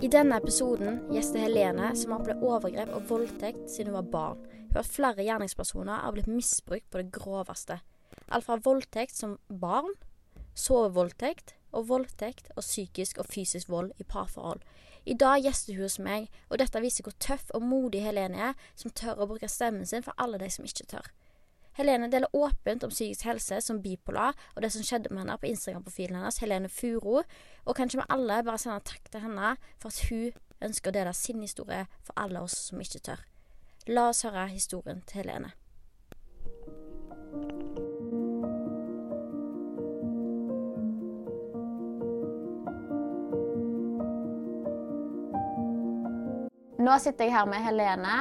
I 0.00 0.08
denne 0.08 0.38
episoden 0.40 1.02
gjester 1.12 1.42
Helene, 1.42 1.90
som 1.92 2.14
har 2.14 2.22
opplevd 2.22 2.44
overgrep 2.48 2.92
og 2.96 3.02
voldtekt 3.10 3.66
siden 3.68 3.90
hun 3.90 3.98
var 3.98 4.06
barn. 4.14 4.38
Hun 4.40 4.70
har 4.72 4.78
hørt 4.78 4.94
flere 4.94 5.26
gjerningspersoner 5.26 6.04
har 6.06 6.14
blitt 6.16 6.30
misbrukt 6.30 6.86
på 6.88 7.02
det 7.02 7.10
groveste. 7.12 7.76
Alt 8.32 8.46
fra 8.46 8.56
voldtekt 8.64 9.18
som 9.18 9.36
barn, 9.60 9.92
sovevoldtekt 10.56 11.52
og 11.76 11.90
voldtekt 11.90 12.48
og 12.54 12.64
psykisk 12.64 13.20
og 13.20 13.28
fysisk 13.28 13.68
vold 13.68 13.92
i 14.00 14.08
parforhold. 14.08 14.64
I 15.04 15.18
dag 15.20 15.44
gjester 15.44 15.76
hun 15.76 15.84
hos 15.84 15.98
meg, 16.00 16.32
og 16.48 16.62
dette 16.64 16.80
viser 16.80 17.04
hvor 17.04 17.20
tøff 17.20 17.52
og 17.52 17.68
modig 17.68 18.00
Helene 18.06 18.40
er, 18.50 18.56
som 18.72 18.96
tør 18.96 19.20
å 19.20 19.28
bruke 19.28 19.52
stemmen 19.52 19.84
sin 19.84 20.06
for 20.06 20.16
alle 20.16 20.40
de 20.40 20.48
som 20.48 20.64
ikke 20.64 20.88
tør. 20.96 21.12
Helene 21.80 22.10
deler 22.12 22.36
åpent 22.36 22.84
om 22.84 22.90
psykisk 22.92 23.24
helse 23.24 23.60
som 23.64 23.80
bipolar 23.80 24.36
og 24.54 24.60
det 24.62 24.68
som 24.74 24.84
skjedde 24.84 25.08
med 25.14 25.22
henne 25.22 25.38
på 25.40 25.48
Instagram-profilen 25.48 26.18
hennes, 26.18 26.38
Helene 26.42 26.68
Furo. 26.68 27.22
Og 27.64 27.76
kanskje 27.76 28.02
vi 28.02 28.08
alle 28.12 28.42
bare 28.44 28.60
sender 28.60 28.84
takk 28.84 29.08
til 29.08 29.24
henne 29.24 29.54
for 29.80 29.88
at 29.88 30.02
hun 30.10 30.36
ønsker 30.60 30.92
å 30.92 30.96
dele 30.98 31.14
sin 31.16 31.40
historie 31.40 31.86
for 32.04 32.20
alle 32.20 32.42
oss 32.44 32.58
som 32.68 32.82
ikke 32.84 33.00
tør. 33.08 33.24
La 33.88 34.10
oss 34.10 34.26
høre 34.28 34.44
historien 34.52 35.00
til 35.08 35.22
Helene. 35.22 35.54
Nå 46.80 46.94
sitter 47.00 47.28
jeg 47.28 47.34
her 47.36 47.48
med 47.48 47.60
Helene, 47.64 48.20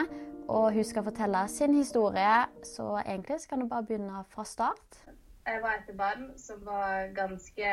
og 0.49 0.73
hun 0.73 0.83
skal 0.83 1.03
fortelle 1.05 1.47
sin 1.47 1.75
historie. 1.77 2.35
Så 2.63 3.01
egentlig 3.05 3.37
kan 3.49 3.61
du 3.61 3.67
bare 3.67 3.85
begynne 3.85 4.23
fra 4.29 4.45
start. 4.45 5.01
Jeg 5.45 5.59
var 5.61 5.75
et 5.77 5.97
barn 5.97 6.31
som 6.37 6.65
var 6.65 7.07
ganske 7.15 7.69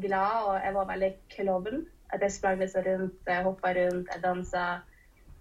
glad, 0.00 0.36
og 0.46 0.60
jeg 0.64 0.74
var 0.74 0.84
veldig 0.92 1.12
klovn. 1.36 1.86
At 2.10 2.22
jeg 2.22 2.32
sprang 2.32 2.58
liksom 2.58 2.82
rundt, 2.86 3.14
jeg 3.26 3.42
hoppa 3.42 3.68
rundt, 3.68 4.08
jeg 4.14 4.22
dansa. 4.22 4.66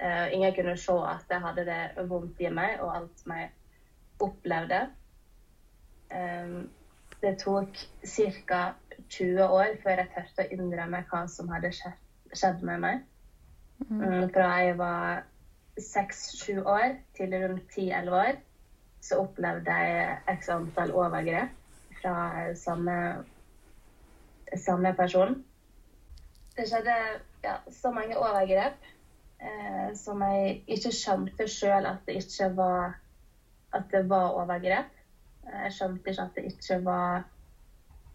Uh, 0.03 0.33
ingen 0.33 0.55
kunne 0.55 0.77
se 0.77 0.91
at 0.91 1.29
jeg 1.29 1.41
hadde 1.41 1.65
det 1.65 2.09
vondt 2.09 2.39
i 2.39 2.49
meg, 2.49 2.79
og 2.81 2.95
alt 2.97 3.25
jeg 3.27 3.51
opplevde. 4.19 4.81
Um, 6.11 6.69
det 7.21 7.37
tok 7.39 7.77
ca. 8.05 8.63
20 9.09 9.43
år 9.43 9.77
før 9.83 9.99
jeg 9.99 10.07
turte 10.15 10.43
å 10.45 10.51
innrømme 10.55 11.01
hva 11.09 11.25
som 11.27 11.49
hadde 11.51 11.71
skjedd, 11.75 11.97
skjedd 12.33 12.61
med 12.63 12.79
meg. 12.79 13.01
Mm. 13.89 14.29
Fra 14.33 14.45
jeg 14.63 14.77
var 14.79 15.25
seks-sju 15.81 16.61
år 16.63 16.95
til 17.17 17.33
rundt 17.35 17.65
ti-elleve 17.73 18.21
år 18.29 18.37
så 19.05 19.19
opplevde 19.21 19.71
jeg 19.71 20.37
x 20.39 20.49
antall 20.49 20.93
overgrep 20.97 21.51
fra 21.99 22.15
samme, 22.57 22.95
samme 24.57 24.93
person. 24.97 25.35
Det 26.55 26.67
skjedde 26.69 26.95
ja, 27.43 27.57
så 27.71 27.91
mange 27.91 28.17
overgrep 28.17 28.87
eh, 29.41 29.89
som 29.97 30.23
jeg 30.25 30.61
ikke 30.67 30.93
skjønte 30.95 31.47
sjøl 31.51 31.85
at 31.85 32.01
det 32.07 32.17
ikke 32.23 32.49
var 32.57 32.95
at 33.75 33.91
det 33.91 34.05
var 34.09 34.37
overgrep. 34.39 34.91
Jeg 35.45 35.73
skjønte 35.75 36.09
ikke 36.09 36.21
at 36.21 36.37
det 36.37 36.45
ikke 36.53 36.79
var 36.85 37.25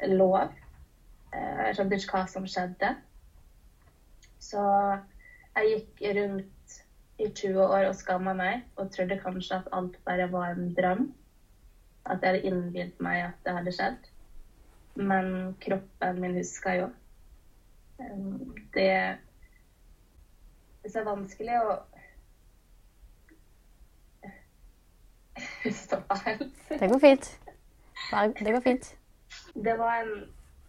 lov. 0.08 0.54
Eh, 1.34 1.60
jeg 1.66 1.76
skjønte 1.76 2.00
ikke 2.00 2.16
hva 2.16 2.24
som 2.32 2.48
skjedde. 2.48 2.94
Så 4.40 4.62
jeg 5.54 5.74
gikk 5.74 6.02
rundt 6.16 6.56
i 7.20 7.28
20 7.28 7.60
år 7.62 7.88
og 7.90 7.96
skamma 7.98 8.32
meg 8.36 8.62
og 8.80 8.90
trodde 8.94 9.18
kanskje 9.20 9.60
at 9.60 9.68
alt 9.76 9.98
bare 10.06 10.28
var 10.32 10.54
en 10.54 10.72
drøm. 10.74 11.04
At 12.06 12.22
jeg 12.22 12.32
hadde 12.32 12.48
innbilt 12.48 13.00
meg 13.04 13.26
at 13.26 13.44
det 13.44 13.56
hadde 13.58 13.74
skjedd. 13.76 14.08
Men 14.96 15.54
kroppen 15.60 16.20
min 16.20 16.38
husker 16.38 16.78
jo. 16.80 16.88
Det 18.74 18.90
Det 20.82 20.96
er 20.96 21.04
vanskelig 21.04 21.60
å 21.60 21.78
Stoppa 25.84 26.16
helt. 26.24 26.48
Det 26.68 26.88
går 26.88 26.98
fint. 26.98 27.30
Det 28.40 28.52
går 28.52 28.60
fint. 28.64 28.96
Det 29.54 29.78
var 29.78 30.02
en 30.02 30.24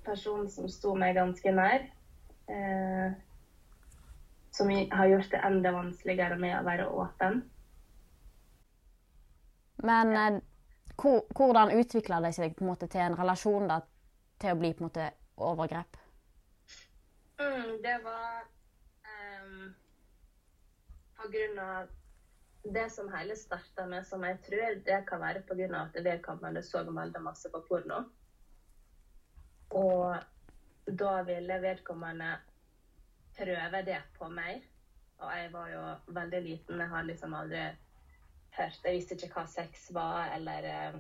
person 0.06 0.50
som 0.50 0.70
sto 0.70 0.94
meg 0.96 1.16
ganske 1.16 1.52
nær. 1.56 1.86
Eh, 2.52 3.12
som 4.62 4.88
har 4.92 5.06
gjort 5.06 5.32
det 5.32 5.38
enda 5.38 5.72
vanskeligere 5.72 6.36
med 6.38 6.54
å 6.60 6.66
være 6.66 6.88
åpen. 6.88 7.40
Men 9.82 10.12
eh, 10.18 10.36
hvordan 11.34 11.72
utvikla 11.74 12.20
det 12.22 12.36
seg 12.38 12.54
på 12.54 12.62
en 12.62 12.70
måte 12.70 12.90
til 12.92 13.02
en 13.02 13.18
relasjon 13.18 13.66
da, 13.72 13.80
til 14.38 14.54
å 14.54 14.60
bli 14.60 14.70
på 14.76 14.84
en 14.84 14.90
måte 14.92 15.08
overgrep? 15.42 15.98
Mm, 17.42 17.72
det 17.82 17.96
var 18.04 18.44
um, 19.10 19.74
på 21.18 21.32
grunn 21.34 21.64
av 21.66 21.90
det 22.78 22.86
som 22.94 23.10
hele 23.16 23.34
starta 23.36 23.88
med, 23.90 24.06
som 24.06 24.22
jeg 24.30 24.38
tror 24.46 24.78
det 24.86 25.02
kan 25.10 25.26
være 25.26 25.42
på 25.50 25.58
grunn 25.58 25.74
av 25.74 25.90
at 25.90 26.06
vedkommende 26.06 26.62
så 26.62 26.86
veldig 26.86 27.24
masse 27.26 27.50
på 27.50 27.64
porno. 27.66 28.04
Og 29.74 30.94
da 31.02 31.18
ville 31.26 31.62
vedkommende 31.66 32.36
prøve 33.42 33.86
det 33.86 34.02
på 34.18 34.30
meg. 34.30 34.64
Og 35.22 35.32
jeg 35.38 35.54
var 35.54 35.70
jo 35.70 35.82
veldig 36.14 36.42
liten. 36.42 36.80
Jeg 36.80 36.90
har 36.90 37.04
liksom 37.04 37.34
aldri 37.34 37.64
hørt 38.58 38.80
Jeg 38.84 38.96
visste 38.96 39.16
ikke 39.16 39.34
hva 39.36 39.46
sex 39.48 39.88
var, 39.94 40.34
eller 40.36 40.96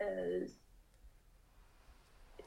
uh, 0.00 0.48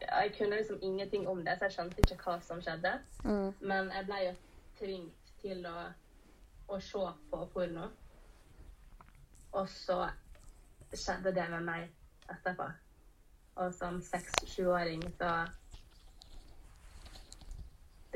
Jeg 0.02 0.34
kunne 0.38 0.56
liksom 0.56 0.80
ingenting 0.82 1.28
om 1.28 1.46
det, 1.46 1.58
så 1.58 1.66
jeg 1.66 1.78
skjønte 1.78 2.04
ikke 2.04 2.24
hva 2.24 2.40
som 2.42 2.62
skjedde. 2.62 2.94
Mm. 3.24 3.54
Men 3.62 3.92
jeg 3.92 4.06
ble 4.06 4.24
jo 4.26 4.34
tvunget 4.80 5.36
til 5.42 5.68
å, 5.68 5.78
å 6.68 6.80
se 6.80 7.06
på 7.32 7.46
porno. 7.54 7.88
Og 9.54 9.70
så 9.70 10.00
skjedde 10.94 11.34
det 11.36 11.46
med 11.50 11.64
meg 11.68 11.90
etterpå. 12.34 12.68
Og 13.62 13.74
som 13.78 14.02
seks-sjuåring 14.02 15.04
så 15.18 15.32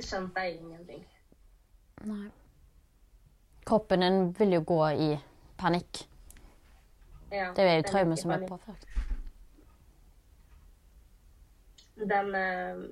skjønte 0.06 0.44
jeg 0.46 0.60
ingenting. 0.60 1.08
Nei. 2.06 2.30
Kroppen 3.68 4.06
din 4.06 4.20
vil 4.38 4.54
jo 4.58 4.62
gå 4.68 4.80
i 4.90 5.10
panikk. 5.58 6.04
Ja, 7.32 7.52
Det 7.56 7.64
er 7.64 7.76
jo 7.76 7.88
traume 7.90 8.18
som 8.18 8.32
er 8.32 8.46
påført. 8.48 8.86
Den 11.98 12.36
eh, 12.36 12.88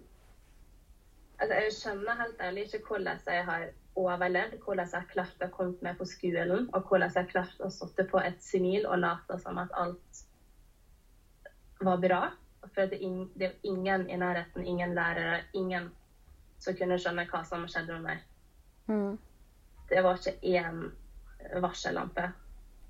Altså, 1.36 1.56
jeg 1.56 1.74
skjønner 1.75 2.16
helt 2.16 2.42
ærlig 2.42 2.62
ikke 2.63 2.88
hvordan 2.88 3.18
jeg 3.28 3.46
har 3.46 3.66
overlevd, 3.96 4.54
hvordan 4.63 4.88
jeg 4.92 5.02
har 5.02 5.10
klart 5.12 5.44
å 5.44 5.50
komme 5.52 5.75
meg 5.84 5.98
på 6.00 6.07
skolen, 6.07 6.69
og 6.72 6.88
hvordan 6.88 7.12
jeg 7.12 7.24
har 7.25 7.31
klart 7.31 7.60
å 7.60 7.69
sitte 7.75 8.06
på 8.07 8.22
et 8.24 8.40
smil 8.44 8.88
og 8.88 9.02
late 9.04 9.40
som 9.44 9.60
at 9.60 9.74
alt 9.75 10.22
var 11.84 12.00
bra. 12.00 12.22
For 12.74 12.88
det 12.88 13.02
er 13.02 13.52
ingen 13.68 14.07
i 14.10 14.18
nærheten, 14.18 14.63
ingen 14.63 14.96
lærere, 14.96 15.44
ingen 15.54 15.92
som 16.65 16.77
kunne 16.77 16.97
skjønne 17.01 17.27
hva 17.29 17.44
som 17.47 17.65
skjedde 17.69 18.01
meg. 18.03 18.23
Mm. 18.89 19.15
Det 19.89 20.01
var 20.03 20.19
ikke 20.19 20.38
én 20.41 20.81
varsellampe. 21.62 22.29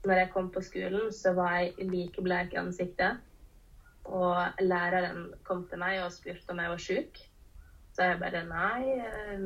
Når 0.06 0.22
jeg 0.22 0.32
kom 0.34 0.52
på 0.54 0.62
skolen, 0.62 1.12
så 1.14 1.34
var 1.34 1.58
jeg 1.60 1.90
like 1.90 2.24
blek 2.24 2.54
i 2.54 2.62
ansiktet. 2.62 3.22
Og 4.06 4.62
læreren 4.62 5.32
kom 5.44 5.66
til 5.68 5.82
meg 5.82 6.04
og 6.04 6.14
spurte 6.14 6.54
om 6.54 6.62
jeg 6.62 6.72
var 6.72 6.84
syk. 6.84 7.22
Så 7.96 8.10
jeg 8.10 8.20
bare 8.22 8.44
nei, 8.46 9.00
eh, 9.00 9.46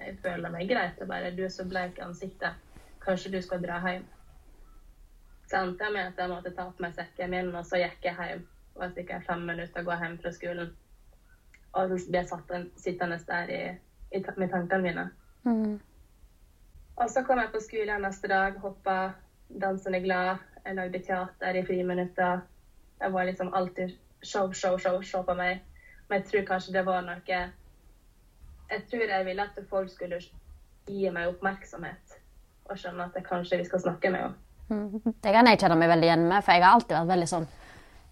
jeg 0.00 0.16
føler 0.22 0.50
meg 0.50 0.68
greit. 0.68 0.98
Og 1.00 1.08
bare 1.08 1.30
du 1.36 1.44
er 1.46 1.52
så 1.54 1.66
blek 1.68 2.00
i 2.00 2.06
ansiktet. 2.08 2.58
Kanskje 3.04 3.32
du 3.32 3.40
skal 3.42 3.62
dra 3.62 3.78
hjem. 3.86 4.06
Så 5.50 5.62
endte 5.62 5.84
jeg 5.84 5.94
med 5.94 6.10
at 6.10 6.18
jeg 6.18 6.30
måtte 6.30 6.52
ta 6.54 6.68
på 6.70 6.82
meg 6.82 6.94
sekken 6.94 7.30
min, 7.30 7.54
og 7.54 7.64
så 7.66 7.80
gikk 7.80 8.04
jeg 8.06 8.18
hjem. 8.18 8.46
Det 8.70 8.82
var 8.82 8.92
sikkert 8.96 9.26
fem 9.26 9.40
minutter 9.46 9.82
å 9.82 9.88
gå 9.88 9.96
hjem 10.02 10.18
fra 10.22 10.32
skolen. 10.34 10.74
Og 11.72 11.92
så 12.00 12.10
ble 12.10 12.18
jeg 12.18 12.66
sittende 12.76 13.18
der 13.26 13.50
i, 13.54 13.62
i, 14.16 14.22
med 14.36 14.50
tankene 14.50 14.82
mine. 14.82 15.10
Mm. 15.44 15.80
Og 16.96 17.10
så 17.10 17.22
kom 17.22 17.38
jeg 17.38 17.52
på 17.52 17.62
skolen 17.64 18.02
neste 18.02 18.28
dag, 18.28 18.58
hoppa 18.60 19.12
dansende 19.62 20.00
glad. 20.00 20.36
Jeg 20.64 20.74
lagde 20.74 20.98
teater 20.98 21.56
i 21.56 21.64
friminutter. 21.66 22.40
Jeg 23.00 23.12
var 23.12 23.24
liksom 23.24 23.54
alltid 23.54 23.96
show, 24.22 24.52
show, 24.52 24.78
show, 24.78 25.00
show 25.02 25.22
på 25.22 25.34
meg. 25.34 25.62
Men 26.08 26.20
jeg 26.20 26.26
tror 26.30 26.46
kanskje 26.54 26.72
det 26.72 26.86
var 26.86 27.00
noe 27.06 27.40
Jeg 28.70 28.82
tror 28.90 29.08
jeg 29.08 29.26
ville 29.26 29.42
at 29.42 29.64
folk 29.70 29.90
skulle 29.90 30.20
gi 30.86 31.10
meg 31.10 31.28
oppmerksomhet. 31.28 32.20
Og 32.64 32.78
skjønne 32.78 33.08
at 33.08 33.14
det 33.14 33.24
kanskje 33.26 33.58
vi 33.58 33.64
skal 33.64 33.80
snakke 33.80 34.10
med 34.10 34.20
henne. 34.20 34.34
Mm. 34.68 35.14
Det 35.22 35.32
kan 35.34 35.46
jeg 35.46 35.58
kjenne 35.58 35.76
meg 35.80 35.88
veldig 35.90 36.06
igjen 36.06 36.28
med, 36.28 36.44
for 36.44 36.54
jeg 36.54 36.62
har 36.62 36.76
alltid 36.76 36.94
vært 36.94 37.08
veldig 37.10 37.26
sånn 37.26 37.48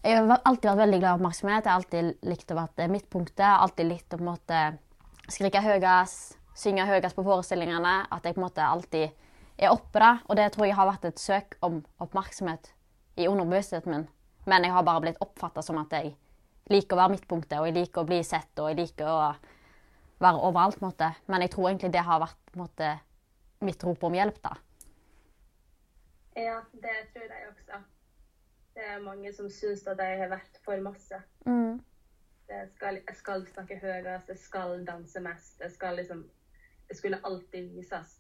Jeg 0.09 0.23
har 0.25 0.41
alltid 0.49 0.71
vært 0.71 0.81
veldig 0.81 0.99
glad 1.03 1.11
i 1.11 1.19
oppmerksomhet. 1.19 1.67
Jeg 1.67 1.69
har 1.69 1.79
alltid 1.83 2.29
likt 2.31 2.53
å 2.53 2.57
være 2.57 2.85
midtpunktet. 2.89 3.45
Alltid 3.45 3.89
likt 3.91 4.15
å 4.15 4.17
på 4.17 4.25
en 4.25 4.31
måte 4.31 4.61
skrike 5.29 5.61
høyest, 5.61 6.39
synge 6.57 6.87
høyest 6.89 7.17
på 7.19 7.25
forestillingene. 7.27 7.93
At 8.09 8.25
jeg 8.25 8.39
på 8.39 8.41
en 8.41 8.47
måte 8.47 8.65
alltid 8.65 9.11
er 9.59 9.75
oppe 9.75 10.01
da. 10.01 10.15
Og 10.25 10.39
det 10.39 10.47
tror 10.55 10.65
jeg 10.65 10.79
har 10.79 10.89
vært 10.89 11.05
et 11.11 11.21
søk 11.21 11.59
om 11.69 11.83
oppmerksomhet 12.01 12.71
i 13.21 13.27
underbevisstheten 13.29 13.93
min. 13.93 14.07
Men 14.49 14.65
jeg 14.65 14.73
har 14.79 14.87
bare 14.89 15.03
blitt 15.05 15.21
oppfatta 15.21 15.67
som 15.67 15.83
at 15.83 15.93
jeg 15.99 16.15
liker 16.73 16.97
å 16.97 17.03
være 17.03 17.17
midtpunktet, 17.19 17.59
og 17.61 17.69
jeg 17.69 17.77
liker 17.77 18.01
å 18.01 18.09
bli 18.09 18.23
sett, 18.25 18.53
og 18.57 18.71
jeg 18.71 18.81
liker 18.81 19.13
å 19.13 19.19
være 20.25 20.41
overalt. 20.41 20.81
på 20.81 20.87
en 20.87 20.89
måte. 20.89 21.11
Men 21.29 21.45
jeg 21.45 21.53
tror 21.53 21.69
egentlig 21.69 21.93
det 21.93 22.07
har 22.09 22.25
vært 22.25 22.57
måte, 22.57 22.95
mitt 23.61 23.85
rop 23.85 24.09
om 24.09 24.17
hjelp, 24.17 24.41
da. 24.41 24.57
Ja, 26.39 26.63
det 26.73 26.99
tror 27.13 27.29
jeg 27.29 27.53
også. 27.53 27.85
Det 28.79 28.87
er 28.87 29.01
mange 29.03 29.33
som 29.35 29.49
syns 29.51 29.81
at 29.91 29.99
jeg 29.99 30.19
har 30.21 30.29
vært 30.31 30.59
for 30.63 30.79
masse. 30.81 31.17
Mm. 31.47 31.81
Jeg 32.49 32.69
skal, 32.77 33.01
jeg 33.09 33.17
skal 33.17 33.47
snakke 33.47 33.79
høyest, 33.83 34.29
jeg 34.29 34.39
skal 34.39 34.85
danse 34.87 35.21
mest. 35.21 35.61
Jeg 35.61 35.73
skal 35.75 35.97
liksom 35.97 36.31
Det 36.89 36.97
skulle 36.97 37.19
alltid 37.25 37.75
vises. 37.75 38.15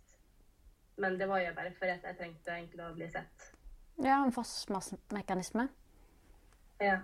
Men 0.96 1.20
det 1.20 1.28
var 1.28 1.38
jo 1.38 1.54
bare 1.54 1.70
fordi 1.78 1.94
jeg 2.02 2.16
trengte 2.18 2.50
egentlig 2.50 2.84
å 2.84 2.90
bli 2.94 3.06
sett. 3.08 3.46
Ja, 4.02 4.18
en 4.24 4.34
forsvarsmekanisme. 4.34 5.68
Ja. 6.80 6.98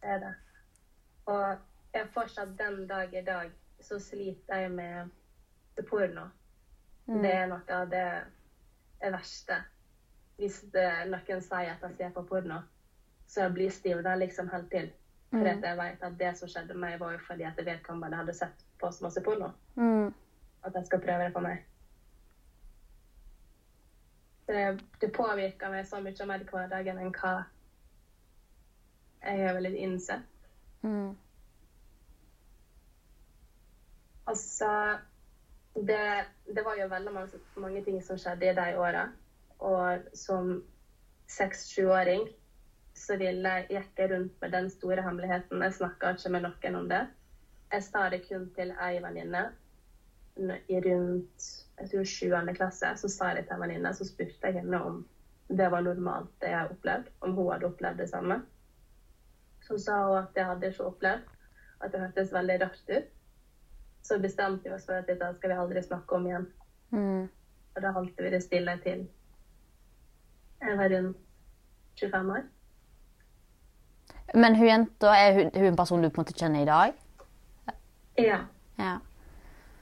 Det 0.00 0.08
er 0.16 0.18
det. 0.24 0.34
Og 1.26 1.44
jeg 1.94 2.10
fortsatt 2.14 2.58
den 2.58 2.86
dag 2.88 3.14
i 3.14 3.24
dag 3.24 3.52
så 3.80 4.00
sliter 4.00 4.64
jeg 4.64 4.72
med 4.72 5.10
porno. 5.90 6.30
Det 7.06 7.34
er 7.34 7.46
noe 7.52 7.76
av 7.82 7.92
det, 7.92 8.06
det 9.00 9.12
verste. 9.12 9.60
Hvis 10.38 10.60
det, 10.72 10.86
noen 11.10 11.42
sier 11.42 11.72
at 11.72 11.82
jeg 11.82 11.96
ser 11.98 12.14
på 12.14 12.22
porno, 12.28 12.60
så 13.26 13.42
jeg 13.42 13.54
blir 13.56 13.72
stivna 13.74 14.14
liksom 14.16 14.48
helt 14.52 14.70
til. 14.70 14.92
For 15.30 15.44
mm. 15.44 15.64
jeg 15.64 15.78
vet 15.80 16.04
at 16.06 16.18
det 16.20 16.30
som 16.38 16.48
skjedde 16.48 16.76
meg, 16.78 17.00
var 17.00 17.16
jo 17.16 17.24
fordi 17.26 17.44
at 17.44 17.58
vedkommende 17.66 18.16
hadde 18.16 18.36
sett 18.38 18.64
på 18.80 18.90
så 18.92 19.04
masse 19.04 19.22
porno. 19.24 19.50
Mm. 19.76 20.14
At 20.64 20.78
jeg 20.78 20.86
skal 20.86 21.02
prøve 21.02 21.26
det 21.26 21.34
på 21.34 21.42
meg. 21.44 21.64
Det, 24.48 24.64
det 25.00 25.12
påvirker 25.12 25.70
meg 25.70 25.86
så 25.86 26.00
mye 26.00 26.26
mer 26.30 26.40
i 26.40 26.48
hverdagen 26.48 27.00
enn 27.02 27.12
hva 27.12 27.34
jeg 29.18 29.42
har 29.42 29.56
vel 29.58 29.66
litt 29.66 29.80
innsett. 29.82 30.46
Mm. 30.86 31.16
Altså 34.28 34.70
det, 35.74 36.24
det 36.54 36.64
var 36.64 36.78
jo 36.78 36.88
veldig 36.88 37.12
mange, 37.12 37.40
mange 37.56 37.82
ting 37.84 38.00
som 38.04 38.18
skjedde 38.20 38.50
i 38.50 38.54
de 38.56 38.76
åra. 38.78 39.08
Og 39.58 40.10
som 40.14 40.62
seks-sjuåring 41.28 42.28
så 42.98 43.16
ville 43.16 43.54
jeg 43.70 43.84
jeg 43.98 44.10
rundt 44.10 44.40
med 44.40 44.52
den 44.52 44.70
store 44.70 45.02
hemmeligheten. 45.02 45.62
Jeg 45.62 45.72
snakka 45.72 46.10
ikke 46.14 46.32
med 46.34 46.46
noen 46.46 46.76
om 46.76 46.88
det. 46.88 47.06
Jeg 47.72 47.82
sa 47.82 48.08
det 48.10 48.24
kun 48.28 48.50
til 48.56 48.72
ei 48.80 48.98
venninne 49.02 49.48
i 50.68 50.80
rundt 50.80 51.48
jeg 51.78 51.90
tror 51.90 52.04
sjuende 52.04 52.54
klasse. 52.54 52.90
Så 52.96 53.08
sa 53.08 53.30
jeg 53.30 53.36
det 53.36 53.46
til 53.48 53.56
en 53.56 53.62
venninne, 53.62 53.94
så 53.94 54.06
spurte 54.06 54.50
jeg 54.50 54.60
henne 54.60 54.80
om 54.82 55.02
det 55.48 55.70
var 55.72 55.80
normalt, 55.80 56.30
det 56.40 56.50
jeg 56.50 56.58
hadde 56.58 56.74
opplevd. 56.76 57.10
Om 57.20 57.34
hun 57.34 57.52
hadde 57.52 57.66
opplevd 57.66 57.98
det 58.02 58.08
samme. 58.10 58.40
Så 59.64 59.78
sa 59.78 60.00
hun 60.06 60.18
at 60.18 60.36
jeg 60.36 60.46
hadde 60.46 60.72
ikke 60.72 60.88
opplevd. 60.90 61.30
At 61.80 61.92
det 61.92 62.00
hørtes 62.00 62.32
veldig 62.34 62.60
rart 62.62 62.90
ut. 62.90 63.12
Så 64.02 64.18
bestemte 64.18 64.68
vi 64.68 64.74
oss 64.74 64.86
for 64.86 64.98
at 64.98 65.06
dette 65.06 65.28
skal 65.36 65.52
vi 65.52 65.60
aldri 65.62 65.82
snakke 65.82 66.14
om 66.14 66.26
igjen. 66.26 66.46
Mm. 66.90 67.28
Og 67.76 67.82
da 67.82 67.92
holdt 67.94 68.18
vi 68.18 68.30
det 68.34 68.42
stille 68.42 68.74
til 68.82 69.06
jeg 70.60 70.78
var 70.78 70.88
rundt 70.88 71.16
25 72.00 72.30
år. 72.30 72.46
Men 74.34 74.56
hun 74.56 74.66
jenta, 74.66 75.12
er 75.16 75.34
hun, 75.34 75.50
hun 75.54 75.66
en 75.72 75.76
person 75.76 76.02
du 76.02 76.08
på 76.10 76.20
en 76.20 76.26
måte 76.26 76.36
kjenner 76.38 76.62
i 76.62 76.68
dag? 76.68 76.96
Ja. 78.18 78.38
Ja. 78.78 78.98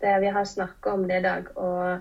Det, 0.00 0.20
vi 0.20 0.26
har 0.26 0.44
snakka 0.44 0.92
om 0.92 1.08
det 1.08 1.18
i 1.18 1.22
dag, 1.22 1.48
og 1.56 2.00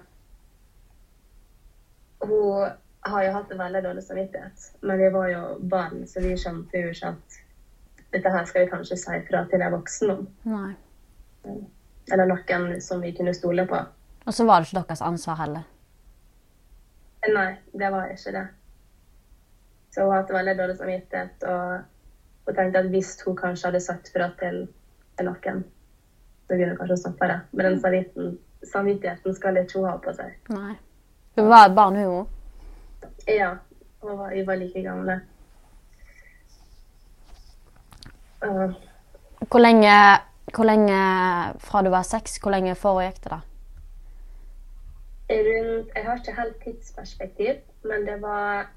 hun 2.27 2.71
har 3.05 3.23
jo 3.23 3.31
hatt 3.31 3.51
en 3.51 3.59
veldig 3.59 3.83
dårlig 3.83 4.03
samvittighet. 4.03 4.71
Men 4.81 4.99
vi 4.99 5.09
var 5.13 5.27
jo 5.31 5.41
barn, 5.59 6.07
så 6.07 6.21
vi 6.21 6.35
skjønte 6.37 6.81
jo 6.81 6.91
ikke 6.93 7.13
at 7.13 7.39
dette 8.15 8.31
her 8.31 8.45
skal 8.45 8.65
vi 8.65 8.71
kanskje 8.71 8.97
si 8.99 9.21
fra 9.29 9.45
til 9.49 9.61
en 9.61 9.75
voksen 9.75 10.13
om. 10.13 10.27
Nei. 10.49 10.73
Eller 12.11 12.29
noen 12.29 12.81
som 12.81 13.01
vi 13.01 13.13
kunne 13.17 13.33
stole 13.33 13.65
på. 13.69 13.79
Og 14.25 14.33
så 14.33 14.45
var 14.45 14.61
det 14.61 14.69
ikke 14.69 14.81
deres 14.81 15.01
ansvar 15.05 15.39
heller. 15.41 15.65
Nei, 17.33 17.51
det 17.73 17.91
var 17.93 18.11
ikke 18.13 18.33
det. 18.35 18.45
Så 19.95 20.03
hun 20.03 20.11
hadde 20.11 20.35
veldig 20.35 20.57
dårlig 20.59 20.77
samvittighet, 20.77 21.45
og 21.47 21.83
og 22.45 22.55
tenkte 22.55 22.79
at 22.79 22.89
hvis 22.93 23.15
hun 23.25 23.37
kanskje 23.37 23.67
hadde 23.67 23.81
sagt 23.81 24.11
fra 24.13 24.29
til 24.39 24.67
til 25.17 25.29
noen, 25.29 25.61
så 26.47 26.57
kunne 26.57 26.67
hun 26.69 26.77
kanskje 26.77 26.97
stoppa 26.97 27.27
det. 27.31 27.39
Men 27.51 27.65
den 27.65 27.79
samvittigheten, 27.81 28.37
samvittigheten 28.71 29.35
skal 29.35 29.57
ikke 29.57 29.79
hun 29.79 29.89
ha 29.89 29.95
på 30.03 30.13
seg. 30.17 30.33
Nei. 30.51 30.73
Hun 31.35 31.49
var 31.49 31.69
et 31.69 31.75
barn, 31.75 31.95
hun 31.95 32.11
òg. 32.19 32.27
Ja, 33.31 33.53
hun 34.03 34.19
var, 34.19 34.35
hun 34.35 34.47
var 34.47 34.59
like 34.59 34.83
gamle. 34.83 35.19
Uh. 38.43 38.75
Hvor 39.49 39.59
lenge, 39.59 39.95
hvor 40.55 40.67
lenge 40.67 40.99
fra 41.59 41.81
du 41.81 41.89
var 41.89 42.03
seks, 42.03 42.37
hvor 42.43 42.51
lenge 42.51 42.75
foregikk 42.75 43.23
det 43.23 43.31
da? 43.31 43.41
rundt 45.29 45.95
Jeg 45.95 46.03
har 46.05 46.17
ikke 46.19 46.41
helt 46.41 46.57
tidsperspektiv, 46.63 47.55
men 47.83 48.05
det 48.05 48.21
var 48.21 48.67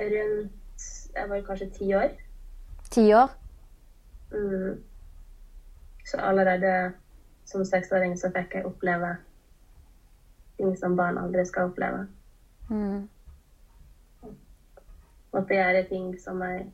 rundt 0.00 0.52
Jeg 1.14 1.28
var 1.30 1.40
kanskje 1.46 1.70
ti 1.70 1.94
år. 1.94 2.10
Ti 2.90 3.04
år? 3.14 3.32
Mm. 4.32 4.82
Så 6.06 6.16
allerede 6.16 6.92
som 7.44 7.64
seksåring 7.64 8.14
så 8.18 8.30
fikk 8.34 8.54
jeg 8.54 8.66
oppleve 8.66 9.16
ting 10.56 10.76
som 10.78 10.96
barn 10.96 11.18
aldri 11.18 11.44
skal 11.46 11.68
oppleve. 11.70 12.06
Mm. 12.70 13.08
Måtte 15.34 15.54
gjøre 15.54 15.84
ting 15.88 16.12
som 16.20 16.42
jeg 16.42 16.66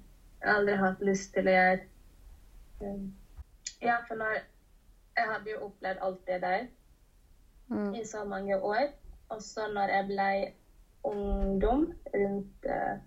aldri 0.43 0.77
har 0.77 0.91
hatt 0.93 1.03
lyst 1.05 1.33
til 1.35 1.49
å 1.49 1.57
gjøre. 1.57 1.81
Um, 2.81 3.15
Ja, 3.83 3.99
for 4.09 4.15
når 4.17 4.39
Jeg 5.17 5.25
hadde 5.33 5.51
jo 5.51 5.59
opplevd 5.67 5.99
alt 6.03 6.27
det 6.27 6.41
der 6.43 6.67
Mm. 7.69 7.95
i 7.95 8.05
så 8.05 8.25
mange 8.25 8.57
år. 8.63 8.93
Og 9.29 9.43
så 9.43 9.61
når 9.75 9.89
jeg 9.91 10.07
ble 10.07 10.53
ungdom, 11.05 11.93
rundt 12.15 12.65
eh, 12.67 12.99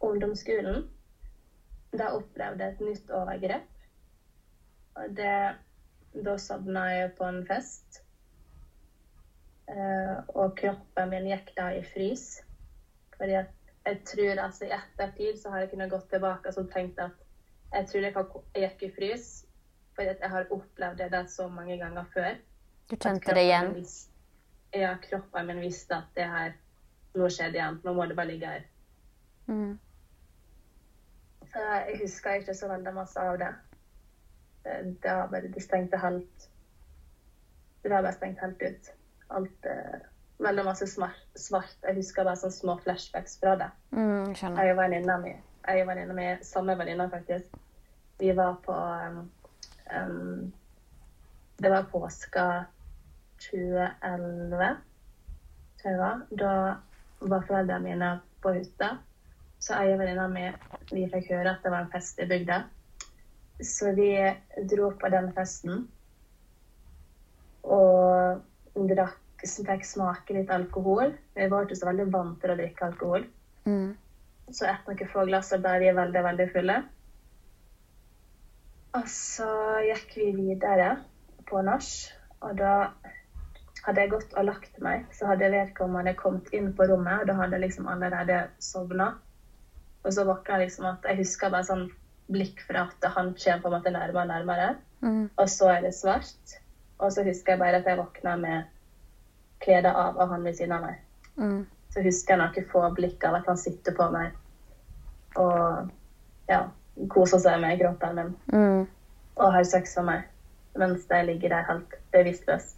ungdomsskolen, 0.00 0.84
da 1.92 2.12
opplevde 2.16 2.64
jeg 2.64 2.72
et 2.76 2.80
nytt 2.86 3.10
overgrep. 3.10 3.66
Og 5.00 5.16
det 5.16 5.34
Da 6.24 6.32
sovna 6.42 6.88
jeg 6.90 7.12
på 7.14 7.22
en 7.24 7.44
fest. 7.46 8.00
Eh, 9.70 10.16
og 10.34 10.56
kroppen 10.58 11.10
min 11.12 11.28
gikk 11.30 11.52
da 11.54 11.68
i 11.78 11.82
frys. 11.86 12.40
Fordi 13.16 13.36
at 13.38 13.52
jeg 13.86 14.00
tror 14.08 14.40
altså 14.42 14.66
i 14.66 14.72
ettertid 14.74 15.38
så 15.38 15.52
har 15.52 15.62
jeg 15.62 15.70
kunnet 15.70 15.90
gått 15.92 16.08
tilbake 16.10 16.50
og 16.56 16.70
tenkt 16.72 16.98
at 16.98 17.14
jeg 17.72 17.86
tror 17.86 18.02
jeg, 18.02 18.14
kan, 18.16 18.26
jeg 18.56 18.70
gikk 18.72 18.82
i 18.82 18.90
frys, 18.96 19.28
for 19.94 20.02
jeg 20.02 20.30
har 20.32 20.48
opplevd 20.50 21.04
det 21.12 21.20
så 21.30 21.46
mange 21.48 21.76
ganger 21.78 22.08
før. 22.14 22.34
Du 22.90 22.96
kjente 22.96 23.34
det 23.34 23.44
igjen? 23.46 23.70
min 23.70 23.74
vis- 23.84 24.08
Ja, 24.74 24.96
kroppen 25.02 25.46
min 25.46 25.60
visste 25.60 25.94
at 25.94 26.10
det 26.14 26.26
her 26.26 26.52
Nå 27.14 27.26
skjedde 27.26 27.58
igjen. 27.58 27.80
Nå 27.84 27.92
må 27.94 28.04
det 28.06 28.14
bare 28.16 28.26
ligge 28.28 28.46
her. 28.46 28.66
Mm. 29.48 29.78
Så 31.52 31.64
jeg 31.66 31.98
husker 32.02 32.38
ikke 32.38 32.54
så 32.54 32.68
veldig 32.70 32.94
masse 32.94 33.20
av 33.20 33.38
det. 33.40 33.50
Det, 34.64 34.76
det 35.02 35.12
var 35.16 35.28
bare 35.32 35.50
det 35.50 35.62
stengte 35.64 35.98
helt 35.98 36.48
Det 37.82 37.90
var 37.90 38.02
bare 38.04 38.12
stengt 38.12 38.40
helt 38.44 38.62
ut. 38.62 38.90
Alt 39.30 39.66
eh, 39.66 40.00
Veldig 40.40 40.64
masse 40.64 40.86
smart, 40.88 41.20
svart. 41.36 41.76
Jeg 41.84 41.98
husker 41.98 42.24
bare 42.24 42.38
sånne 42.40 42.56
små 42.56 42.76
flashbacks 42.80 43.34
fra 43.40 43.56
det. 43.60 43.66
Mm, 43.92 44.32
skjønner. 44.36 44.62
Jeg 44.64 44.72
og 44.72 44.78
venninna 44.78 45.16
mi 45.20 45.34
Jeg 45.34 45.82
og 45.82 45.90
venninna 45.90 46.16
mi 46.16 46.28
Samme 46.44 46.76
venninna 46.80 47.08
faktisk. 47.12 47.58
Vi 48.20 48.32
var 48.36 48.56
på 48.64 48.76
um, 48.76 49.18
um, 49.96 50.52
Det 51.60 51.72
var 51.72 51.88
påska 51.92 52.46
2011, 53.40 54.76
tror 55.80 55.90
jeg 55.90 55.92
det 55.92 56.00
var. 56.00 56.24
Da 56.30 56.54
var 57.20 57.46
foreldrene 57.48 57.84
mine 57.84 58.10
på 58.42 58.52
hytta. 58.56 58.94
Så 59.60 59.76
ei 59.76 59.92
og 59.92 60.00
venninna 60.00 60.26
mi 60.32 60.46
vi 60.90 61.06
fikk 61.12 61.32
høre 61.34 61.54
at 61.54 61.64
det 61.64 61.72
var 61.72 61.84
en 61.84 61.92
fest 61.92 62.20
i 62.22 62.28
bygda. 62.28 62.62
Så 63.60 63.92
vi 63.96 64.12
dro 64.70 64.90
på 64.96 65.10
den 65.12 65.28
festen 65.36 65.82
og 67.68 68.40
drakk, 68.88 69.44
fikk 69.44 69.84
smake 69.84 70.36
litt 70.36 70.52
alkohol. 70.52 71.12
Vi 71.36 71.48
var 71.52 71.66
ikke 71.66 71.76
så 71.76 71.90
veldig 71.90 72.08
vant 72.12 72.40
til 72.40 72.54
å 72.54 72.56
drikke 72.56 72.88
alkohol. 72.88 73.26
Mm. 73.68 73.92
Så 74.50 74.66
etter 74.66 74.96
noen 74.96 75.12
få 75.12 75.26
glass 75.28 75.52
så 75.52 75.60
ble 75.62 75.76
vi 75.84 75.92
veldig, 75.96 76.24
veldig 76.26 76.48
fulle. 76.54 76.80
Og 78.98 79.06
så 79.12 79.50
gikk 79.86 80.16
vi 80.18 80.30
videre 80.34 80.94
på 81.46 81.60
nach, 81.62 81.90
og 82.42 82.56
da 82.58 82.72
hadde 83.84 84.02
jeg 84.02 84.10
gått 84.12 84.32
og 84.34 84.48
lagt 84.48 84.80
meg, 84.82 85.04
så 85.14 85.28
hadde 85.30 85.52
vedkommende 85.52 86.16
kommet 86.18 86.50
inn 86.56 86.72
på 86.76 86.88
rommet, 86.90 87.22
og 87.22 87.30
da 87.30 87.36
hadde 87.38 87.58
jeg 87.58 87.68
liksom 87.68 87.88
allerede 87.92 88.40
sovna. 88.62 89.12
Og 90.04 90.12
så 90.12 90.24
våkna 90.24 90.56
jeg 90.58 90.66
liksom 90.68 90.86
at 90.86 91.04
jeg 91.08 91.16
husker 91.20 91.50
bare 91.52 91.66
sånn 91.68 91.86
blikk 92.30 92.60
fra 92.66 92.86
at 92.88 93.08
han 93.14 93.34
kommer 93.34 93.60
på 93.62 93.68
en 93.68 93.74
måte 93.74 93.90
nærmere 93.92 94.22
og 94.22 94.28
nærmere, 94.28 94.76
Mm. 95.02 95.30
og 95.36 95.48
så 95.48 95.68
er 95.72 95.80
det 95.80 95.94
svart. 95.94 96.56
Og 96.98 97.12
så 97.12 97.22
husker 97.24 97.52
jeg 97.52 97.58
bare 97.58 97.76
at 97.80 97.86
jeg 97.88 97.96
våkna 97.98 98.36
med 98.36 98.64
kledet 99.60 99.94
av 99.94 100.16
og 100.16 100.28
han 100.28 100.44
ved 100.44 100.54
siden 100.54 100.72
av 100.72 100.82
meg. 100.82 100.98
Mm. 101.36 101.66
Så 101.90 102.02
husker 102.04 102.36
jeg 102.36 102.38
noen 102.38 102.68
få 102.72 102.94
blikk 102.94 103.24
av 103.24 103.34
at 103.34 103.46
han 103.48 103.56
sitter 103.56 103.94
på 103.96 104.10
meg 104.12 104.32
og 105.36 105.88
ja, 106.48 106.62
koser 107.08 107.38
seg 107.38 107.60
med 107.60 107.80
kroppen 107.80 108.14
min 108.16 108.36
Mm. 108.52 108.86
og 109.36 109.52
har 109.52 109.64
sex 109.64 109.96
med 109.96 110.04
meg 110.04 110.22
mens 110.76 111.06
jeg 111.10 111.26
ligger 111.26 111.48
der 111.48 111.62
helt 111.66 111.94
bevisstløs. 112.12 112.74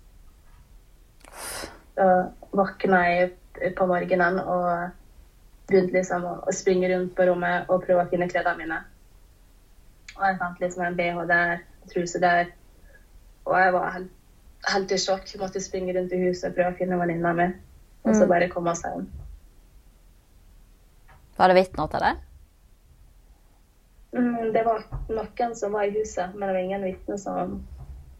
Så 1.97 2.07
våkna 2.53 3.03
jeg 3.09 3.75
på 3.77 3.87
morgenen 3.87 4.39
og 4.41 4.91
begynte 5.69 5.95
liksom 5.97 6.25
å 6.25 6.53
springe 6.55 6.89
rundt 6.93 7.15
på 7.17 7.27
rommet 7.29 7.71
og 7.71 7.85
prøve 7.87 8.05
å 8.05 8.11
finne 8.11 8.29
klærne 8.31 8.57
mine. 8.59 8.81
Og 10.17 10.25
jeg 10.27 10.39
fant 10.41 10.61
liksom 10.61 10.83
en 10.87 10.97
BH 10.99 11.23
der, 11.31 11.63
en 11.83 11.93
truse 11.93 12.21
der, 12.21 12.51
og 13.47 13.55
jeg 13.59 13.73
var 13.73 13.91
helt, 13.97 14.11
helt 14.69 14.93
i 14.93 14.99
sjokk. 15.01 15.25
Jeg 15.33 15.41
måtte 15.41 15.63
springe 15.63 15.95
rundt 15.97 16.13
i 16.13 16.21
huset 16.27 16.51
og 16.51 16.57
prøve 16.59 16.75
å 16.75 16.79
finne 16.79 16.99
venninna 17.01 17.33
mi, 17.39 17.49
og 18.05 18.15
så 18.15 18.25
Mm. 18.25 18.29
bare 18.29 18.49
komme 18.49 18.71
oss 18.71 18.83
hjem. 18.83 19.09
Var 21.39 21.49
det 21.49 21.57
vitner 21.57 21.87
til 21.89 22.01
det? 22.01 22.17
Mm, 24.13 24.53
det 24.53 24.65
var 24.67 24.83
noen 25.09 25.55
som 25.57 25.73
var 25.73 25.83
i 25.89 25.95
huset, 25.99 26.35
men 26.35 26.49
det 26.49 26.55
var 26.55 26.63
ingen 26.63 26.85
vitner 26.85 27.17
som 27.17 27.63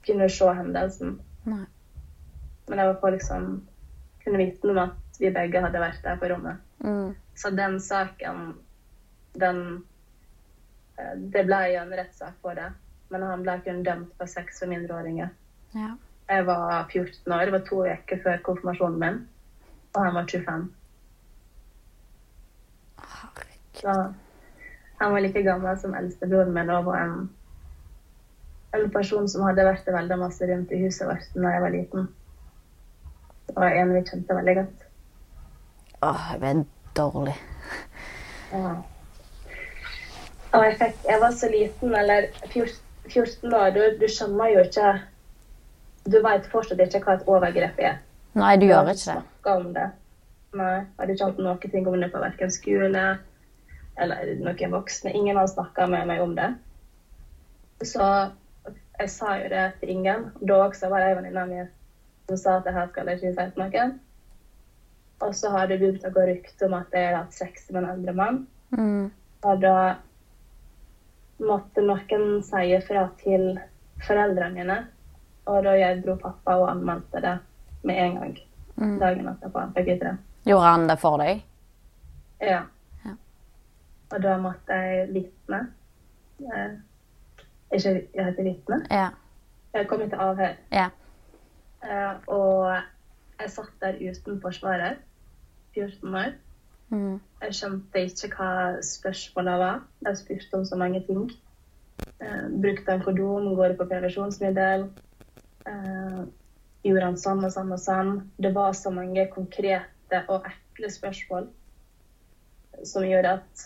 kunne 0.07 0.29
se 0.31 0.45
hendelsen. 0.45 1.19
Nei. 1.45 1.67
Men 2.69 2.79
det 2.79 2.87
var 2.87 3.01
folk 3.01 3.19
liksom 3.19 3.67
kunne 4.25 4.39
vitne 4.39 4.71
om 4.71 4.79
at 4.79 5.19
vi 5.21 5.31
begge 5.31 5.61
hadde 5.61 5.83
vært 5.83 6.03
der 6.03 6.17
på 6.17 6.31
rommet. 6.33 6.57
Mm. 6.85 7.15
Så 7.35 7.51
den 7.51 7.81
saken, 7.81 8.55
den 9.41 9.61
eh, 10.99 11.15
Det 11.17 11.45
ble 11.49 11.61
jo 11.73 11.83
en 11.83 11.95
rettssak 11.97 12.35
for 12.45 12.59
det, 12.59 12.71
men 13.11 13.23
han 13.23 13.43
ble 13.43 13.59
kun 13.65 13.83
dømt 13.87 14.13
for 14.19 14.31
sex 14.31 14.61
for 14.61 14.71
mindreåringer. 14.71 15.33
Ja. 15.75 15.95
Jeg 16.29 16.47
var 16.47 16.87
14 16.93 17.33
år, 17.33 17.45
det 17.45 17.53
var 17.53 17.65
to 17.67 17.83
uker 17.85 18.23
før 18.25 18.43
konfirmasjonen 18.47 19.01
min, 19.01 19.19
og 19.95 20.05
han 20.05 20.15
var 20.15 20.29
25. 20.29 20.71
Så 23.83 24.15
han 24.99 25.13
var 25.13 25.21
like 25.21 25.43
gammel 25.43 25.79
som 25.79 25.95
eldstebroren 25.99 26.53
min 26.55 26.71
og 26.71 26.85
var 26.85 27.01
en, 27.03 27.31
en 28.77 28.91
person 28.95 29.29
som 29.29 29.43
hadde 29.49 29.65
vært 29.67 29.89
veldig 29.91 30.19
masse 30.21 30.47
rundt 30.47 30.71
i 30.71 30.85
huset 30.85 31.09
vårt 31.09 31.33
da 31.35 31.55
jeg 31.57 31.65
var 31.65 31.75
liten. 31.75 32.07
Var 33.57 33.81
en 33.81 33.97
vi 33.97 34.05
kjente 34.07 34.37
veldig 34.39 34.55
godt. 34.61 34.87
Åh, 36.07 36.29
ble 36.39 36.53
dårlig. 36.97 37.35
Ja. 38.53 38.75
Og 40.53 40.65
jeg, 40.67 40.77
fikk, 40.81 41.01
jeg 41.09 41.21
var 41.23 41.35
så 41.37 41.49
liten, 41.49 41.95
eller 41.97 42.29
14, 42.51 42.77
14 43.09 43.55
år, 43.57 43.71
du, 43.73 43.81
du 44.01 44.07
skjønner 44.09 44.53
jo 44.53 44.65
ikke 44.67 44.93
Du 46.05 46.19
vet 46.23 46.47
fortsatt 46.51 46.81
ikke 46.83 47.01
hva 47.05 47.15
et 47.15 47.29
overgrep 47.31 47.77
er. 47.79 48.01
Nei, 48.35 48.57
du 48.59 48.67
gjør 48.67 48.91
ikke 48.91 49.15
det. 49.15 49.53
om 49.53 49.69
det. 49.75 49.89
Nei, 50.59 50.73
jeg 50.75 50.87
hadde 50.99 51.15
ikke 51.15 51.29
hatt 51.31 51.43
noe 51.47 51.71
ting 51.73 51.87
om 51.89 52.01
det 52.03 52.09
på 52.13 52.23
verken 52.23 52.51
skole 52.53 53.05
eller 54.03 54.33
noen 54.41 54.75
voksne. 54.75 55.13
Ingen 55.15 55.39
har 55.39 55.47
snakka 55.47 55.87
med 55.93 56.09
meg 56.11 56.25
om 56.25 56.35
det. 56.37 56.49
Så 57.87 58.09
jeg 58.99 59.11
sa 59.15 59.37
jo 59.41 59.49
det 59.53 59.67
til 59.81 59.95
ingen. 59.95 60.27
Da 60.43 60.59
også 60.65 60.91
var 60.91 61.05
det 61.05 61.13
ei 61.13 61.19
venninne 61.21 61.47
mi 61.49 61.63
som 62.29 62.39
sa 62.41 62.57
at 62.59 62.67
det 62.67 62.75
her 62.77 62.91
skal 62.91 63.09
jeg 63.09 63.21
ikke 63.21 63.33
si 63.33 63.47
til 63.55 63.63
noen. 63.63 63.95
Og 65.23 65.35
så 65.39 65.51
har 65.55 65.69
det 65.71 65.79
begynt 65.79 66.05
å 66.07 66.11
gå 66.15 66.25
rykter 66.27 66.67
om 66.67 66.79
at 66.81 66.95
jeg 66.95 67.11
har 67.11 67.21
hatt 67.21 67.37
sex 67.37 67.69
med 67.71 67.85
en 67.85 67.91
eldre 67.93 68.15
mann. 68.19 68.41
Mm. 68.75 69.11
Og 69.47 69.61
da 69.63 69.77
måtte 71.43 71.85
noen 71.85 72.43
si 72.47 72.63
ifra 72.75 73.07
til 73.23 73.53
foreldrene 74.03 74.57
mine. 74.57 74.79
Og 75.51 75.63
da 75.67 75.75
jeg 75.79 76.03
dro 76.03 76.17
pappa 76.19 76.57
og 76.59 76.69
anmeldte 76.71 77.23
det 77.23 77.37
med 77.87 77.99
en 78.03 78.19
gang. 78.19 78.37
Mm. 78.77 78.99
Dagen 78.99 79.29
etterpå 79.31 79.65
Begge 79.77 79.99
tre. 80.01 80.17
Gjorde 80.47 80.71
han 80.71 80.89
det 80.91 80.99
for 81.03 81.23
deg? 81.23 81.43
Ja. 82.43 82.63
Ja. 83.05 83.15
Og 84.11 84.23
da 84.23 84.37
måtte 84.43 84.79
jeg 84.79 85.07
vitne. 85.15 85.61
Jeg, 86.43 86.73
ikke 87.71 87.95
jeg 87.95 88.27
heter 88.27 88.49
vitne. 88.49 88.81
Ja. 88.91 89.11
Jeg 89.75 89.87
kom 89.89 90.03
til 90.03 90.19
avhør. 90.19 90.59
Ja. 90.75 90.89
Eh, 91.83 92.13
og 92.27 92.75
jeg 93.41 93.51
satt 93.51 93.75
der 93.83 94.03
uten 94.03 94.41
forsvarer. 94.43 94.99
14 95.75 96.19
år. 96.23 96.35
Mm. 96.93 97.21
Jeg 97.43 97.57
skjønte 97.57 98.05
ikke 98.05 98.29
hva 98.37 98.51
spørsmålet 98.85 99.63
var. 99.63 99.81
De 100.05 100.13
spurte 100.19 100.59
om 100.59 100.67
så 100.69 100.77
mange 100.81 101.01
ting. 101.07 101.25
Eh, 102.21 102.47
brukte 102.63 102.93
han 102.93 103.03
kondom? 103.05 103.55
Går 103.57 103.73
det 103.73 103.79
på 103.81 103.89
prevensjonsmiddel? 103.89 104.87
Eh, 105.67 106.23
gjorde 106.85 107.09
han 107.09 107.19
sånn 107.21 107.45
og 107.47 107.55
sånn 107.55 107.73
og 107.73 107.81
sånn? 107.81 108.13
Det 108.37 108.53
var 108.55 108.77
så 108.77 108.93
mange 108.95 109.27
konkrete 109.33 110.25
og 110.29 110.49
ekle 110.51 110.91
spørsmål 110.93 111.49
som 112.89 113.07
gjorde 113.07 113.37
at 113.39 113.65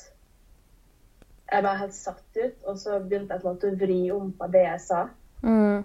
jeg 1.46 1.62
var 1.62 1.78
helt 1.78 1.94
satt 1.94 2.38
ut, 2.38 2.56
og 2.66 2.78
så 2.78 2.98
begynte 3.00 3.36
jeg 3.36 3.46
å 3.46 3.74
vri 3.78 4.00
om 4.10 4.32
på 4.34 4.48
det 4.50 4.64
jeg 4.64 4.80
sa. 4.82 5.02
Mm. 5.46 5.84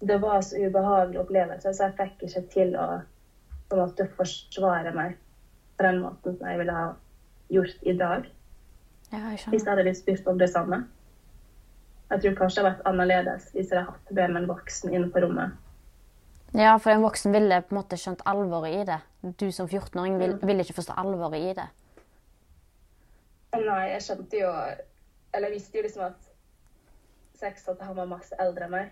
Det 0.00 0.16
var 0.22 0.40
så 0.40 0.56
ubehagelig 0.56 1.20
opplevelse, 1.20 1.74
så 1.76 1.88
jeg 1.88 1.96
fikk 1.98 2.24
ikke 2.28 2.42
til 2.54 2.76
å 2.80 2.86
på 3.70 3.76
en 3.78 3.84
måte 3.86 4.06
forsvare 4.18 4.92
meg 4.96 5.16
på 5.78 5.86
den 5.86 6.00
måten 6.02 6.36
som 6.36 6.48
jeg 6.50 6.58
ville 6.60 6.74
ha 6.76 6.88
gjort 7.54 7.82
i 7.86 7.94
dag. 7.96 8.26
Ja, 9.12 9.18
jeg 9.30 9.38
Hvis 9.50 9.64
jeg 9.64 9.70
hadde 9.70 9.84
blitt 9.86 9.98
spurt 9.98 10.26
om 10.30 10.38
det 10.38 10.50
samme. 10.52 10.82
Jeg 12.10 12.22
tror 12.22 12.34
kanskje 12.38 12.62
det 12.62 12.64
hadde 12.70 12.76
vært 12.76 12.86
annerledes 12.90 13.50
hvis 13.54 13.70
jeg 13.70 13.78
hadde 13.78 13.90
hatt 13.92 14.14
det 14.18 14.28
med 14.30 14.42
en 14.42 14.48
voksen 14.50 14.92
inne 14.94 15.10
på 15.14 15.22
rommet. 15.24 15.52
Ja, 16.54 16.76
for 16.82 16.90
en 16.90 17.02
voksen 17.04 17.32
ville 17.32 17.60
på 17.62 17.74
en 17.74 17.78
måte 17.78 17.96
skjønt 17.98 18.22
alvoret 18.26 18.74
i 18.74 18.84
det. 18.88 18.98
Du 19.38 19.50
som 19.54 19.68
14-åring 19.68 20.18
vil, 20.18 20.32
Mm. 20.34 20.46
ville 20.48 20.64
ikke 20.64 20.74
forstå 20.80 20.96
alvoret 20.98 21.38
i 21.38 21.52
det. 21.54 21.68
Nei, 23.52 23.84
jeg 23.94 24.02
skjønte 24.02 24.38
jo 24.40 24.50
Eller 25.34 25.48
jeg 25.48 25.54
visste 25.60 25.78
jo 25.78 25.82
liksom 25.82 26.02
at 26.06 26.26
sex 27.38 27.68
at 27.68 27.80
han 27.86 27.96
var 27.96 28.06
masse 28.10 28.34
eldre 28.42 28.64
enn 28.66 28.70
meg. 28.74 28.88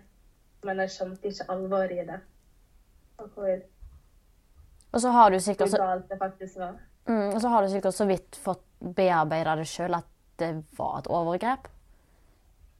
Men 0.64 0.78
jeg 0.84 0.90
skjønte 0.94 1.28
ikke 1.28 1.46
alvoret 1.50 1.90
i 1.90 2.04
det. 2.06 2.20
Og 3.18 3.28
hvor, 3.34 3.58
Og 4.92 5.02
så 5.02 5.10
har 5.12 5.30
du 5.30 5.40
sikkert 5.40 5.70
så, 5.70 5.80
mm, 7.08 7.34
og 7.34 7.40
så 7.40 7.48
har 7.52 7.62
du 7.62 7.72
sikkert 7.72 7.94
så 7.94 8.06
vidt 8.08 8.38
fått 8.40 8.64
bearbeida 8.80 9.56
det 9.58 9.66
sjøl 9.68 9.98
at 9.98 10.06
det 10.40 10.52
var 10.78 11.00
et 11.00 11.10
overgrep. 11.12 11.68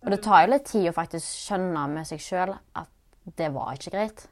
Og 0.07 0.15
det 0.15 0.21
tar 0.23 0.45
jo 0.45 0.53
litt 0.53 0.67
tid 0.71 0.89
å 0.89 0.95
faktisk 0.97 1.27
skjønne 1.27 1.85
med 1.93 2.07
seg 2.09 2.23
sjøl 2.23 2.55
at 2.55 2.91
det 3.37 3.51
var 3.53 3.75
ikke 3.75 3.93
greit. 3.97 4.25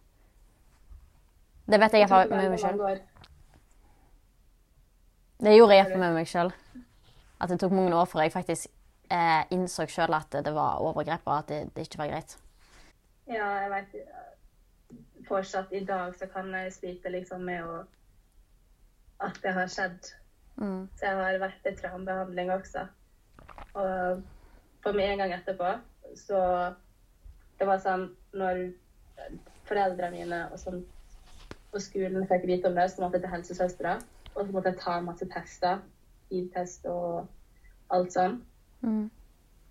Det 1.67 1.81
vet 1.83 1.97
jeg 1.97 2.07
iallfall 2.07 2.31
med 2.31 2.53
meg 2.55 2.63
sjøl. 2.63 3.01
Det 5.43 5.53
gjorde 5.57 5.77
jeg 5.77 5.99
med 5.99 6.15
meg 6.17 6.31
sjøl. 6.31 6.53
At 7.43 7.51
det 7.53 7.59
tok 7.61 7.75
mange 7.77 7.97
år 7.99 8.07
før 8.09 8.23
jeg 8.25 8.33
faktisk 8.33 8.71
eh, 9.13 9.43
innså 9.53 9.85
sjøl 9.91 10.15
at 10.17 10.39
det 10.47 10.55
var 10.55 10.81
overgrep, 10.81 11.27
og 11.27 11.43
at 11.43 11.51
det, 11.51 11.59
det 11.75 11.89
ikke 11.89 12.01
var 12.05 12.13
greit. 12.15 12.39
Ja, 13.27 13.51
jeg 13.67 13.73
vet 13.75 13.99
Fortsatt 15.29 15.73
i 15.73 15.85
dag 15.85 16.15
så 16.15 16.29
kan 16.31 16.53
jeg 16.55 16.73
slite 16.73 17.11
liksom 17.11 17.45
med 17.45 17.65
å 17.65 17.85
At 19.21 19.39
det 19.43 19.53
har 19.57 19.69
skjedd. 19.73 20.11
Mm. 20.61 20.89
Så 20.97 21.07
jeg 21.07 21.17
har 21.17 21.39
vært 21.41 21.69
i 21.69 21.73
traumebehandling 21.77 22.51
også. 22.53 22.83
Og 23.75 24.23
for 24.85 24.93
med 24.93 25.11
en 25.11 25.23
gang 25.23 25.33
etterpå 25.33 25.71
så 26.17 26.41
Det 27.59 27.67
var 27.67 27.81
sånn 27.81 28.11
når 28.37 28.67
foreldrene 29.67 30.13
mine 30.13 30.41
og, 30.53 30.59
sånn, 30.61 30.83
og 31.73 31.81
skolen 31.81 32.27
fikk 32.29 32.45
vite 32.47 32.69
om 32.69 32.77
det, 32.77 32.91
så 32.93 33.03
måtte 33.03 33.17
jeg 33.17 33.25
til 33.25 33.33
helsesøstera. 33.33 33.95
Og 34.35 34.43
så 34.45 34.53
måtte 34.53 34.71
jeg 34.71 34.81
ta 34.83 34.99
masse 35.01 35.27
tester. 35.33 35.81
ID-test 36.31 36.87
og 36.91 37.27
alt 37.95 38.13
sånn. 38.13 38.41
Mm. 38.83 39.07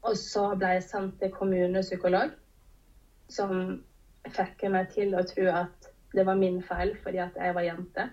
Og 0.06 0.18
så 0.20 0.48
ble 0.56 0.76
jeg 0.76 0.86
sendt 0.88 1.18
til 1.20 1.34
kommunepsykolog, 1.34 2.34
som 3.32 3.84
fikk 4.34 4.64
jeg 4.66 4.74
meg 4.74 4.90
til 4.94 5.14
å 5.16 5.24
tro 5.28 5.46
at 5.52 5.90
det 6.16 6.26
var 6.26 6.40
min 6.40 6.62
feil 6.64 6.96
fordi 7.04 7.20
at 7.22 7.38
jeg 7.40 7.56
var 7.56 7.68
jente. 7.68 8.08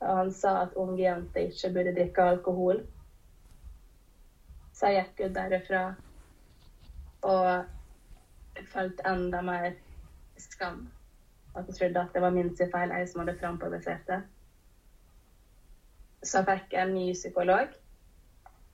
Og 0.00 0.16
han 0.16 0.32
sa 0.32 0.54
at 0.62 0.76
unge 0.80 1.02
jenter 1.02 1.50
ikke 1.50 1.72
burde 1.74 1.94
drikke 1.96 2.26
alkohol. 2.34 2.82
Så 4.72 4.92
jeg 4.92 5.04
gikk 5.04 5.26
ut 5.26 5.36
derifra 5.36 5.82
og 7.28 8.64
følte 8.72 9.06
enda 9.08 9.42
mer 9.44 9.72
skam. 10.40 10.86
At 11.54 11.66
jeg 11.68 11.76
trodde 11.76 12.00
at 12.00 12.14
det 12.14 12.22
var 12.22 12.30
min 12.30 12.54
feil, 12.56 12.94
jeg 12.94 13.08
som 13.08 13.20
hadde 13.20 13.38
framprovosert 13.40 14.06
det. 14.08 14.20
Så 16.22 16.44
fikk 16.48 16.72
jeg 16.72 16.86
en 16.86 16.94
ny 16.94 17.12
psykolog. 17.12 17.74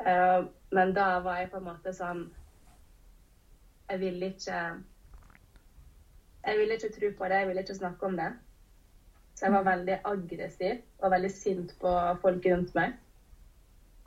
Eh, 0.06 0.44
men 0.70 0.94
da 0.94 1.08
var 1.24 1.40
jeg 1.40 1.50
på 1.50 1.56
en 1.56 1.70
måte 1.70 1.92
sånn 1.96 2.26
Jeg 3.88 4.00
ville 4.02 4.28
ikke 4.34 4.58
Jeg 6.46 6.58
ville 6.58 6.74
ikke 6.74 6.92
tro 6.94 7.08
på 7.18 7.28
det, 7.30 7.38
jeg 7.40 7.46
ville 7.48 7.60
ikke 7.60 7.74
snakke 7.74 8.06
om 8.06 8.16
det. 8.16 8.28
Så 9.34 9.46
jeg 9.46 9.52
var 9.52 9.62
veldig 9.66 9.96
aggressiv 10.04 10.76
og 10.98 11.10
veldig 11.10 11.30
sint 11.30 11.74
på 11.80 11.90
folk 12.22 12.46
rundt 12.52 12.74
meg. 12.74 12.92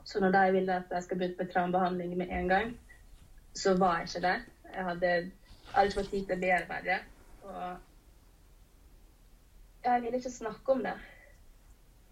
Så 0.04 0.20
når 0.20 0.30
de 0.34 0.52
ville 0.52 0.76
at 0.76 0.90
jeg 0.90 1.02
skulle 1.02 1.18
begynne 1.18 1.38
med 1.38 1.52
traumebehandling 1.52 2.16
med 2.16 2.26
en 2.30 2.48
gang, 2.48 2.72
så 3.54 3.74
var 3.78 3.98
jeg 3.98 4.08
ikke 4.08 4.20
der. 4.26 4.40
Jeg 4.74 4.84
hadde, 4.84 5.06
jeg 5.06 5.30
hadde 5.74 5.86
ikke 5.86 6.00
fått 6.00 6.10
tid 6.10 6.24
til 6.26 6.36
å 6.36 6.40
bearbeide 6.40 6.86
det. 6.86 7.00
Og 7.42 7.76
jeg 9.84 10.02
ville 10.02 10.16
ikke 10.16 10.30
snakke 10.30 10.72
om 10.72 10.82
det. 10.84 10.96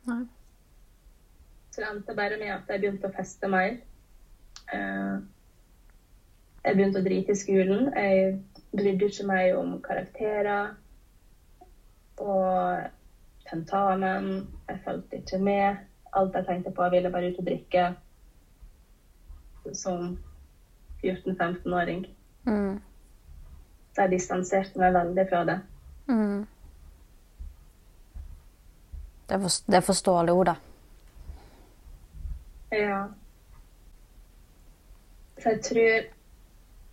Nei. 0.08 0.23
Så 1.70 1.80
det 1.80 1.88
endte 1.90 2.14
bare 2.14 2.37
med 2.37 2.52
at 2.52 2.70
jeg 2.70 2.80
begynte 2.80 3.08
å 3.08 3.16
feste 3.16 3.49
mer. 3.50 3.76
Eh, 4.73 5.16
Jeg 6.65 6.75
begynte 6.77 7.00
å 7.00 7.07
drite 7.07 7.33
i 7.33 7.38
skolen. 7.38 7.88
Jeg 7.95 8.38
brydde 8.75 9.09
ikke 9.09 9.27
meg 9.29 9.57
om 9.57 9.77
karakterer 9.85 10.75
og 12.19 12.83
tentamen. 13.49 14.49
Jeg 14.69 14.83
fulgte 14.85 15.23
ikke 15.23 15.38
med. 15.38 15.85
Alt 16.17 16.35
jeg 16.35 16.49
tenkte 16.49 16.75
på, 16.75 16.88
ville 16.93 17.12
bare 17.12 17.31
ut 17.31 17.41
og 17.41 17.47
drikke 17.47 17.88
som 19.77 20.19
14-15-åring. 21.05 22.07
Mm. 22.49 22.81
Så 23.93 24.05
jeg 24.05 24.11
distanserte 24.11 24.81
meg 24.81 24.95
veldig 24.95 25.27
fra 25.31 25.45
det. 25.45 25.59
Mm. 26.09 26.47
Det, 29.29 29.37
er 29.37 29.41
for, 29.45 29.57
det 29.67 29.77
er 29.77 29.87
forståelig, 29.87 30.33
Oda. 30.33 30.55
Ja. 32.73 33.03
Så 35.38 35.49
jeg 35.49 35.61
tror 35.65 36.18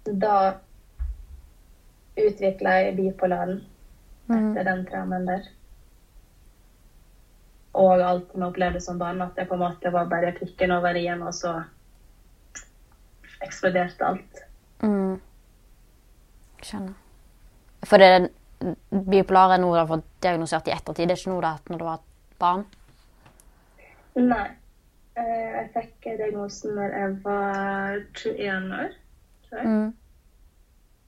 da 0.05 0.35
utvikla 2.15 2.79
jeg 2.79 2.95
bipolaren 2.97 3.61
etter 4.29 4.67
den 4.67 4.83
traumen 4.89 5.27
der. 5.27 5.47
Og 7.75 8.01
alt 8.01 8.31
som 8.31 8.41
jeg 8.41 8.53
opplevde 8.53 8.81
som 8.81 8.99
barn, 8.99 9.21
at 9.21 9.35
det 9.35 9.47
på 9.49 9.57
en 9.57 9.65
måte 9.65 9.91
var 9.91 10.07
bare 10.09 10.33
prikken 10.37 10.71
over 10.71 10.95
i-en, 10.95 11.25
og 11.27 11.33
så 11.35 11.57
eksploderte 13.43 14.05
alt. 14.07 14.43
Mm. 14.79 15.17
Skjønner. 16.63 16.95
For 17.85 18.01
det 18.01 18.07
er 18.07 18.27
er 18.65 19.59
noe 19.61 19.75
du 19.75 19.79
har 19.79 19.89
fått 19.89 20.07
diagnosert 20.23 20.69
i 20.69 20.73
ettertid, 20.73 21.09
det 21.09 21.17
er 21.17 21.19
ikke 21.19 21.33
noe 21.33 21.41
du 21.41 21.47
har 21.47 21.57
hatt 21.59 21.69
når 21.69 21.81
du 21.81 21.85
var 21.85 22.05
barn? 22.39 22.63
Nei. 24.15 24.45
Eh, 25.15 25.51
Jeg 25.55 25.69
fikk 25.75 26.07
diagnosen 26.19 26.75
når 26.75 26.95
jeg 26.95 27.11
var 27.23 27.99
21 28.15 28.73
år, 28.79 28.95
jeg. 29.59 29.67
Mm. 29.67 29.93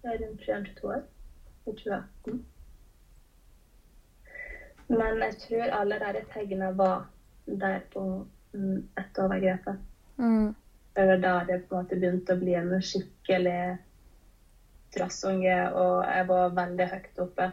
Det 0.01 0.13
er 0.13 0.21
rundt 0.23 0.41
21-22 0.41 0.93
år. 0.93 1.03
I 1.67 1.71
2018. 1.71 2.45
Men 4.88 5.19
jeg 5.23 5.36
tror 5.43 5.73
allerede 5.81 6.23
tegnene 6.33 6.71
var 6.77 7.10
der 7.45 7.79
på 7.93 8.03
mm, 8.53 8.88
etter 8.97 9.23
overgrepet. 9.23 9.81
Mm. 10.17 10.55
Det 10.95 11.07
var 11.07 11.17
da 11.17 11.33
det 11.47 11.60
på 11.67 11.75
en 11.75 11.83
måte 11.83 11.99
begynte 11.99 12.33
å 12.33 12.39
bli 12.39 12.55
en 12.57 12.71
skikkelig 12.81 13.77
trassunge, 14.95 15.57
og 15.75 16.05
jeg 16.07 16.27
var 16.29 16.55
veldig 16.57 16.88
høyt 16.93 17.19
oppe. 17.21 17.49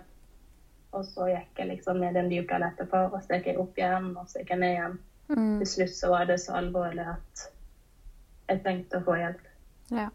Og 0.94 1.06
så 1.10 1.26
gikk 1.32 1.58
jeg 1.58 1.72
liksom 1.72 1.98
ned 2.00 2.16
en 2.16 2.30
dypdal 2.30 2.64
etterpå, 2.68 3.08
og 3.10 3.18
så 3.22 3.36
gikk 3.36 3.50
jeg 3.50 3.60
opp 3.60 3.78
igjen, 3.80 4.12
og 4.14 4.30
så 4.30 4.40
gikk 4.40 4.54
jeg 4.54 4.62
ned 4.62 4.76
igjen. 4.76 4.98
Mm. 5.28 5.58
Til 5.58 5.70
slutt 5.72 5.96
så 5.96 6.12
var 6.12 6.28
det 6.30 6.38
så 6.40 6.54
alvorlig 6.60 7.06
at 7.16 7.46
jeg 8.48 8.62
trengte 8.62 9.00
å 9.00 9.06
få 9.08 9.18
hjelp. 9.18 9.48
Ja. 9.90 10.08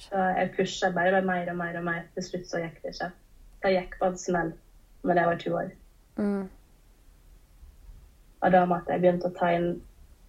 Så 0.00 0.16
jeg 0.38 0.52
pusha 0.56 0.90
bare 0.96 1.20
med 1.20 1.28
mer 1.28 1.50
og 1.52 1.56
mer 1.56 1.78
og 1.78 1.84
mer. 1.84 2.02
Til 2.14 2.24
slutt 2.24 2.48
så 2.48 2.62
gikk 2.62 2.80
det 2.82 2.94
ikke. 2.94 3.10
Da 3.62 3.72
gikk 3.74 3.98
på 4.00 4.08
en 4.08 4.18
smell 4.18 4.52
når 5.04 5.20
jeg 5.20 5.26
var 5.30 5.40
20 5.44 5.58
år. 5.60 5.70
Mm. 6.16 6.48
Og 8.40 8.52
da 8.52 8.64
måtte 8.68 8.92
jeg 8.92 9.02
begynne 9.02 9.28
å 9.28 9.32
ta 9.36 9.50
inn, 9.56 9.70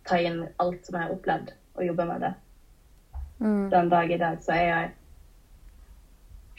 ta 0.07 0.17
inn 0.19 0.41
alt 0.59 0.85
som 0.85 0.97
jeg 0.97 1.07
har 1.07 1.13
opplevd, 1.15 1.53
og 1.77 1.85
jobbe 1.85 2.05
med 2.09 2.25
det. 2.25 2.31
Mm. 3.39 3.69
Den 3.71 3.89
dag 3.89 4.11
i 4.11 4.17
dag 4.21 4.41
så 4.43 4.51
er 4.55 4.65
jeg 4.67 4.91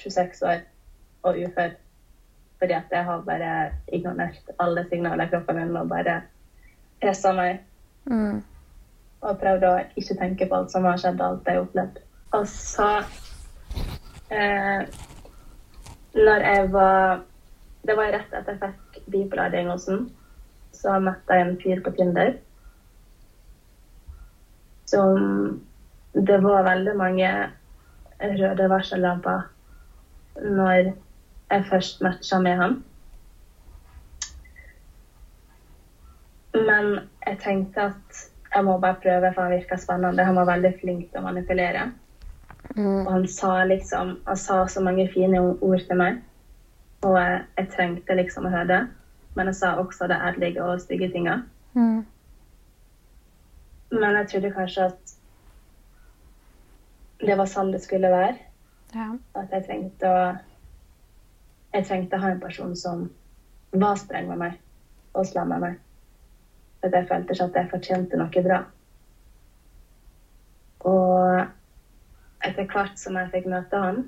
26 0.03 0.43
år 0.49 0.63
og 1.23 1.37
ufør. 1.47 1.75
Fordi 2.59 2.73
at 2.79 2.95
jeg 2.95 3.05
har 3.05 3.27
bare 3.27 3.53
ignorert 3.93 4.55
alle 4.63 4.87
signaler 4.89 5.27
i 5.27 5.33
kroppen 5.35 5.59
min 5.59 5.77
og 5.77 5.89
bare 5.93 6.23
pressa 7.03 7.33
meg 7.33 7.61
Mm. 8.11 8.43
og 9.23 9.37
prøvd 9.39 9.63
å 9.63 9.77
ikke 9.97 10.17
tenke 10.19 10.47
på 10.51 10.57
alt 10.57 10.73
som 10.73 10.85
har 10.85 10.97
skjedd, 10.99 11.21
alt 11.23 11.47
jeg 11.47 11.55
har 11.55 11.63
opplevd. 11.63 12.01
Og 12.33 12.47
så 12.49 12.89
eh, 14.31 14.89
Når 16.15 16.47
jeg 16.47 16.73
var 16.73 17.21
Det 17.83 17.97
var 17.99 18.13
rett 18.15 18.35
etter 18.39 18.57
jeg 18.57 18.75
fikk 18.93 19.07
bipolardiagnosen, 19.13 20.05
så 20.73 20.99
møtte 21.03 21.35
jeg 21.35 21.47
en 21.49 21.57
fyr 21.61 21.83
på 21.85 21.93
Tinder 21.97 22.37
som 24.93 25.61
Det 26.13 26.39
var 26.45 26.63
veldig 26.69 26.95
mange 26.97 27.29
røde 28.23 28.69
varsellamper 28.71 29.49
når 30.43 30.93
jeg 31.51 31.65
først 31.69 32.01
matcha 32.05 32.39
med 32.41 32.57
han. 32.57 32.77
Men 36.55 36.93
jeg 37.27 37.39
tenkte 37.43 37.89
at 37.91 38.23
jeg 38.55 38.65
må 38.65 38.79
bare 38.79 39.01
prøve, 39.03 39.33
for 39.35 39.43
han 39.43 39.53
virka 39.53 39.77
spennende. 39.77 40.25
Han 40.25 40.37
var 40.37 40.49
veldig 40.53 40.73
flink 40.81 41.11
til 41.11 41.21
å 41.21 41.27
manipulere. 41.27 41.89
Mm. 42.77 43.07
Og 43.07 43.13
han 43.13 43.25
sa 43.29 43.65
liksom 43.65 44.21
Han 44.25 44.37
sa 44.37 44.67
så 44.67 44.81
mange 44.81 45.09
fine 45.13 45.41
ord 45.41 45.81
til 45.89 45.99
meg. 45.99 46.23
Og 47.03 47.19
jeg, 47.19 47.45
jeg 47.59 47.71
trengte 47.77 48.17
liksom 48.17 48.47
å 48.47 48.53
høre 48.53 48.69
det. 48.71 48.83
Men 49.35 49.49
jeg 49.51 49.59
sa 49.59 49.75
også 49.81 50.09
det 50.11 50.21
ærlige 50.21 50.65
og 50.65 50.81
stygge 50.81 51.11
tinga. 51.13 51.41
Mm. 51.75 52.05
Men 53.93 54.17
jeg 54.21 54.29
trodde 54.29 54.55
kanskje 54.55 54.89
at 54.93 55.15
det 57.23 57.37
var 57.39 57.47
sånn 57.51 57.73
det 57.73 57.83
skulle 57.85 58.11
være. 58.13 58.39
Ja. 58.95 59.09
At 59.39 59.53
jeg 59.55 59.67
trengte 59.69 60.09
å 60.09 60.25
Jeg 61.73 61.87
trengte 61.89 62.19
å 62.19 62.21
ha 62.21 62.31
en 62.35 62.41
person 62.41 62.75
som 62.77 63.07
var 63.73 63.97
streng 63.97 64.27
med 64.29 64.39
meg 64.43 64.59
og 65.17 65.25
slem 65.25 65.49
med 65.49 65.63
meg. 65.63 65.79
For 66.81 66.91
at 66.91 66.97
jeg 66.99 67.09
følte 67.09 67.33
ikke 67.33 67.47
at 67.47 67.55
jeg 67.57 67.71
fortjente 67.71 68.19
noe 68.21 68.43
bra. 68.45 68.59
Og 70.91 71.47
etter 72.43 72.67
hvert 72.71 72.99
som 72.99 73.17
jeg 73.19 73.31
fikk 73.35 73.47
møte 73.53 73.83
han, 73.85 74.03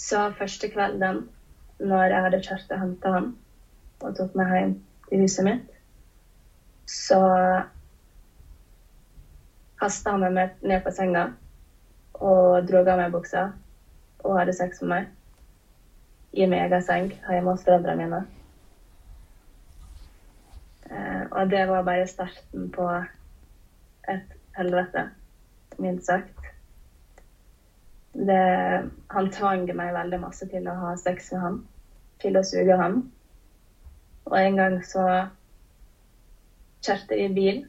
så 0.00 0.30
første 0.38 0.70
kvelden 0.72 1.26
når 1.80 2.12
jeg 2.12 2.24
hadde 2.26 2.42
kjørt 2.46 2.72
og 2.72 2.82
henta 2.84 3.12
han 3.16 3.28
og 4.00 4.16
tok 4.16 4.34
meg 4.38 4.54
hjem 4.54 4.72
til 5.08 5.22
huset 5.24 5.46
mitt, 5.46 5.68
så 6.88 7.20
kasta 9.80 10.16
han 10.16 10.34
meg 10.34 10.56
ned 10.64 10.82
på 10.84 10.92
senga 10.94 11.28
og 12.20 12.66
dro 12.68 12.82
av 12.84 13.00
meg 13.00 13.12
buksa 13.14 13.46
og 14.24 14.36
hadde 14.36 14.56
sex 14.56 14.82
med 14.82 14.92
meg 14.94 15.16
i 16.32 16.46
min 16.46 16.60
egen 16.62 16.84
seng 16.84 17.08
hjemme 17.12 17.54
hos 17.54 17.64
foreldrene 17.66 18.04
mine. 18.04 18.20
Eh, 20.90 21.22
og 21.30 21.50
det 21.50 21.64
var 21.68 21.86
bare 21.86 22.06
starten 22.06 22.68
på 22.74 22.86
et 24.10 24.36
helvete, 24.56 25.08
mildt 25.80 26.06
sagt. 26.06 26.36
Det, 28.12 28.40
han 29.14 29.30
tvang 29.32 29.68
meg 29.76 29.92
veldig 29.94 30.18
masse 30.22 30.48
til 30.50 30.66
å 30.68 30.76
ha 30.80 30.94
sex 30.98 31.30
med 31.34 31.44
ham, 31.44 31.58
til 32.22 32.38
å 32.38 32.44
suge 32.46 32.78
ham. 32.80 33.02
Og 34.30 34.36
en 34.38 34.58
gang 34.58 34.80
så 34.86 35.04
kjørte 36.84 37.18
vi 37.18 37.28
bil, 37.36 37.62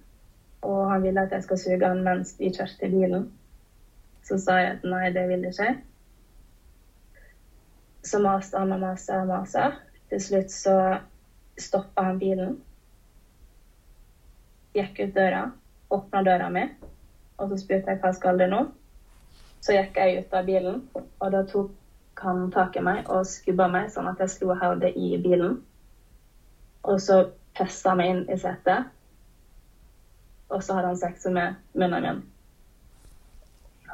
og 0.66 0.90
han 0.92 1.06
ville 1.06 1.24
at 1.26 1.34
jeg 1.36 1.46
skal 1.46 1.62
suge 1.62 1.88
han 1.94 2.04
mens 2.06 2.36
vi 2.40 2.52
kjørte 2.54 2.90
bilen. 2.92 3.30
Så 4.26 4.38
sa 4.42 4.58
jeg 4.62 4.76
at 4.76 4.84
nei, 4.86 5.08
det 5.14 5.24
vil 5.30 5.48
ikke. 5.50 5.72
Så 8.06 8.22
maste 8.22 8.58
han 8.58 8.74
og 8.74 8.82
maste 8.82 9.18
og 9.18 9.30
maste. 9.30 9.72
Til 10.12 10.22
slutt 10.22 10.54
så 10.54 10.76
stoppa 11.60 12.10
han 12.10 12.20
bilen. 12.22 12.56
Gikk 14.76 15.02
ut 15.02 15.14
døra, 15.16 15.44
åpna 15.92 16.22
døra 16.24 16.48
mi, 16.54 16.64
og 17.42 17.50
så 17.50 17.58
spurte 17.58 17.92
jeg 17.92 18.02
hva 18.04 18.14
skal 18.14 18.40
du 18.40 18.46
nå. 18.50 18.62
Så 19.62 19.76
gikk 19.76 19.98
jeg 19.98 20.22
ut 20.22 20.34
av 20.34 20.48
bilen, 20.48 20.82
og 20.94 21.28
da 21.34 21.44
tok 21.50 22.22
han 22.22 22.50
tak 22.54 22.78
i 22.78 22.84
meg 22.86 23.10
og 23.10 23.26
skubba 23.30 23.68
meg 23.72 23.90
sånn 23.94 24.10
at 24.10 24.22
jeg 24.22 24.34
slo 24.36 24.56
hodet 24.58 24.94
i 24.98 25.16
bilen. 25.22 25.58
Og 26.86 27.02
så 27.02 27.24
pressa 27.58 27.94
meg 27.98 28.14
inn 28.14 28.22
i 28.30 28.38
setet, 28.42 28.90
og 30.52 30.64
så 30.64 30.78
hadde 30.78 30.92
han 30.92 31.00
sex 31.00 31.26
med 31.34 31.58
munnen 31.78 32.06
min. 32.06 32.22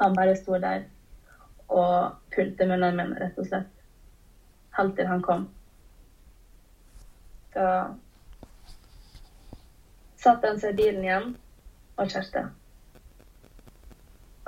Han 0.00 0.16
bare 0.16 0.36
sto 0.38 0.58
der 0.62 0.84
og 1.68 2.16
pulte 2.34 2.66
munnen 2.68 2.96
min, 2.96 3.14
rett 3.20 3.38
og 3.38 3.48
slett. 3.48 3.72
Helt 4.78 4.96
til 4.96 5.08
han 5.10 5.24
kom. 5.24 5.48
Så 7.54 7.66
satte 10.18 10.50
han 10.50 10.60
seg 10.60 10.74
i 10.74 10.80
bilen 10.82 11.04
igjen 11.04 11.34
og 11.98 12.10
kjørte. 12.12 12.48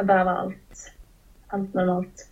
Og 0.01 0.07
der 0.09 0.25
var 0.25 0.37
alt. 0.43 0.85
Alt 1.53 1.75
normalt. 1.77 2.23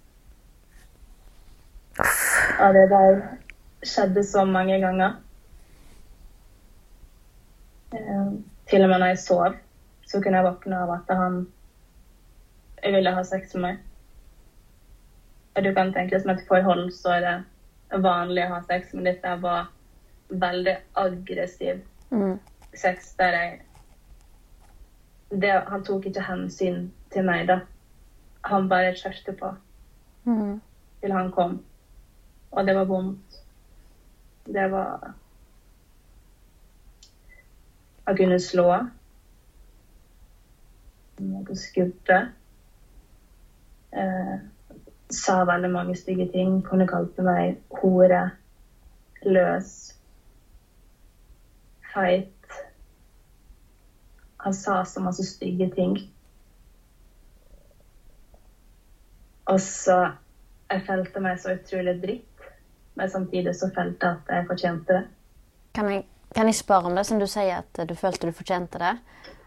Og 2.60 2.74
det 2.74 2.86
der 2.90 3.20
skjedde 3.82 4.24
så 4.24 4.44
mange 4.44 4.80
ganger. 4.80 5.18
Eh, 7.92 8.32
til 8.70 8.82
og 8.84 8.88
med 8.88 8.98
når 8.98 9.06
jeg 9.06 9.18
sov, 9.18 9.54
så 10.06 10.20
kunne 10.22 10.40
jeg 10.40 10.46
våkne 10.46 10.80
av 10.80 10.90
at 10.96 11.16
han 11.16 11.38
ville 12.82 13.12
ha 13.14 13.22
sex 13.24 13.54
med 13.54 13.62
meg. 13.62 13.78
Og 15.56 15.64
du 15.64 15.72
kan 15.74 15.92
tenke 15.92 16.20
som 16.20 16.30
et 16.30 16.44
forhold, 16.48 16.92
så 16.92 17.18
er 17.18 17.24
det 17.26 18.02
vanlig 18.04 18.44
å 18.46 18.54
ha 18.54 18.60
sex, 18.68 18.92
men 18.94 19.08
dette 19.10 19.36
var 19.42 19.70
veldig 20.28 20.76
aggressiv 20.96 21.84
Mm. 22.10 22.38
sex 22.74 23.12
der 23.18 23.32
jeg 23.36 23.60
det, 25.30 25.50
Han 25.66 25.84
tok 25.84 26.06
ikke 26.06 26.22
hensyn 26.24 26.90
til 27.12 27.24
meg, 27.24 27.46
da. 27.48 27.60
Han 28.44 28.68
bare 28.68 28.94
kjørte 28.96 29.36
på 29.38 29.54
Mm. 30.24 30.60
til 31.00 31.12
han 31.12 31.30
kom. 31.32 31.64
Og 32.50 32.66
det 32.66 32.74
var 32.74 32.84
vondt. 32.84 33.40
Det 34.46 34.70
var 34.70 35.14
Å 38.08 38.14
kunne 38.16 38.38
slå. 38.40 38.88
Noe 41.20 41.56
skubbe. 41.56 42.32
Eh, 43.92 44.38
sa 45.10 45.44
veldig 45.44 45.70
mange 45.70 45.96
stygge 45.96 46.30
ting. 46.32 46.62
Kunne 46.64 46.86
kalt 46.88 47.18
meg 47.18 47.58
hore, 47.82 48.30
løs, 49.26 49.74
feit. 51.92 52.58
Han 54.40 54.56
sa 54.56 54.84
så 54.84 55.00
masse 55.04 55.24
stygge 55.28 55.70
ting. 55.74 55.98
Og 59.48 59.60
så 59.60 59.98
Jeg 60.68 60.82
følte 60.84 61.20
meg 61.24 61.38
så 61.40 61.54
utrolig 61.56 61.94
dritt, 62.02 62.48
men 63.00 63.08
samtidig 63.08 63.54
så 63.56 63.70
følte 63.72 64.04
jeg 64.04 64.18
at 64.18 64.32
jeg 64.34 64.46
fortjente 64.50 64.92
det. 64.92 65.04
Kan, 65.74 65.86
jeg, 65.88 66.02
kan 66.36 66.50
jeg 66.50 66.58
spørre 66.58 66.90
om 66.90 66.96
det, 66.98 67.06
siden 67.08 67.22
du 67.22 67.26
sier 67.30 67.62
at 67.62 67.80
du 67.88 67.94
følte 67.96 68.28
du 68.28 68.36
fortjente 68.36 68.80
det? 68.82 68.90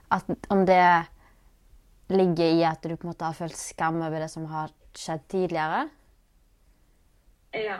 At, 0.09 0.31
om 0.49 0.63
det 0.65 0.81
ligger 2.09 2.55
i 2.57 2.63
at 2.65 2.81
du 2.81 2.95
på 2.95 3.05
en 3.05 3.11
måte 3.11 3.29
har 3.29 3.37
følt 3.37 3.57
skam 3.57 4.01
over 4.01 4.17
det 4.23 4.31
som 4.33 4.47
har 4.49 4.73
skjedd 4.97 5.27
tidligere? 5.29 5.83
Ja. 7.53 7.77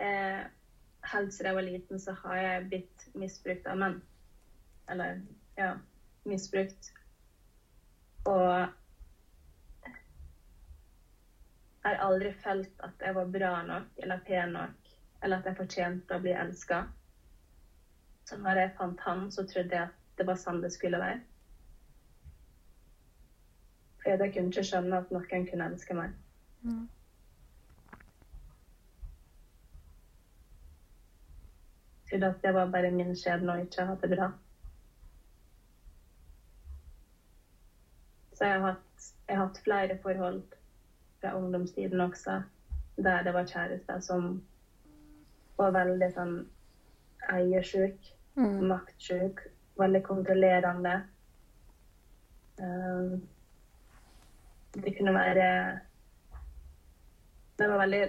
Eh, 0.00 0.40
helt 1.12 1.34
siden 1.34 1.50
jeg 1.50 1.58
var 1.58 1.68
liten, 1.68 2.00
så 2.00 2.16
har 2.22 2.36
jeg 2.36 2.68
blitt 2.70 3.06
misbrukt 3.14 3.68
av 3.68 3.78
menn. 3.78 4.00
Eller, 4.88 5.20
ja, 5.58 5.74
misbrukt. 6.24 6.90
Og 8.24 8.48
jeg 11.84 11.92
har 11.92 11.93
aldri 12.06 12.32
følt 12.44 12.84
at 12.86 13.02
jeg 13.06 13.14
var 13.16 13.30
bra 13.36 13.52
nok 13.66 14.02
eller 14.04 14.22
pen 14.26 14.54
nok, 14.56 14.90
eller 15.22 15.40
at 15.40 15.48
jeg 15.48 15.58
fortjente 15.58 16.16
å 16.16 16.22
bli 16.24 16.34
elska. 16.36 16.80
Så 18.28 18.38
når 18.40 18.60
jeg 18.62 18.74
fant 18.78 19.00
han, 19.04 19.26
så 19.32 19.44
trodde 19.48 19.76
jeg 19.76 19.88
at 19.88 20.18
det 20.18 20.26
var 20.28 20.38
sånn 20.40 20.62
det 20.62 20.72
skulle 20.72 21.00
være. 21.00 21.20
For 24.02 24.12
jeg 24.12 24.34
kunne 24.34 24.52
ikke 24.52 24.66
skjønne 24.68 25.00
at 25.00 25.12
noen 25.12 25.46
kunne 25.50 25.68
elske 25.72 25.96
meg. 25.96 26.16
Trodde 32.08 32.30
at 32.30 32.42
det 32.44 32.52
var 32.54 32.72
bare 32.72 32.92
min 32.94 33.14
skjebne 33.16 33.54
å 33.56 33.62
ikke 33.64 33.86
ha 33.88 33.96
det 34.00 34.10
bra. 34.12 34.28
Så 38.34 38.44
jeg 38.48 38.60
har 38.60 38.66
hatt, 38.68 39.08
jeg 39.28 39.38
har 39.38 39.46
hatt 39.46 39.62
flere 39.64 39.96
forhold 40.02 40.42
fra 41.24 41.36
ungdomstiden 41.38 42.00
også, 42.00 42.42
der 42.96 43.22
det 43.22 43.32
var 43.34 43.46
kjærester 43.48 44.00
som 44.04 44.42
var 45.56 45.72
veldig 45.72 46.10
sånn 46.12 46.34
eiersjuk, 47.32 48.10
maktsjuk, 48.36 49.40
veldig 49.80 50.02
kontrollerende. 50.04 50.94
Um, 52.60 53.22
det 54.74 54.92
kunne 54.96 55.14
være 55.14 55.46
Det 57.58 57.66
var 57.70 57.78
veldig 57.78 58.02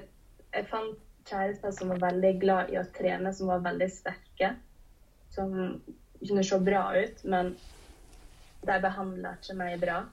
Jeg 0.54 0.68
fant 0.70 1.00
kjærester 1.26 1.72
som 1.74 1.90
var 1.90 2.04
veldig 2.04 2.32
glad 2.42 2.70
i 2.74 2.78
å 2.78 2.86
trene, 2.98 3.34
som 3.34 3.48
var 3.48 3.64
veldig 3.66 3.88
sterke. 3.92 4.52
Som 5.34 5.56
kunne 6.20 6.44
se 6.44 6.60
bra 6.60 6.84
ut, 6.96 7.24
men 7.24 7.56
de 8.66 8.78
behandla 8.82 9.36
ikke 9.40 9.58
meg 9.58 9.80
bra. 9.82 10.04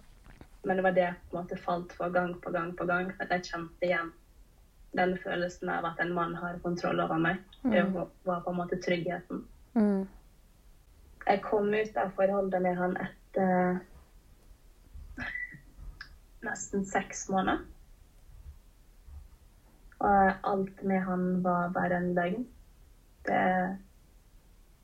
Men 0.63 0.77
det 0.79 0.83
var 0.83 0.95
det 0.95 1.05
jeg 1.05 1.15
på 1.29 1.37
en 1.37 1.41
måte 1.41 1.59
falt 1.59 1.93
for 1.99 2.13
gang 2.15 2.35
på 2.41 2.51
gang 2.55 2.73
på 2.77 2.87
gang. 2.87 3.11
At 3.21 3.33
jeg 3.35 3.49
kjente 3.51 3.87
igjen 3.89 4.13
den 4.93 5.15
følelsen 5.17 5.71
av 5.73 5.87
at 5.89 6.01
en 6.05 6.13
mann 6.15 6.35
har 6.37 6.61
kontroll 6.63 7.01
over 7.01 7.19
meg. 7.19 7.41
Det 7.63 7.83
var 7.93 8.43
på 8.45 8.51
en 8.53 8.59
måte 8.59 8.77
tryggheten. 8.77 9.41
Mm. 9.75 10.05
Jeg 11.27 11.43
kom 11.43 11.75
ut 11.75 11.97
av 11.97 12.11
forholdet 12.17 12.63
med 12.63 12.77
han 12.77 12.97
etter 13.01 13.81
nesten 16.43 16.85
seks 16.85 17.29
måneder. 17.31 17.63
Og 20.03 20.49
alt 20.51 20.83
med 20.83 21.05
han 21.07 21.27
var 21.45 21.71
bare 21.75 22.01
en 22.01 22.11
løgn. 22.17 22.43
Det, 23.27 23.43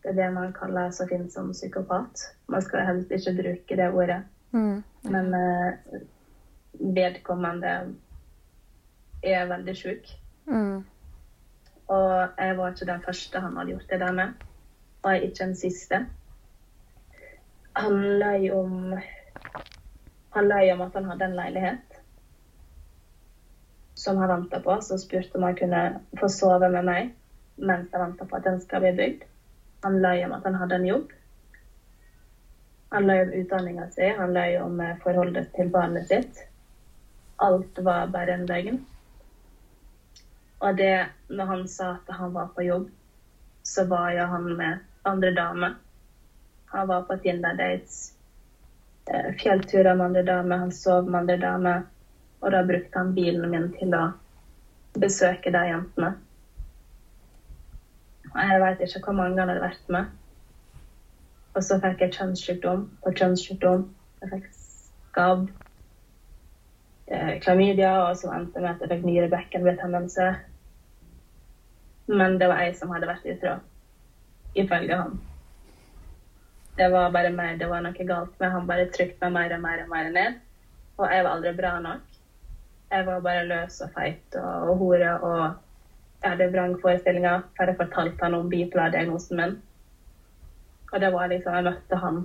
det 0.02 0.12
er 0.12 0.18
det 0.20 0.28
man 0.34 0.52
kaller 0.54 0.92
så 0.94 1.08
fint 1.10 1.32
som 1.34 1.50
psykopat. 1.52 2.28
Man 2.46 2.62
skal 2.62 2.86
helst 2.86 3.10
ikke 3.12 3.34
bruke 3.42 3.78
det 3.80 3.88
ordet. 3.90 4.20
Mm. 4.54 4.78
Men 5.02 5.34
eh, 5.34 6.00
vedkommende 6.72 7.74
er 9.22 9.50
veldig 9.50 9.74
sjuk. 9.76 10.10
Mm. 10.46 10.84
Og 11.88 12.10
jeg 12.38 12.56
var 12.58 12.72
ikke 12.72 12.90
den 12.92 13.04
første 13.04 13.40
han 13.40 13.56
hadde 13.56 13.74
gjort 13.74 13.90
det 13.90 14.00
der 14.00 14.12
med. 14.12 14.46
Og 15.02 15.10
jeg 15.12 15.18
er 15.18 15.28
ikke 15.28 15.44
den 15.44 15.56
siste. 15.56 16.06
Han 17.76 18.00
løy 18.18 18.50
om 18.50 18.98
Han 20.34 20.48
løy 20.48 20.70
om 20.72 20.80
at 20.84 20.94
han 20.94 21.06
hadde 21.08 21.24
en 21.24 21.36
leilighet 21.36 21.94
som 23.98 24.16
han 24.16 24.28
venta 24.28 24.60
på, 24.60 24.76
så 24.80 24.98
spurte 24.98 25.34
om 25.34 25.42
han 25.42 25.56
kunne 25.56 26.00
få 26.20 26.28
sove 26.30 26.68
med 26.70 26.84
meg 26.86 27.08
mens 27.58 27.88
jeg 27.90 28.00
venta 28.00 28.26
på 28.28 28.36
at 28.38 28.44
den 28.46 28.60
skal 28.62 28.84
bli 28.84 28.92
bygd. 28.94 29.24
Han 29.82 29.98
løy 30.02 30.22
om 30.26 30.34
at 30.36 30.44
han 30.46 30.58
hadde 30.60 30.76
en 30.78 30.86
jobb. 30.86 31.14
Han 32.90 33.06
løy 33.06 33.22
om 33.22 33.32
utdanninga 33.40 33.88
si, 33.92 34.06
han 34.16 34.32
løy 34.32 34.56
om 34.62 34.80
eh, 34.80 34.94
forholdet 35.02 35.50
til 35.56 35.68
barnet 35.72 36.08
sitt. 36.08 36.44
Alt 37.44 37.78
var 37.84 38.08
bare 38.14 38.38
en 38.38 38.46
løgn. 38.48 38.78
Og 40.58 40.76
det, 40.76 41.06
når 41.28 41.50
han 41.52 41.66
sa 41.68 41.90
at 41.96 42.14
han 42.18 42.32
var 42.34 42.48
på 42.54 42.64
jobb, 42.66 42.88
så 43.62 43.84
var 43.90 44.10
jo 44.16 44.24
han 44.32 44.48
med 44.56 44.78
andre 45.06 45.30
damer. 45.36 45.76
Han 46.72 46.88
var 46.88 47.04
på 47.08 47.16
Tinder-dates, 47.22 47.98
eh, 49.12 49.34
fjellturer 49.42 49.94
med 49.94 50.06
andre 50.06 50.22
damer, 50.22 50.64
han 50.64 50.72
sov 50.72 51.10
med 51.10 51.20
andre 51.20 51.36
damer. 51.36 51.84
Og 52.40 52.52
da 52.52 52.62
brukte 52.64 52.98
han 52.98 53.14
bilen 53.14 53.50
min 53.50 53.68
til 53.76 53.94
å 53.94 54.06
besøke 54.98 55.52
de 55.54 55.62
jentene. 55.68 56.14
Og 58.32 58.40
jeg 58.44 58.60
vet 58.62 58.82
ikke 58.84 59.04
hvor 59.06 59.16
mange 59.20 59.40
han 59.40 59.50
hadde 59.52 59.64
vært 59.64 59.92
med, 59.92 60.10
Og 61.58 61.64
så 61.66 61.80
fikk 61.82 62.04
jeg 62.04 62.14
kjønnssykdom 62.14 62.84
på 63.02 63.12
kjønnssykdom. 63.18 63.88
Jeg 64.22 64.30
fikk 64.30 64.44
skabb, 64.54 65.48
eh, 67.10 67.32
klamydia, 67.42 67.96
og 68.04 68.16
så 68.20 68.30
endte 68.36 68.62
med 68.62 68.70
at 68.70 68.84
jeg 68.84 68.92
fikk 68.92 69.08
nyrebekkenbetennelse. 69.08 70.28
Men 72.08 72.38
det 72.38 72.48
var 72.48 72.62
jeg 72.62 72.76
som 72.78 72.94
hadde 72.94 73.10
vært 73.10 73.26
utro, 73.26 73.56
ifølge 74.54 75.00
han. 75.02 75.18
Det 76.78 76.92
var 76.92 77.10
bare 77.10 77.34
meg, 77.34 77.58
det 77.58 77.66
var 77.68 77.82
noe 77.82 78.06
galt 78.06 78.38
med 78.38 78.54
han 78.54 78.66
bare 78.70 78.86
trykte 78.94 79.26
meg 79.26 79.50
mer 79.50 79.56
og 79.56 79.64
mer 79.66 79.82
og 79.82 79.88
mer 79.90 80.10
ned. 80.14 80.38
Og 80.98 81.10
jeg 81.10 81.24
var 81.24 81.32
aldri 81.32 81.56
bra 81.58 81.78
nok. 81.82 82.18
Jeg 82.92 83.06
var 83.06 83.20
bare 83.20 83.46
løs 83.50 83.80
og 83.82 83.90
feit 83.96 84.36
og, 84.38 84.70
og 84.70 84.78
hore 84.78 85.16
og 85.18 85.42
jeg 86.22 86.30
hadde 86.30 86.52
vrangforestillinger. 86.52 87.42
For 87.56 87.66
jeg 87.66 87.80
fortalte 87.82 88.24
han 88.24 88.38
om 88.38 88.50
bipolar-diagnosen 88.50 89.42
min. 89.42 89.58
Og 90.92 91.00
det 91.00 91.10
var 91.12 91.28
liksom 91.28 91.54
Jeg 91.54 91.66
møtte 91.68 91.96
han 92.02 92.22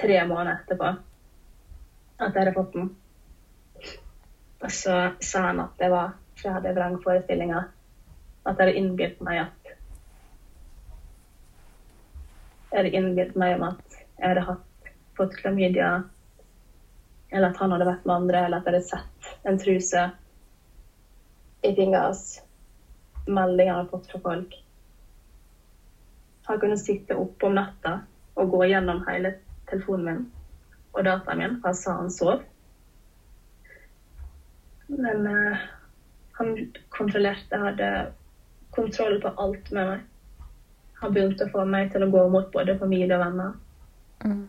tre 0.00 0.18
måneder 0.26 0.60
etterpå 0.60 0.90
at 2.14 2.34
jeg 2.34 2.40
hadde 2.44 2.54
fått 2.54 2.74
den. 2.74 2.90
Og 4.62 4.70
så 4.72 4.98
sa 5.20 5.48
han 5.48 5.62
at 5.64 5.74
det 5.78 5.90
var 5.90 6.14
for 6.34 6.48
jeg 6.48 6.56
hadde 6.58 6.74
vrangforestillinger. 6.76 7.68
At 8.44 8.58
jeg 8.58 8.66
hadde 8.66 8.78
innbilt 8.78 9.20
meg 9.24 9.46
at 9.46 9.70
Jeg 12.70 12.80
hadde 12.80 12.96
innbilt 12.98 13.36
meg 13.38 13.54
om 13.54 13.68
at 13.68 13.98
jeg 14.18 14.26
hadde 14.26 14.42
hatt, 14.48 14.88
fått 15.14 15.36
klamydia, 15.38 15.90
eller 17.30 17.52
at 17.52 17.60
han 17.62 17.70
hadde 17.70 17.86
vært 17.86 18.08
med 18.08 18.14
andre, 18.16 18.40
eller 18.48 18.58
at 18.58 18.66
jeg 18.66 18.74
hadde 18.74 18.88
sett 18.88 19.46
en 19.46 19.60
truse 19.62 20.02
i 21.62 21.70
fingeren. 21.76 22.18
Meldinger 23.28 23.70
jeg 23.70 23.76
hadde 23.76 23.92
fått 23.92 24.10
fra 24.10 24.20
folk. 24.26 24.56
Han 26.48 26.58
kunne 26.60 26.76
sitte 26.76 27.16
oppe 27.16 27.48
om 27.48 27.56
natta 27.56 27.98
og 28.34 28.50
gå 28.52 28.64
gjennom 28.68 29.00
hele 29.08 29.32
telefonen 29.70 30.04
min 30.04 30.24
og 30.94 31.04
dataen 31.06 31.40
min, 31.40 31.54
fra 31.58 31.72
sa 31.74 31.96
han 31.98 32.10
sov. 32.10 32.42
Men 34.86 35.26
eh, 35.26 35.62
han 36.38 36.52
kontrollerte, 36.94 37.58
hadde 37.58 37.88
kontroll 38.74 39.18
på 39.22 39.32
alt 39.42 39.70
med 39.74 39.88
meg. 39.90 40.04
Han 41.00 41.14
begynte 41.14 41.46
å 41.46 41.50
få 41.50 41.64
meg 41.68 41.90
til 41.92 42.06
å 42.06 42.10
gå 42.12 42.22
mot 42.30 42.46
både 42.54 42.76
familie 42.78 43.16
og 43.16 43.24
venner. 43.24 43.56
Mm. 44.24 44.44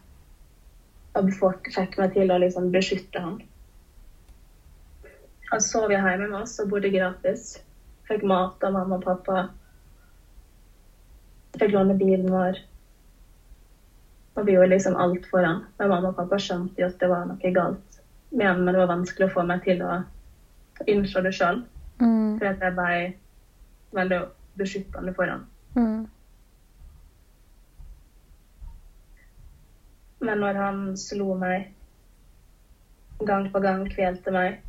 Og 1.17 1.33
folk 1.39 1.69
fikk 1.73 1.97
meg 1.99 2.13
til 2.13 2.31
å 2.31 2.39
liksom 2.41 2.69
beskytte 2.73 3.21
ham. 3.21 3.39
Han 5.49 5.61
sov 5.61 5.93
hjemme 5.93 6.27
med 6.27 6.39
oss 6.41 6.57
og 6.61 6.69
bodde 6.71 6.93
gratis. 6.93 7.55
Fikk 8.09 8.25
mat 8.27 8.63
av 8.65 8.75
mamma 8.75 8.99
og 8.99 9.05
pappa. 9.05 9.47
Fikk 11.59 11.71
låne 11.71 11.95
bilen 11.97 12.31
vår. 12.31 12.59
Og 14.35 14.45
vi 14.45 14.55
gjorde 14.55 14.73
liksom 14.73 14.95
alt 14.99 15.27
for 15.31 15.47
han. 15.47 15.63
Men 15.77 15.91
mamma 15.91 16.11
og 16.11 16.17
pappa 16.17 16.39
skjønte 16.41 16.81
jo 16.81 16.89
at 16.89 16.97
det 16.99 17.09
var 17.11 17.27
noe 17.29 17.51
galt 17.55 18.01
med 18.35 18.47
han, 18.47 18.63
men 18.63 18.73
det 18.73 18.81
var 18.81 18.91
vanskelig 18.91 19.29
å 19.29 19.33
få 19.37 19.45
meg 19.47 19.63
til 19.63 19.83
å 19.85 20.01
innse 20.91 21.21
det 21.23 21.31
sjøl. 21.35 21.61
Mm. 22.01 22.35
For 22.39 22.49
at 22.49 22.63
jeg 22.65 22.75
ble 22.75 22.97
veldig 23.95 24.19
beskyttende 24.59 25.13
for 25.15 25.31
han. 25.31 25.45
Mm. 25.75 26.03
Men 30.25 30.41
når 30.41 30.59
han 30.59 30.83
slo 30.99 31.35
meg 31.39 31.69
gang 33.23 33.47
på 33.51 33.61
gang, 33.63 33.85
kvelte 33.87 34.33
meg 34.33 34.61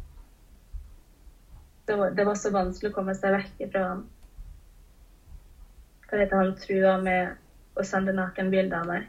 det 1.87 1.95
var, 1.95 2.11
det 2.11 2.25
var 2.27 2.35
så 2.35 2.51
vanskelig 2.51 2.91
å 2.91 2.95
komme 2.97 3.15
seg 3.15 3.35
vekk 3.35 3.69
fra 3.71 3.83
ham. 3.93 4.07
For 6.09 6.21
at 6.23 6.31
han 6.31 6.55
trua 6.55 6.97
med 7.03 7.35
å 7.75 7.85
sende 7.85 8.13
nakenbilder 8.15 8.85
av 8.85 8.87
meg, 8.87 9.09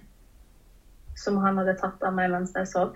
som 1.15 1.38
han 1.43 1.60
hadde 1.62 1.75
tatt 1.77 2.01
av 2.01 2.15
meg 2.17 2.31
mens 2.33 2.55
jeg 2.57 2.69
sov. 2.71 2.95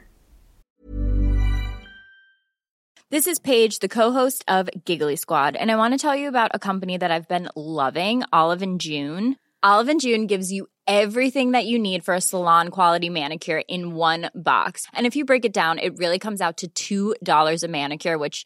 This 3.11 3.27
is 3.27 3.39
Paige, 3.39 3.79
the 3.79 3.89
co-host 3.89 4.43
of 4.47 4.69
Giggly 4.85 5.17
Squad, 5.17 5.55
and 5.55 5.69
I 5.69 5.75
want 5.75 5.93
to 5.93 5.99
tell 5.99 6.15
you 6.15 6.29
about 6.29 6.51
a 6.53 6.59
company 6.59 6.97
that 6.97 7.11
I've 7.11 7.27
been 7.27 7.49
loving, 7.55 8.23
Olive 8.31 8.61
and 8.61 8.79
June. 8.79 9.35
Olive 9.61 9.89
and 9.89 10.01
June 10.01 10.27
gives 10.27 10.51
you 10.51 10.67
everything 10.87 11.51
that 11.51 11.65
you 11.65 11.77
need 11.77 12.03
for 12.03 12.15
a 12.15 12.21
salon 12.21 12.69
quality 12.69 13.09
manicure 13.09 13.61
in 13.67 13.95
one 13.95 14.31
box. 14.33 14.87
And 14.93 15.05
if 15.05 15.15
you 15.15 15.25
break 15.25 15.45
it 15.45 15.53
down, 15.53 15.77
it 15.77 15.97
really 15.97 16.19
comes 16.19 16.41
out 16.41 16.63
to 16.73 17.15
$2 17.21 17.63
a 17.63 17.67
manicure, 17.67 18.17
which 18.17 18.45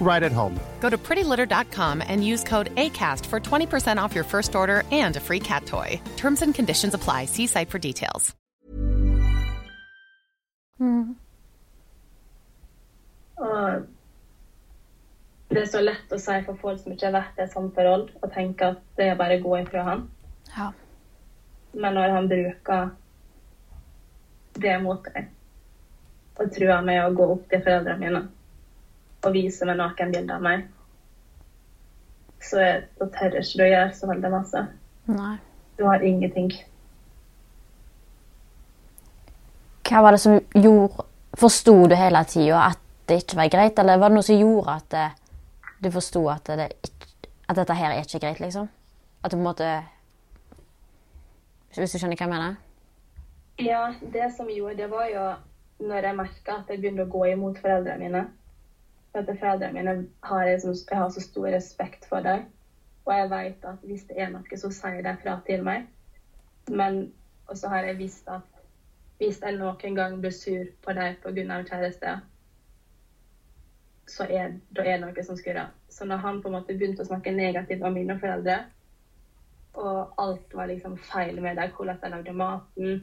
right 0.00 0.22
at 0.22 0.32
home. 0.32 0.58
Go 0.80 0.88
to 0.88 0.96
prettylitter.com 0.96 2.02
and 2.06 2.24
use 2.24 2.44
code 2.44 2.74
ACAST 2.76 3.26
for 3.26 3.40
20% 3.40 3.98
off 3.98 4.14
your 4.14 4.24
first 4.24 4.54
order 4.54 4.84
and 4.90 5.16
a 5.16 5.20
free 5.20 5.40
cat 5.40 5.66
toy. 5.66 6.00
Terms 6.16 6.40
and 6.40 6.54
conditions 6.54 6.94
apply. 6.94 7.26
See 7.26 7.46
site 7.46 7.68
for 7.68 7.78
details. 7.78 8.34
Og 13.38 13.86
det 15.48 15.62
er 15.62 15.70
så 15.70 15.80
lett 15.82 16.12
å 16.12 16.18
si 16.20 16.36
for 16.46 16.58
folk 16.60 16.80
som 16.82 16.92
ikke 16.92 17.08
har 17.08 17.16
vært 17.16 17.38
i 17.38 17.44
et 17.46 17.52
sånt 17.54 17.74
forhold, 17.74 18.10
og 18.20 18.32
tenke 18.34 18.72
at 18.74 18.82
det 18.98 19.10
er 19.12 19.18
bare 19.18 19.38
å 19.38 19.44
gå 19.44 19.60
ifra 19.62 19.84
han. 19.86 20.06
Ja. 20.56 20.72
Men 21.72 21.96
når 21.96 22.14
han 22.14 22.28
bruker 22.30 22.90
det 24.58 24.74
mot 24.82 25.06
deg, 25.06 25.30
og 26.38 26.52
truer 26.54 26.82
med 26.86 27.00
å 27.02 27.14
gå 27.14 27.30
opp 27.34 27.46
til 27.50 27.62
foreldrene 27.64 28.02
mine 28.02 28.22
og 29.24 29.34
vise 29.34 29.66
meg 29.66 29.78
nakenbilder 29.80 30.38
av 30.38 30.44
meg, 30.44 30.66
så 32.42 32.62
da 32.98 33.08
tør 33.14 33.38
ikke 33.40 33.58
du 33.58 33.64
å 33.64 33.70
gjøre 33.72 33.94
så 33.98 34.08
veldig 34.10 34.30
masse. 34.32 34.64
Nei. 35.10 35.36
Du 35.78 35.84
har 35.86 36.02
ingenting. 36.04 36.52
Hva 39.88 40.02
var 40.04 40.14
det 40.14 40.22
som 40.22 40.38
gjorde 40.54 41.06
Forsto 41.38 41.72
du 41.86 41.92
hele 41.94 42.18
tida 42.26 42.64
at 42.72 42.80
det 43.06 43.20
ikke 43.22 43.36
var 43.38 43.50
greit, 43.52 43.78
eller 43.78 44.00
var 44.00 44.10
det 44.10 44.16
noe 44.16 44.26
som 44.26 44.40
gjorde 44.40 44.72
at 44.74 44.86
det, 44.90 45.04
du 45.84 45.88
forsto 45.94 46.24
at, 46.32 46.48
det 46.58 46.66
at 47.46 47.60
dette 47.60 47.76
her 47.78 47.92
er 47.92 48.02
ikke 48.02 48.18
greit, 48.24 48.40
liksom? 48.42 48.66
At 49.22 49.30
du 49.30 49.36
på 49.36 49.42
en 49.42 49.46
måte 49.46 49.68
Hvis 51.76 51.94
du 51.94 52.00
skjønner 52.00 52.18
hva 52.18 52.26
jeg 52.26 52.32
mener? 52.32 52.56
Ja, 53.62 53.84
det 54.00 54.32
som 54.34 54.50
gjorde 54.50 54.80
det, 54.80 54.90
var 54.90 55.06
jo 55.12 55.24
når 55.88 56.08
jeg 56.08 56.18
merka 56.18 56.58
at 56.58 56.72
jeg 56.72 56.80
begynte 56.82 57.06
å 57.06 57.12
gå 57.12 57.24
imot 57.32 57.60
foreldrene 57.62 58.02
mine. 58.02 58.24
At 59.18 59.26
foreldrene 59.26 59.74
mine 59.74 59.92
har 60.22 60.46
jeg, 60.46 60.60
jeg 60.62 60.98
har 60.98 61.08
så 61.10 61.20
stor 61.20 61.50
respekt 61.50 62.06
for 62.06 62.22
dem. 62.22 62.44
Og 63.04 63.14
jeg 63.14 63.30
vet 63.30 63.64
at 63.64 63.80
hvis 63.82 64.04
det 64.06 64.18
er 64.20 64.28
noe, 64.30 64.58
så 64.60 64.70
sier 64.70 65.02
de 65.02 65.14
fra 65.22 65.38
til 65.46 65.64
meg. 65.64 65.86
Men 66.70 67.06
også 67.48 67.70
har 67.72 67.88
jeg 67.88 67.98
visst 67.98 68.28
at 68.30 68.44
hvis 69.18 69.40
jeg 69.42 69.56
noen 69.56 69.96
gang 69.96 70.18
blir 70.20 70.30
sur 70.30 70.68
på 70.84 70.94
dem 70.94 71.16
pga. 71.22 71.62
kjæreste, 71.70 72.18
så 74.08 74.24
er 74.28 74.54
det 74.76 74.98
noe 75.00 75.22
som 75.24 75.36
skurrer. 75.36 75.72
Så 75.88 76.04
når 76.04 76.22
han 76.22 76.40
på 76.40 76.48
en 76.48 76.54
måte 76.54 76.76
begynte 76.76 77.02
å 77.02 77.08
snakke 77.08 77.32
negativt 77.34 77.82
om 77.82 77.92
mine 77.92 78.16
foreldre, 78.16 78.62
og 79.74 80.14
alt 80.18 80.54
var 80.54 80.70
liksom 80.70 80.96
feil 80.96 81.40
med 81.40 81.56
dem, 81.56 81.70
hvordan 81.74 81.98
de 82.02 82.08
lagde 82.08 82.32
maten, 82.32 83.02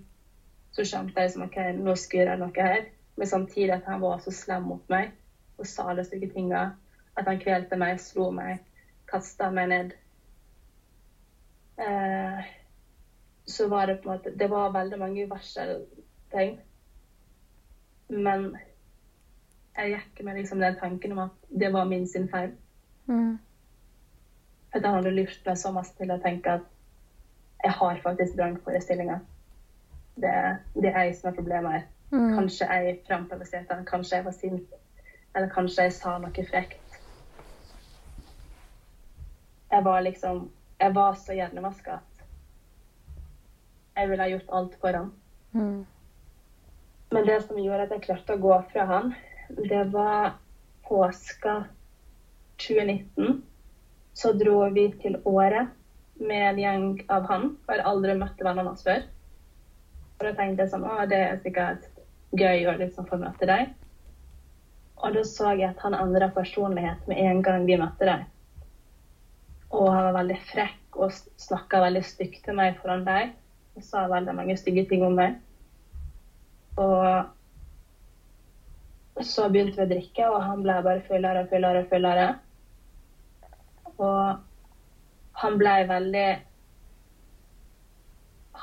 så 0.71 0.83
skjønte 0.83 1.19
jeg 1.19 1.31
som 1.33 1.43
ok, 1.45 1.59
nå 1.75 1.95
skurrer 1.95 2.39
noe 2.39 2.55
her. 2.55 2.87
Men 3.15 3.27
samtidig 3.27 3.73
at 3.75 3.85
han 3.89 4.01
var 4.01 4.17
så 4.23 4.31
slem 4.31 4.63
mot 4.71 4.81
meg 4.91 5.11
og 5.57 5.67
sa 5.67 5.89
alle 5.89 6.03
stygge 6.03 6.29
tinga. 6.33 6.69
At 7.15 7.29
han 7.29 7.39
kvelte 7.39 7.77
meg, 7.79 7.99
slo 8.03 8.29
meg, 8.35 8.59
kasta 9.07 9.49
meg 9.53 9.69
ned. 9.71 9.95
Eh, 11.77 12.45
så 13.45 13.67
var 13.67 13.87
det 13.87 13.97
på 14.01 14.09
en 14.09 14.15
måte 14.15 14.31
Det 14.31 14.47
var 14.49 14.71
veldig 14.73 14.99
mange 14.99 15.27
varseltegn. 15.29 16.59
Men 18.07 18.45
jeg 19.75 19.91
gikk 19.91 20.21
med 20.23 20.39
liksom 20.39 20.61
den 20.63 20.77
tanken 20.79 21.11
om 21.11 21.25
at 21.25 21.49
det 21.49 21.73
var 21.73 21.85
min 21.85 22.07
sin 22.07 22.29
feil. 22.29 22.53
Mm. 23.07 23.37
At 24.73 24.85
han 24.85 24.93
hadde 24.93 25.11
lurt 25.11 25.41
meg 25.45 25.57
så 25.57 25.71
masse 25.71 25.95
til 25.97 26.11
å 26.11 26.21
tenke 26.23 26.59
at 26.59 26.71
jeg 27.63 27.73
har 27.79 27.99
faktisk 28.03 28.37
vrangforestillinger. 28.37 29.19
Det, 30.15 30.33
det 30.75 30.91
er 30.91 31.07
jeg 31.09 31.15
som 31.17 31.29
er 31.29 31.35
problemet 31.35 31.71
her. 31.71 31.85
Mm. 32.11 32.35
Kanskje 32.37 32.67
jeg 32.71 32.99
framprovoserte 33.07 33.73
han, 33.73 33.85
kanskje 33.85 34.15
jeg 34.15 34.25
var 34.25 34.35
sint, 34.37 34.75
eller 35.35 35.51
kanskje 35.51 35.87
jeg 35.87 35.95
sa 35.97 36.15
noe 36.21 36.45
frekt. 36.49 36.99
Jeg 39.71 39.83
var 39.83 40.01
liksom 40.05 40.45
Jeg 40.79 40.91
var 40.95 41.13
så 41.15 41.31
hjernevaska 41.31 41.93
at 41.95 42.23
jeg 43.95 44.09
ville 44.09 44.23
ha 44.25 44.27
gjort 44.27 44.49
alt 44.57 44.73
for 44.81 44.91
ham. 44.91 45.05
Mm. 45.53 45.85
Men 47.15 47.25
det 47.25 47.37
som 47.45 47.59
gjorde 47.59 47.85
at 47.85 47.93
jeg 47.95 48.03
klarte 48.03 48.35
å 48.35 48.41
gå 48.43 48.57
fra 48.73 48.83
han, 48.89 49.07
det 49.55 49.85
var 49.93 50.33
påska 50.83 51.53
2019. 52.59 53.39
Så 54.19 54.33
dro 54.35 54.57
vi 54.75 54.89
til 54.99 55.15
Åre 55.23 55.63
med 56.19 56.43
en 56.49 56.59
gjeng 56.59 56.85
av 57.07 57.23
han. 57.31 57.47
Jeg 57.67 57.77
har 57.77 57.87
aldri 57.87 58.17
møtt 58.19 58.43
vennene 58.43 58.67
hans 58.73 58.83
før. 58.83 59.07
Og 60.17 60.27
da 60.27 60.35
tenkte 60.35 60.65
jeg 60.65 60.73
sånn 60.73 60.83
Å, 60.87 60.99
det 61.07 61.21
er 61.29 61.41
sikkert 61.43 61.87
gøy 62.35 62.67
å 62.67 62.75
liksom 62.79 63.07
få 63.07 63.19
møte 63.23 63.47
deg. 63.47 63.71
Og 65.03 65.13
da 65.15 65.23
så 65.27 65.51
jeg 65.53 65.69
at 65.69 65.81
han 65.83 65.95
endra 65.97 66.29
personlighet 66.33 67.07
med 67.09 67.19
en 67.19 67.41
gang 67.45 67.65
vi 67.67 67.77
møtte 67.79 68.07
deg. 68.07 68.25
Og 69.75 69.89
han 69.91 70.05
var 70.07 70.17
veldig 70.21 70.37
frekk 70.51 70.99
og 71.01 71.11
snakka 71.41 71.81
veldig 71.83 72.03
stygt 72.07 72.45
til 72.45 72.55
meg 72.57 72.77
foran 72.79 73.03
deg. 73.07 73.33
Og 73.75 73.83
sa 73.83 74.05
veldig 74.07 74.35
mange 74.37 74.55
stygge 74.59 74.85
ting 74.89 75.03
om 75.03 75.15
meg. 75.19 75.35
Og 76.79 77.25
så 79.23 79.49
begynte 79.51 79.77
vi 79.79 79.85
å 79.85 79.91
drikke, 79.91 80.23
og 80.31 80.43
han 80.43 80.63
ble 80.63 80.75
bare 80.83 81.03
fullere 81.07 81.43
og 81.43 81.51
fullere 81.51 81.83
og 81.83 81.91
fullere. 81.91 82.27
Og 83.95 84.25
han 85.43 85.59
ble 85.59 85.75
veldig 85.91 86.29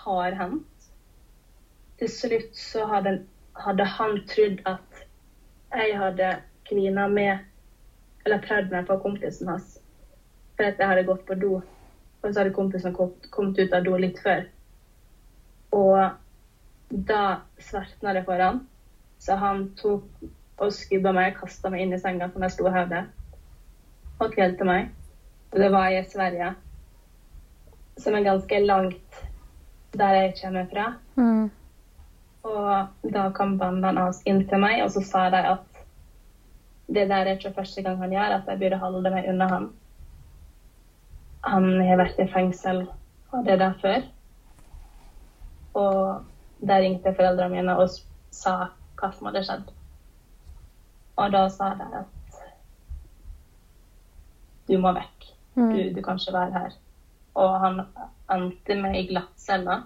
hardhendt. 0.03 0.89
Til 2.01 2.11
slutt 2.11 2.57
så 2.59 2.85
hadde, 2.91 3.13
hadde 3.65 3.85
han 3.97 4.19
trodd 4.29 4.61
at 4.69 4.92
jeg 5.73 5.99
hadde 5.99 6.37
klina 6.69 7.09
med 7.09 7.39
Eller 8.27 8.43
prøvd 8.43 8.71
meg 8.71 8.87
på 8.87 8.99
kompisen 9.03 9.49
hans. 9.51 9.79
For 10.57 10.69
at 10.69 10.79
jeg 10.79 10.87
hadde 10.89 11.07
gått 11.09 11.25
på 11.27 11.35
do. 11.35 11.57
Og 12.23 12.29
så 12.29 12.41
hadde 12.41 12.55
kompisen 12.55 12.95
kommet, 12.95 13.59
ut 13.59 13.73
av 13.75 13.83
do 13.83 13.97
litt 13.99 14.21
før. 14.23 14.45
Og 15.75 17.01
da 17.09 17.23
svertna 17.59 18.13
det 18.15 18.23
for 18.29 18.39
han. 18.39 18.61
Så 19.19 19.35
han 19.41 19.65
tok 19.81 20.07
og 20.63 20.71
skubba 20.75 21.11
meg, 21.17 21.33
og 21.33 21.49
kasta 21.49 21.71
meg 21.73 21.83
inn 21.83 21.97
i 21.97 21.99
senga 21.99 22.29
som 22.31 22.45
jeg 22.47 22.55
sto 22.55 22.69
og 22.69 22.77
høvde, 22.77 23.01
og 24.21 24.35
kvelte 24.35 24.67
meg. 24.69 24.93
Og 25.51 25.59
det 25.59 25.71
var 25.75 25.91
i 25.91 26.05
Sverige, 26.07 26.53
som 27.99 28.15
er 28.15 28.29
ganske 28.29 28.61
langt 28.63 29.19
der 29.99 30.19
jeg 30.21 30.35
kommer 30.39 30.71
fra. 30.71 30.87
Mm. 31.17 31.51
Og 32.43 33.11
da 33.15 33.29
kom 33.37 33.55
vennene 33.61 34.07
hans 34.09 34.23
inn 34.27 34.43
til 34.51 34.63
meg, 34.63 34.83
og 34.85 34.91
så 34.95 35.03
sa 35.07 35.29
de 35.31 35.43
at 35.53 35.83
det 36.93 37.07
der 37.09 37.27
er 37.27 37.37
ikke 37.37 37.55
første 37.55 37.83
gang 37.83 38.01
han 38.03 38.13
gjør, 38.13 38.37
at 38.37 38.49
jeg 38.51 38.59
burde 38.61 38.81
holde 38.83 39.13
meg 39.15 39.29
unna 39.31 39.49
ham. 39.49 39.69
Han 41.47 41.69
har 41.81 42.01
vært 42.01 42.21
i 42.23 42.29
fengsel, 42.31 42.85
og 43.31 43.47
det 43.47 43.59
der 43.63 43.79
før. 43.81 44.09
Og 45.79 46.67
der 46.67 46.83
ringte 46.85 47.15
foreldrene 47.17 47.55
mine 47.55 47.77
og 47.79 47.95
sa 48.35 48.57
hva 48.99 49.13
som 49.15 49.31
hadde 49.31 49.45
skjedd. 49.47 49.71
Og 51.17 51.33
da 51.33 51.47
sa 51.53 51.73
de 51.79 51.89
at 52.03 52.43
du 54.69 54.77
må 54.81 54.93
vekk. 54.97 55.29
Du, 55.55 55.81
du 55.93 56.01
kan 56.05 56.21
ikke 56.21 56.35
være 56.37 56.53
her. 56.59 56.77
Og 57.37 57.57
han 57.61 57.83
endte 58.33 58.77
meg 58.79 58.99
i 59.01 59.09
glattcella. 59.11 59.83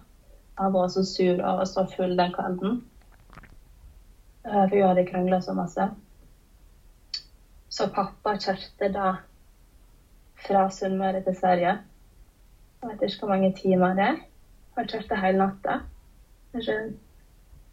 Han 0.57 0.73
var 0.73 0.89
så 0.89 1.05
sur 1.05 1.43
og 1.45 1.67
så 1.69 1.87
full 1.97 2.17
den 2.17 2.33
kvelden. 2.33 2.79
Eh, 4.47 4.53
For 4.69 4.75
vi 4.75 4.83
hadde 4.83 5.07
krangla 5.07 5.41
så 5.43 5.53
masse. 5.55 5.89
Så 7.69 7.89
pappa 7.93 8.37
kjørte 8.41 8.89
da 8.95 9.11
fra 10.47 10.71
Sunnmøre 10.71 11.21
til 11.27 11.37
Sverige. 11.37 11.75
Jeg 12.83 12.89
vet 12.89 13.03
ikke 13.03 13.27
hvor 13.27 13.35
mange 13.35 13.53
timer 13.57 13.95
det 13.99 14.07
er. 14.07 14.17
Han 14.77 14.89
kjørte 14.89 15.21
hele 15.21 15.39
natta. 15.43 15.81
Kanskje 16.53 16.79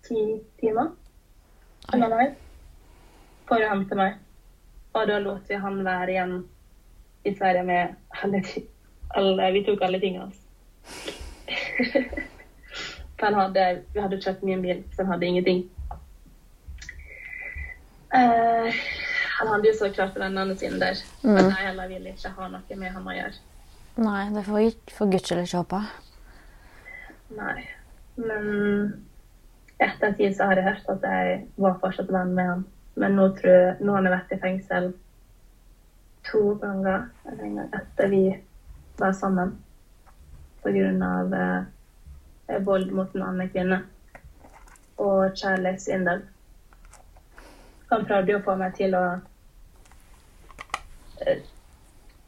ti 0.04 0.26
timer. 0.60 0.92
Nei. 1.94 2.28
For 3.48 3.64
å 3.64 3.72
hente 3.72 3.96
meg. 3.96 4.20
Og 4.94 5.08
da 5.08 5.22
lot 5.24 5.48
vi 5.50 5.56
han 5.60 5.80
være 5.86 6.12
igjen 6.12 6.36
i 7.24 7.36
Sverige 7.36 7.64
med 7.64 7.96
alle, 8.24 8.44
alle 9.16 9.52
Vi 9.56 9.66
tok 9.68 9.88
alle 9.88 10.00
tingene 10.04 10.28
hans. 10.28 10.40
Han 13.24 13.38
hadde, 13.40 13.66
vi 13.94 14.04
hadde 14.04 14.20
kjøpt 14.22 14.44
min 14.44 14.62
bil, 14.64 14.84
så 14.94 15.04
han 15.04 15.14
hadde 15.14 15.30
ingenting. 15.30 15.64
Uh, 18.14 18.70
han 19.40 19.48
hadde 19.50 19.70
jo 19.70 19.78
så 19.80 19.90
klart 19.96 20.20
vennene 20.20 20.58
sine 20.60 20.80
der. 20.82 21.00
Men 21.24 21.48
jeg 21.48 21.70
heller 21.70 21.88
ville 21.90 22.14
ikke 22.14 22.34
ha 22.36 22.50
noe 22.52 22.80
med 22.82 22.98
han 22.98 23.08
å 23.08 23.16
gjøre. 23.16 23.40
Nei, 24.04 24.22
det 24.34 24.44
får 24.48 24.60
vi 24.60 24.94
for 24.94 25.14
guds 25.14 25.30
skyld 25.30 25.46
ikke 25.46 25.64
håpe. 25.64 25.82
Nei. 27.38 27.58
Men 28.20 28.46
etter 29.82 30.14
tid 30.18 30.36
så 30.38 30.50
har 30.50 30.60
jeg 30.60 30.68
hørt 30.68 30.90
at 30.94 31.06
jeg 31.10 31.38
var 31.62 31.80
fortsatt 31.82 32.12
venn 32.14 32.34
med 32.38 32.50
han. 32.50 32.66
Men 33.00 33.16
nå 33.18 33.30
tror 33.40 33.54
jeg, 33.54 33.76
nå 33.82 33.96
har 33.96 34.04
han 34.04 34.14
vært 34.14 34.34
i 34.36 34.42
fengsel 34.42 34.92
to 36.28 36.54
ganger 36.62 37.08
eller 37.28 37.46
en 37.48 37.56
gang 37.60 37.72
etter 37.80 38.12
vi 38.12 38.24
var 39.00 39.16
sammen. 39.18 39.56
På 40.64 40.72
grunn 40.72 41.02
av 41.04 41.34
eh, 41.36 41.64
vold 42.48 42.92
mot 42.92 43.16
en 43.16 43.24
annen 43.24 43.50
kvinne. 43.50 43.80
Og 45.02 45.34
kjærlighetssvindel. 45.40 46.24
Han 47.90 48.06
prøvde 48.10 48.34
jo 48.34 48.40
å 48.42 48.46
få 48.46 48.56
meg 48.58 48.76
til 48.78 48.96
å 48.98 49.04
eh, 51.22 51.44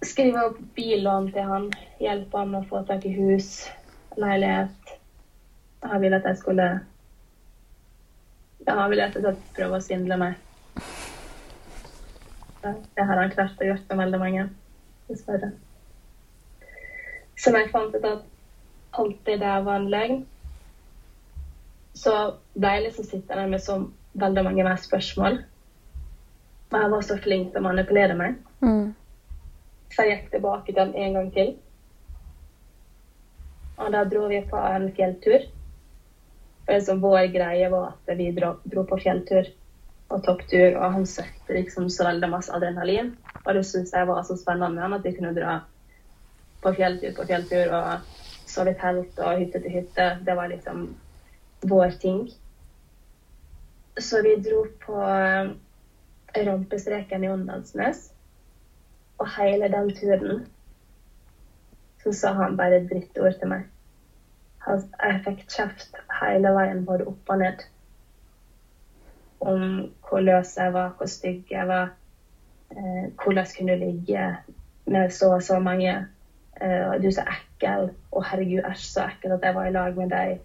skrive 0.06 0.44
opp 0.50 0.60
billån 0.78 1.32
til 1.34 1.50
han, 1.50 1.70
hjelpe 2.02 2.42
han 2.42 2.58
å 2.60 2.66
få 2.70 2.84
tak 2.90 3.06
i 3.10 3.14
hus, 3.16 3.66
leilighet. 4.20 4.94
Han 5.86 6.02
ville 6.02 6.20
at 6.20 6.28
jeg 6.30 6.42
skulle 6.42 6.68
ja, 8.66 8.74
Han 8.74 8.90
ville 8.90 9.06
rett 9.06 9.18
og 9.20 9.26
slett 9.26 9.50
prøve 9.58 9.78
å 9.78 9.84
svindle 9.84 10.18
meg. 10.18 10.38
Det 12.66 13.04
har 13.06 13.20
han 13.22 13.34
klart 13.34 13.60
å 13.62 13.68
gjøre 13.68 13.84
med 13.92 14.02
veldig 14.02 14.20
mange, 14.22 14.46
dessverre. 15.10 15.52
Når 17.46 17.60
jeg 17.60 17.70
fant 17.74 17.94
ut 17.94 18.08
at 18.10 18.24
alt 19.00 19.20
det 19.26 19.40
der 19.42 19.64
var 19.66 19.82
en 19.82 19.90
løgn, 19.92 20.24
så 21.96 22.16
ble 22.56 22.72
jeg 22.76 22.88
liksom 22.88 23.08
sittende 23.08 23.48
med 23.52 23.64
så 23.64 23.78
veldig 24.20 24.44
mange 24.44 24.64
mer 24.68 24.80
spørsmål. 24.82 25.40
Og 26.72 26.78
jeg 26.82 26.92
var 26.92 27.04
så 27.08 27.18
flink 27.24 27.52
til 27.52 27.62
å 27.62 27.68
manipulere 27.70 28.18
meg. 28.20 28.40
Mm. 28.60 28.96
Så 29.94 30.04
jeg 30.04 30.18
gikk 30.18 30.32
tilbake 30.34 30.72
til 30.72 30.80
den 30.82 30.96
en 30.96 31.20
gang 31.20 31.30
til. 31.36 31.54
Og 33.80 33.92
da 33.92 34.04
dro 34.08 34.26
vi 34.32 34.42
på 34.50 34.60
en 34.60 34.90
fjelltur. 34.96 35.46
Og 36.66 36.74
liksom 36.74 37.04
vår 37.04 37.30
greie 37.36 37.70
var 37.72 37.94
at 37.94 38.18
vi 38.18 38.32
dro, 38.36 38.56
dro 38.66 38.84
på 38.90 39.00
fjelltur 39.04 39.48
og 40.14 40.22
topptur, 40.26 40.76
og 40.78 40.92
han 40.94 41.06
søkte 41.10 41.56
liksom 41.56 41.88
så 41.90 42.06
veldig 42.10 42.30
masse 42.30 42.54
adrenalin. 42.54 43.14
Og 43.44 43.54
det 43.56 43.64
syntes 43.66 43.94
jeg 43.94 44.08
var 44.10 44.24
så 44.26 44.38
spennende 44.38 44.74
med 44.76 44.84
han 44.84 44.98
at 44.98 45.06
vi 45.06 45.16
kunne 45.16 45.34
dra 45.38 45.60
på 46.66 46.74
fjelltur 46.74 47.14
på 47.18 47.26
fjelltur 47.30 47.74
og 47.78 48.25
sove 48.56 48.72
i 48.74 48.80
telt 48.80 49.20
og 49.20 49.40
hytte 49.42 49.62
til 49.62 49.78
hytte. 49.80 50.10
Det 50.26 50.36
var 50.38 50.52
liksom 50.52 50.88
vår 51.70 51.96
ting. 52.02 52.26
Så 54.00 54.22
vi 54.24 54.36
dro 54.44 54.66
på 54.86 55.00
eh, 55.02 55.54
rampestreken 56.48 57.24
i 57.24 57.30
Åndalsnes. 57.32 58.12
Og 59.18 59.30
hele 59.38 59.72
den 59.72 59.94
turen 59.96 60.46
så 62.04 62.12
sa 62.14 62.34
han 62.38 62.58
bare 62.58 62.84
drittord 62.86 63.40
til 63.40 63.50
meg. 63.50 63.70
Jeg 64.66 65.22
fikk 65.26 65.46
kjeft 65.50 65.96
hele 66.20 66.52
veien, 66.54 66.84
både 66.86 67.08
opp 67.10 67.32
og 67.34 67.40
ned. 67.42 67.64
Om 69.40 69.64
hvor 70.06 70.22
løs 70.26 70.56
jeg 70.58 70.74
var, 70.74 70.94
hvor 70.98 71.10
stygg 71.10 71.52
jeg 71.54 71.68
var. 71.70 71.94
Eh, 72.72 73.08
hvordan 73.24 73.48
kunne 73.58 73.80
ligge 73.82 74.28
med 74.86 75.10
så 75.10 75.34
og 75.38 75.44
så 75.44 75.60
mange. 75.60 75.96
Og 76.62 77.02
du 77.02 77.08
er 77.10 77.16
så 77.18 77.26
ekkel. 77.28 77.90
Å 78.16 78.24
herregud, 78.30 78.64
æsj, 78.70 78.86
så 78.94 79.06
ekkel 79.10 79.36
at 79.36 79.44
jeg 79.44 79.56
var 79.58 79.68
i 79.68 79.74
lag 79.76 79.98
med 80.00 80.14
deg. 80.14 80.40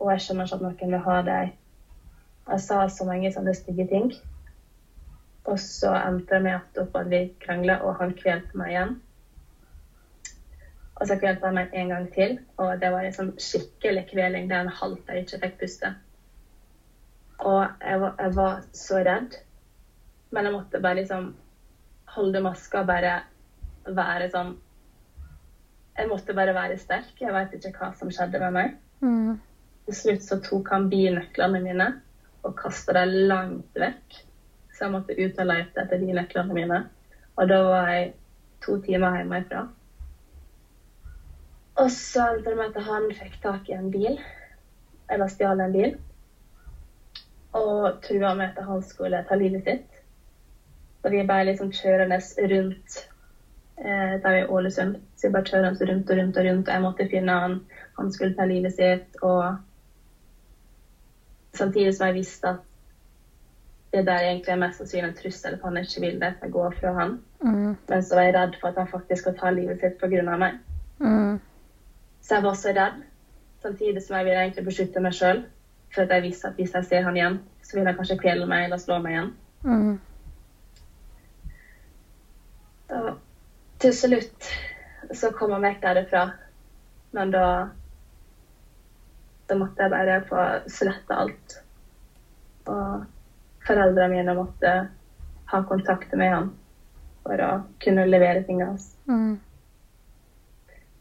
Og 0.00 0.12
jeg 0.14 0.24
skjønner 0.24 0.48
ikke 0.48 0.56
at 0.56 0.64
noen 0.64 0.94
vil 0.94 1.04
ha 1.06 1.16
deg. 1.26 1.54
Jeg 2.50 2.64
sa 2.64 2.80
så 2.88 3.06
mange 3.06 3.32
sånne 3.34 3.54
stygge 3.54 3.86
ting. 3.90 4.10
Og 5.44 5.58
så 5.60 5.92
endte 5.98 6.36
det 6.36 6.42
med 6.46 6.80
at 6.80 7.10
vi 7.10 7.22
krangla, 7.44 7.80
og 7.84 7.98
han 8.00 8.16
kvelte 8.16 8.58
meg 8.58 8.74
igjen. 8.74 8.96
Og 11.00 11.08
så 11.08 11.16
kvelte 11.20 11.48
han 11.48 11.56
meg 11.56 11.72
en 11.72 11.92
gang 11.94 12.08
til, 12.12 12.34
og 12.60 12.80
det 12.80 12.90
var 12.92 13.06
en 13.06 13.14
sånn 13.16 13.30
skikkelig 13.40 14.04
kveling 14.10 14.50
der 14.50 14.66
en 14.66 14.74
halvt 14.80 15.08
jeg 15.08 15.24
ikke 15.24 15.38
fikk 15.44 15.54
puste. 15.62 15.92
Og 17.40 17.62
jeg 17.80 18.00
var, 18.02 18.16
jeg 18.20 18.34
var 18.36 18.58
så 18.76 19.00
redd. 19.06 19.38
Men 20.30 20.46
jeg 20.46 20.54
måtte 20.54 20.82
bare 20.82 21.00
liksom 21.00 21.30
holde 22.16 22.42
maska 22.44 22.82
og 22.82 22.90
bare 22.90 23.14
være 23.86 24.28
sånn 24.34 24.52
Jeg 26.00 26.08
måtte 26.08 26.32
bare 26.32 26.54
være 26.56 26.78
sterk. 26.80 27.12
Jeg 27.20 27.32
veit 27.34 27.52
ikke 27.58 27.74
hva 27.76 27.90
som 27.98 28.08
skjedde 28.08 28.40
med 28.40 28.54
meg. 28.56 28.76
Mm. 29.04 29.34
Til 29.84 29.96
slutt 29.98 30.24
så 30.24 30.38
tok 30.40 30.70
han 30.72 30.88
bilnøklene 30.88 31.60
mine 31.60 31.88
og 32.46 32.54
kasta 32.56 32.94
dem 32.96 33.12
langt 33.28 33.76
vekk. 33.76 34.16
Så 34.72 34.86
jeg 34.86 34.94
måtte 34.94 35.16
ut 35.18 35.42
og 35.42 35.50
lete 35.50 35.82
etter 35.82 36.00
bilnøklene 36.00 36.56
mine. 36.56 36.78
Og 37.36 37.52
da 37.52 37.58
var 37.66 37.92
jeg 37.92 38.06
to 38.64 38.78
timer 38.86 39.18
hjemmefra. 39.18 39.66
Og 41.80 41.92
så 41.92 42.30
endte 42.30 42.48
det 42.48 42.56
med 42.56 42.76
at 42.76 42.88
han 42.88 43.08
fikk 43.20 43.36
tak 43.44 43.68
i 43.68 43.76
en 43.76 43.92
bil, 43.92 44.16
eller 45.12 45.30
stjal 45.32 45.60
en 45.60 45.72
bil, 45.72 45.94
og 47.56 48.00
trua 48.04 48.34
med 48.36 48.50
at 48.56 48.66
han 48.66 48.82
skulle 48.84 49.22
ta 49.28 49.38
livet 49.38 49.64
sitt. 49.68 50.00
Så 51.00 51.12
vi 51.12 51.22
ble 51.28 51.38
liksom 51.48 51.72
kjørende 51.72 52.20
rundt 52.52 52.98
der 53.82 54.30
vi 54.30 54.38
er 54.38 54.44
i 54.44 54.48
Ålesund. 54.48 54.96
Så 55.16 55.26
jeg 55.26 55.32
bare 55.32 55.48
kjørende 55.48 55.92
rundt 55.92 56.10
og 56.10 56.16
rundt 56.18 56.36
og 56.36 56.46
rundt, 56.46 56.68
og 56.68 56.74
jeg 56.74 56.82
måtte 56.82 57.08
finne 57.10 57.32
han. 57.32 57.60
Han 57.98 58.12
skulle 58.12 58.34
ta 58.36 58.44
livet 58.44 58.72
sitt, 58.72 59.16
og 59.22 59.56
samtidig 61.52 61.94
som 61.94 62.06
jeg 62.06 62.14
visste 62.14 62.48
at 62.48 62.66
det 63.92 64.06
der 64.06 64.18
egentlig 64.22 64.52
er 64.52 64.60
mest 64.60 64.78
sannsynlig 64.78 65.08
en 65.08 65.16
trussel, 65.18 65.56
for 65.58 65.68
han 65.68 65.76
ikke 65.82 66.00
vil 66.00 66.20
det, 66.20 66.34
jeg 66.42 66.50
går 66.50 66.74
fra 66.80 66.92
han. 66.94 67.16
Mm. 67.42 67.76
Men 67.88 68.02
så 68.02 68.14
var 68.14 68.22
jeg 68.22 68.34
redd 68.34 68.58
for 68.60 68.68
at 68.68 68.76
han 68.78 68.88
faktisk 68.88 69.22
skal 69.22 69.38
ta 69.38 69.50
livet 69.50 69.80
sitt 69.80 69.96
pga. 69.98 70.36
meg. 70.36 70.60
Mm. 70.98 71.40
Så 72.20 72.34
jeg 72.34 72.44
var 72.44 72.54
så 72.54 72.68
redd, 72.68 73.00
samtidig 73.62 74.02
som 74.02 74.16
jeg 74.16 74.24
ville 74.24 74.40
egentlig 74.40 74.64
beskytte 74.64 75.00
meg 75.00 75.14
sjøl. 75.14 75.42
For 75.94 76.02
at 76.02 76.10
jeg 76.14 76.22
visste 76.22 76.48
at 76.48 76.54
hvis 76.54 76.74
jeg 76.74 76.84
ser 76.84 77.02
han 77.02 77.16
igjen, 77.16 77.40
så 77.62 77.76
vil 77.76 77.86
han 77.86 77.96
kanskje 77.96 78.18
kvele 78.18 78.46
meg 78.46 78.64
eller 78.64 78.78
slå 78.78 78.98
meg 79.02 79.12
igjen. 79.12 79.32
Mm. 79.62 79.98
Og 82.90 83.18
til 83.80 83.94
slutt 83.96 84.50
så 85.16 85.30
kom 85.34 85.54
han 85.56 85.64
vekk 85.64 85.82
derifra. 85.82 86.24
Men 87.16 87.32
da 87.34 87.44
Da 89.50 89.56
måtte 89.58 89.82
jeg 89.82 89.90
bare 89.90 90.20
få 90.28 90.42
slette 90.70 91.16
alt. 91.18 91.54
Og 92.70 93.00
foreldrene 93.66 94.12
mine 94.12 94.34
måtte 94.38 94.74
ha 95.50 95.60
kontakt 95.66 96.12
med 96.14 96.30
han 96.30 96.46
for 97.24 97.42
å 97.42 97.48
kunne 97.82 98.04
levere 98.06 98.44
tingene 98.46 98.68
hans. 98.68 98.84
Mm. 99.10 99.40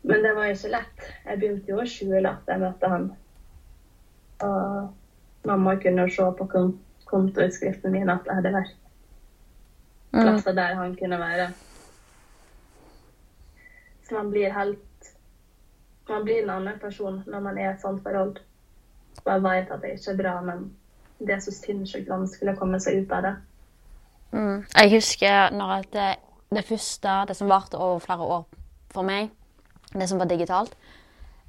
Men 0.01 0.25
det 0.25 0.33
var 0.33 0.49
ikke 0.49 0.71
lett. 0.73 1.05
Jeg 1.27 1.39
begynte 1.43 1.69
jo 1.69 1.77
å 1.83 1.85
skjule 1.85 2.31
at 2.31 2.49
jeg 2.49 2.63
møtte 2.63 2.89
han. 2.89 3.05
Og 4.49 5.45
mamma 5.45 5.77
kunne 5.83 6.09
se 6.09 6.25
på 6.41 6.49
kon 6.49 6.73
kontoutskriften 7.09 7.93
min 7.93 8.09
at 8.09 8.25
jeg 8.25 8.39
hadde 8.39 8.57
vært 8.57 8.75
Mm. 10.09 10.23
plasser 10.23 10.53
der 10.57 10.73
han 10.73 10.95
kunne 10.95 11.19
være. 11.21 11.51
Man 14.11 14.31
blir 14.33 14.53
helt 14.53 15.13
Man 16.09 16.23
blir 16.25 16.43
en 16.43 16.49
annen 16.49 16.79
person 16.81 17.19
når 17.27 17.41
man 17.45 17.57
er 17.57 17.67
i 17.67 17.73
et 17.73 17.81
sånt 17.81 18.01
forhold. 18.03 18.39
Og 19.25 19.27
jeg 19.29 19.43
vet 19.43 19.71
at 19.71 19.81
det 19.83 19.91
ikke 19.93 20.11
er 20.11 20.17
bra, 20.17 20.31
men 20.41 20.63
det 21.19 21.35
er 21.35 21.43
så 21.43 21.53
sinnssykt 21.53 22.09
vanskelig 22.09 22.55
å 22.55 22.57
komme 22.57 22.79
seg 22.81 23.03
ut 23.03 23.13
av 23.13 23.27
det. 23.27 23.33
Mm. 24.31 24.63
Jeg 24.63 24.91
husker 24.95 25.53
når 25.53 25.85
det, 25.93 26.07
det 26.55 26.65
første, 26.65 27.13
det 27.27 27.35
som 27.37 27.51
varte 27.51 27.77
over 27.77 28.01
flere 28.01 28.25
år 28.37 28.43
for 28.93 29.05
meg, 29.05 29.29
det 29.93 30.09
som 30.09 30.21
var 30.21 30.29
digitalt 30.29 30.75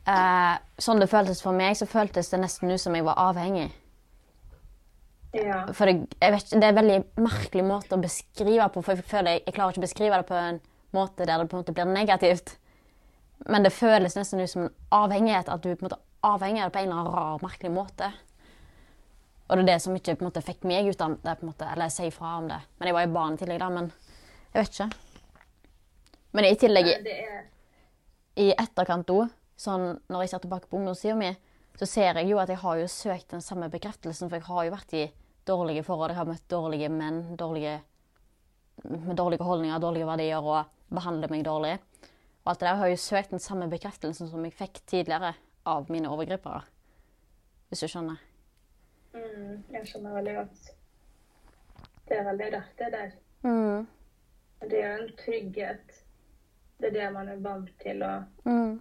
eh, 0.08 0.54
Sånn 0.80 1.00
det 1.00 1.10
føltes 1.12 1.42
for 1.44 1.56
meg, 1.56 1.76
så 1.76 1.88
føltes 1.88 2.32
det 2.32 2.40
nesten 2.40 2.72
ut 2.72 2.80
som 2.80 2.96
jeg 2.96 3.04
var 3.04 3.20
avhengig. 3.20 3.68
Ja. 5.36 5.62
For 5.76 5.86
det, 5.86 6.08
vet, 6.20 6.48
det 6.50 6.64
er 6.64 6.72
en 6.72 6.80
veldig 6.80 6.98
merkelig 7.22 7.64
måte 7.66 7.94
å 7.94 8.02
beskrive 8.02 8.66
på, 8.72 8.82
for 8.82 8.96
jeg 8.96 9.06
føler 9.06 9.36
jeg, 9.36 9.44
jeg 9.46 9.56
klarer 9.56 9.74
ikke 9.74 9.82
å 9.82 9.86
beskrive 9.86 10.20
det 10.22 10.28
på 10.30 10.38
en 10.38 10.60
måte 10.96 11.26
der 11.26 11.38
det 11.38 11.48
på 11.50 11.56
en 11.56 11.62
måte 11.64 11.74
blir 11.76 11.88
negativt. 11.88 12.56
Men 13.48 13.64
det 13.64 13.72
føles 13.72 14.16
nesten 14.16 14.40
ut 14.40 14.50
som 14.50 14.66
en 14.66 14.74
avhengighet, 14.92 15.48
at 15.48 15.62
du 15.62 15.70
på 15.70 15.84
en 15.84 15.88
måte 15.88 16.00
avhenger 16.26 16.64
av 16.64 16.70
det 16.70 16.76
på 16.76 16.82
en 16.82 16.90
eller 16.90 17.00
annen 17.00 17.14
rar, 17.14 17.42
merkelig 17.42 17.72
måte. 17.72 18.10
Og 19.48 19.56
det 19.56 19.62
er 19.64 19.68
det 19.72 19.80
som 19.82 19.96
ikke 19.96 20.14
på 20.14 20.24
en 20.24 20.28
måte 20.28 20.44
fikk 20.46 20.66
meg 20.68 20.86
ut 20.86 21.00
av 21.02 21.16
det, 21.18 21.36
på 21.40 21.46
en 21.46 21.50
måte, 21.50 21.68
eller 21.72 21.90
sier 21.90 22.12
fra 22.14 22.36
om 22.38 22.48
det. 22.50 22.60
Men 22.78 22.90
jeg 22.90 22.96
var 22.96 23.06
jo 23.06 23.14
barn 23.16 23.34
i 23.34 23.40
tillegg, 23.40 23.62
da, 23.62 23.70
men 23.74 23.88
jeg 24.52 24.60
vet 24.60 24.74
ikke. 24.76 24.90
Men 26.30 26.46
i 26.46 26.58
tillegg, 26.60 26.90
i 28.38 28.50
etterkant 28.54 29.10
òg, 29.10 29.32
sånn 29.58 29.86
når 30.08 30.22
jeg 30.22 30.32
ser 30.32 30.44
tilbake 30.44 30.70
på 30.70 30.78
ungdomstida 30.78 31.16
mi, 31.18 31.32
så 31.80 31.88
ser 31.88 32.20
jeg 32.20 32.28
jo 32.30 32.38
at 32.42 32.52
jeg 32.52 32.60
har 32.60 32.78
jo 32.78 32.90
søkt 32.92 33.32
den 33.32 33.42
samme 33.42 33.70
bekreftelsen, 33.72 34.28
for 34.28 34.38
jeg 34.38 34.46
har 34.46 34.66
jo 34.68 34.74
vært 34.74 34.94
i 34.94 35.04
dårlige 35.48 35.84
forhold. 35.86 36.12
Jeg 36.12 36.20
har 36.20 36.28
møtt 36.28 36.46
dårlige 36.52 36.90
menn 36.92 37.22
dårlige, 37.40 37.78
med 38.84 39.16
dårlige 39.16 39.46
holdninger, 39.48 39.82
dårlige 39.82 40.08
verdier 40.08 40.44
og 40.44 40.79
behandler 40.90 41.30
meg 41.32 41.44
dårlig. 41.46 41.76
Og 42.44 42.52
alt 42.52 42.60
det 42.62 42.68
der 42.70 42.80
har 42.80 42.88
jo 42.90 42.96
søkt 42.96 43.30
den 43.34 43.42
samme 43.42 43.68
bekreftelsen 43.70 44.30
som 44.30 44.44
jeg 44.44 44.54
fikk 44.56 44.80
tidligere 44.90 45.34
av 45.68 45.90
mine 45.92 46.08
overgripere. 46.10 46.62
Hvis 47.68 47.84
du 47.84 47.88
skjønner. 47.92 48.18
mm, 49.14 49.64
Jeg 49.72 49.86
skjønner 49.86 50.14
veldig 50.18 50.34
godt. 50.40 50.70
Det 52.08 52.18
er 52.18 52.24
veldig 52.26 52.52
rart, 52.56 52.70
det 52.78 52.92
der. 52.92 53.10
Mm. 53.46 53.86
Det 54.70 54.78
er 54.82 54.86
jo 54.96 55.02
en 55.04 55.12
trygghet. 55.20 55.98
Det 56.80 56.88
er 56.88 56.94
det 56.96 57.12
man 57.12 57.28
er 57.28 57.36
vant 57.44 57.70
til. 57.82 58.02
Og 58.02 58.24
Mm. 58.44 58.80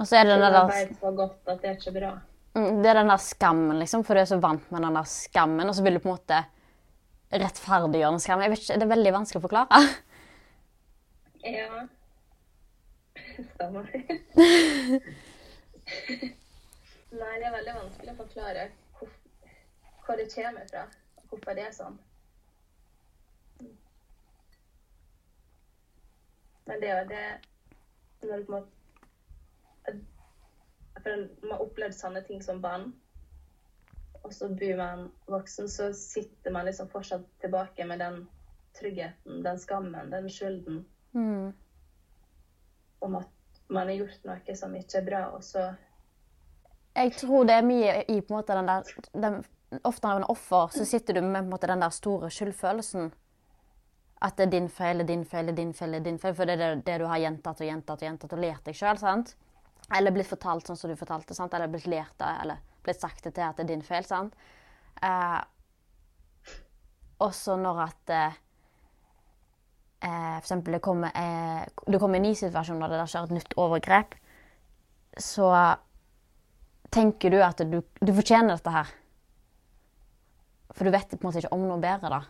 Og 0.00 0.06
så 0.08 0.16
er 0.16 0.24
det 0.24 0.32
den 0.40 0.52
der 0.52 0.66
vet 0.66 0.96
så 0.98 1.10
godt 1.14 1.48
at 1.52 1.60
det 1.62 1.68
er 1.70 1.76
ikke 1.76 1.92
bra. 2.00 2.12
Mm, 2.54 2.82
Det 2.82 2.86
er 2.90 2.94
den 2.94 3.08
der 3.08 3.16
skammen, 3.22 3.78
liksom, 3.78 4.04
for 4.04 4.14
du 4.14 4.20
er 4.20 4.24
så 4.24 4.40
vant 4.40 4.72
med 4.72 4.82
den 4.82 4.94
der 4.94 5.04
skammen, 5.04 5.68
og 5.68 5.74
så 5.74 5.82
vil 5.82 5.94
du 5.94 5.98
på 6.00 6.08
en 6.08 6.16
måte 6.16 6.44
rettferdiggjøre 7.32 8.10
den 8.12 8.20
skammen. 8.20 8.42
Jeg 8.42 8.50
vet 8.50 8.58
ikke, 8.64 8.78
Det 8.80 8.82
er 8.82 8.94
veldig 8.96 9.12
vanskelig 9.12 9.40
å 9.42 9.46
forklare. 9.48 9.82
Ja. 11.42 11.88
Stemmer. 13.54 13.90
Nei, 17.12 17.38
det 17.38 17.46
er 17.48 17.54
veldig 17.56 17.74
vanskelig 17.76 18.12
å 18.12 18.20
forklare 18.20 18.66
hvor, 18.98 19.10
hvor 20.06 20.20
det 20.20 20.28
kommer 20.34 20.68
fra. 20.70 20.84
Hvorfor 21.32 21.58
det 21.58 21.64
er 21.66 21.74
sånn. 21.74 21.98
Men 26.68 26.80
det 26.80 26.88
er 26.92 27.00
jo 27.00 27.08
det 27.10 27.24
Når 28.22 28.38
du 28.38 28.44
på 28.46 28.52
en 28.52 28.58
måte 28.60 29.96
For 31.02 31.24
man 31.42 31.56
har 31.56 31.64
opplevd 31.66 31.98
sånne 31.98 32.22
ting 32.28 32.40
som 32.44 32.62
barn, 32.62 32.92
og 34.22 34.30
så 34.30 34.46
blir 34.54 34.76
man 34.78 35.08
voksen, 35.26 35.66
så 35.68 35.90
sitter 35.98 36.54
man 36.54 36.68
liksom 36.68 36.86
fortsatt 36.92 37.24
tilbake 37.42 37.82
med 37.90 37.98
den 37.98 38.20
tryggheten, 38.78 39.42
den 39.42 39.58
skammen, 39.58 40.12
den 40.14 40.30
skylden 40.30 40.84
Mm. 41.14 41.52
om 43.00 43.16
at 43.18 43.28
man 43.68 43.88
har 43.88 43.94
gjort 43.98 44.22
noe 44.24 44.54
som 44.56 44.76
ikke 44.76 45.00
er 45.00 45.04
bra, 45.04 45.22
og 45.36 45.42
så 45.44 45.74
Jeg 46.96 47.12
tror 47.16 47.44
det 47.48 47.54
er 47.56 47.66
mye 47.66 48.04
i 48.08 48.20
på 48.20 48.32
en 48.32 48.38
måte 48.38 48.56
den 48.56 48.68
der 48.68 48.88
den, 49.12 49.44
Ofte 49.84 50.06
når 50.06 50.18
man 50.18 50.24
er 50.26 50.30
offer, 50.30 50.68
så 50.68 50.84
sitter 50.84 51.14
du 51.16 51.22
med 51.24 51.48
måte 51.48 51.66
den 51.66 51.80
der 51.80 51.90
store 51.90 52.28
skyldfølelsen. 52.30 53.12
At 54.22 54.36
det 54.36 54.46
er 54.46 54.50
din 54.50 54.68
feil, 54.68 54.98
det 54.98 55.04
er 55.06 55.08
din 55.08 55.24
feil, 55.24 55.46
det 55.46 55.52
er 55.52 55.56
din 55.56 55.72
feil, 55.72 55.92
det 55.92 56.00
er 56.00 56.04
din 56.04 56.18
feil. 56.18 56.34
For 56.34 56.44
det 56.44 56.58
er 56.58 56.60
det, 56.76 56.84
det 56.86 56.98
du 57.00 57.06
har 57.08 57.22
gjentatt 57.22 57.62
og 57.62 57.66
gjentatt 57.66 58.02
og 58.02 58.06
gjentatt 58.06 58.34
og 58.36 58.42
lært 58.44 58.68
deg 58.68 58.76
sjøl. 58.76 59.24
Eller 59.96 60.14
blitt 60.14 60.28
fortalt 60.28 60.68
sånn 60.68 60.76
som 60.76 60.92
du 60.92 60.96
fortalte, 61.00 61.34
sant? 61.34 61.54
eller 61.54 61.72
blitt 61.72 61.88
lært 61.90 62.12
det, 62.20 62.28
eller 62.44 62.60
blitt 62.84 63.00
sagt 63.00 63.24
det 63.24 63.32
til 63.34 63.48
at 63.48 63.56
det 63.56 63.64
er 63.64 63.72
din 63.72 63.82
feil. 63.86 64.04
sant? 64.04 64.36
Eh, 65.02 65.40
også 67.24 67.56
når 67.56 67.82
at 67.88 68.12
eh, 68.12 68.38
eh, 70.02 70.36
eksempel 70.38 70.76
det 70.76 70.82
kommer, 70.84 71.14
eh, 71.14 71.62
det 71.86 72.00
kommer 72.00 72.20
en 72.20 72.26
ny 72.28 72.34
situasjon 72.38 72.80
når 72.82 72.96
det 72.96 73.06
skjer 73.12 73.28
et 73.28 73.36
nytt 73.38 73.56
overgrep, 73.60 74.16
så 75.20 75.48
tenker 76.92 77.32
du 77.32 77.40
at 77.42 77.62
du, 77.68 77.80
du 78.00 78.12
fortjener 78.12 78.56
dette 78.56 78.74
her. 78.74 78.92
For 80.72 80.88
du 80.88 80.92
vet 80.92 81.10
på 81.10 81.20
en 81.20 81.28
måte 81.28 81.42
ikke 81.42 81.54
om 81.54 81.66
noe 81.68 81.80
bedre, 81.80 82.12
da. 82.12 82.22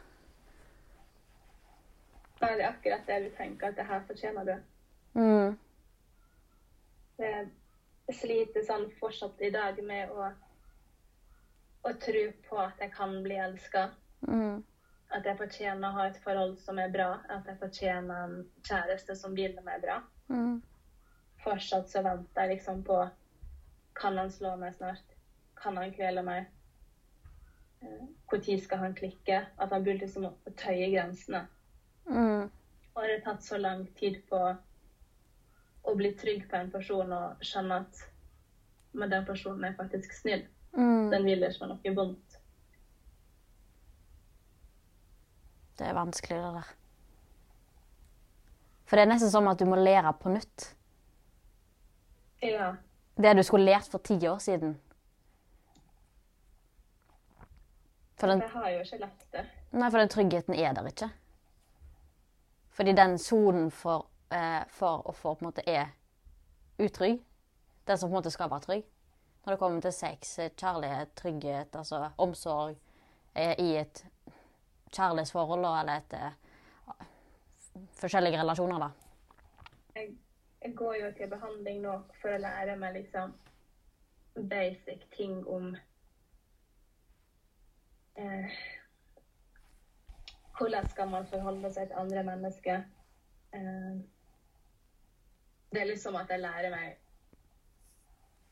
Ja, 2.42 2.48
det 2.58 2.64
er 2.64 2.70
akkurat 2.72 3.06
det 3.06 3.18
du 3.22 3.28
tenker, 3.36 3.70
at 3.70 3.76
det 3.78 3.86
her 3.86 4.00
fortjener 4.06 4.48
du. 4.48 4.54
Mm. 5.14 5.58
Jeg 7.22 8.16
sliter 8.18 8.64
sånn 8.66 8.88
fortsatt 8.98 9.42
i 9.46 9.52
dag 9.54 9.78
med 9.86 10.10
å, 10.10 10.32
å 11.86 11.92
tro 12.02 12.24
på 12.48 12.58
at 12.58 12.82
jeg 12.82 12.90
kan 12.96 13.14
bli 13.22 13.38
elska. 13.38 13.90
Mm. 14.26 14.62
At 15.12 15.26
jeg 15.28 15.38
fortjener 15.38 15.88
å 15.88 15.96
ha 15.98 16.06
et 16.08 16.20
forhold 16.24 16.56
som 16.62 16.78
er 16.80 16.92
bra. 16.92 17.08
At 17.28 17.48
jeg 17.48 17.58
fortjener 17.60 18.26
en 18.26 18.38
kjæreste 18.64 19.16
som 19.18 19.34
vil 19.36 19.58
meg 19.64 19.82
bra. 19.84 19.98
Mm. 20.32 20.62
Fortsatt 21.42 21.90
så 21.90 22.02
venter 22.04 22.46
jeg 22.46 22.56
liksom 22.56 22.84
på 22.86 23.02
Kan 23.98 24.16
han 24.16 24.30
slå 24.32 24.54
meg 24.56 24.74
snart? 24.78 25.16
Kan 25.60 25.76
han 25.76 25.92
kvele 25.92 26.22
meg? 26.24 26.48
Når 27.82 28.58
skal 28.62 28.78
han 28.78 28.94
klikke? 28.94 29.42
At 29.58 29.70
han 29.74 29.84
burde 29.84 30.06
liksom 30.06 30.30
å 30.30 30.54
tøye 30.56 30.88
grensene. 30.94 31.44
Mm. 32.08 32.48
Og 32.94 33.02
det 33.02 33.18
har 33.18 33.24
tatt 33.26 33.44
så 33.44 33.58
lang 33.60 33.84
tid 33.98 34.16
på 34.30 34.40
å 35.82 35.94
bli 35.98 36.12
trygg 36.16 36.48
på 36.48 36.56
en 36.56 36.70
person 36.72 37.12
og 37.12 37.44
skjønne 37.44 37.82
at 37.82 38.02
men 38.92 39.10
den 39.10 39.24
personen 39.24 39.64
er 39.64 39.76
faktisk 39.76 40.12
snill. 40.12 40.44
Mm. 40.76 41.10
Den 41.10 41.24
vil 41.24 41.46
ikke 41.46 41.68
noe 41.68 41.94
vondt. 41.96 42.38
Det 45.78 45.86
er 45.88 45.94
vanskelig, 45.96 46.38
det 46.38 46.54
der. 46.54 46.70
For 48.84 48.96
det 48.96 49.02
er 49.06 49.08
nesten 49.12 49.30
som 49.32 49.48
at 49.48 49.58
du 49.58 49.64
må 49.64 49.76
lære 49.80 50.12
på 50.20 50.28
nytt. 50.28 50.74
Ja. 52.42 52.72
Det 53.16 53.36
du 53.36 53.42
skulle 53.42 53.64
lært 53.64 53.88
for 53.90 53.98
ti 53.98 54.18
år 54.28 54.38
siden. 54.38 54.74
For 58.16 58.26
den, 58.26 58.40
Jeg 58.40 58.50
har 58.50 58.68
jo 58.70 58.78
ikke 58.78 58.98
lært 58.98 59.24
det. 59.32 59.46
nei, 59.72 59.90
for 59.90 59.98
den 59.98 60.08
tryggheten 60.08 60.54
er 60.54 60.72
der 60.72 60.86
ikke. 60.86 61.08
Fordi 62.70 62.92
den 62.92 63.18
sonen 63.18 63.70
for, 63.70 64.06
eh, 64.30 64.62
for 64.68 65.02
å 65.08 65.12
få 65.12 65.34
på 65.34 65.44
en 65.44 65.48
måte 65.50 65.62
er 65.66 65.86
utrygg, 66.78 67.20
den 67.86 67.98
som 67.98 68.10
på 68.10 68.14
en 68.16 68.18
måte 68.22 68.30
skal 68.30 68.50
være 68.50 68.60
trygg 68.60 68.84
Når 69.44 69.52
det 69.52 69.58
kommer 69.58 69.80
til 69.80 69.92
sex, 69.92 70.38
eh, 70.38 70.50
kjærlighet, 70.50 71.14
trygghet, 71.16 71.76
altså 71.76 72.10
omsorg 72.18 72.76
eh, 73.34 73.54
i 73.58 73.76
et 73.76 74.04
kjærlighetsforhold 74.92 75.64
eller 75.64 75.94
et 75.96 76.16
eh, 76.18 77.06
forskjellige 78.00 78.40
relasjoner, 78.40 78.78
da. 78.78 78.90
Jeg, 79.96 80.12
jeg 80.64 80.76
går 80.76 80.94
jo 80.94 81.10
til 81.16 81.32
behandling 81.32 81.82
nå 81.84 81.96
for 82.20 82.34
å 82.34 82.42
lære 82.42 82.76
meg 82.80 82.96
liksom 83.00 83.34
basic 84.52 85.04
ting 85.16 85.42
om 85.48 85.76
eh, 88.16 88.62
Hvordan 90.58 90.88
skal 90.88 91.08
man 91.08 91.26
forholde 91.26 91.72
seg 91.74 91.88
til 91.88 91.98
andre 91.98 92.22
mennesker? 92.22 92.82
Eh, 93.56 93.94
det 95.72 95.80
er 95.80 95.88
liksom 95.88 96.16
at 96.20 96.30
jeg 96.30 96.44
lærer 96.44 96.70
meg 96.70 96.98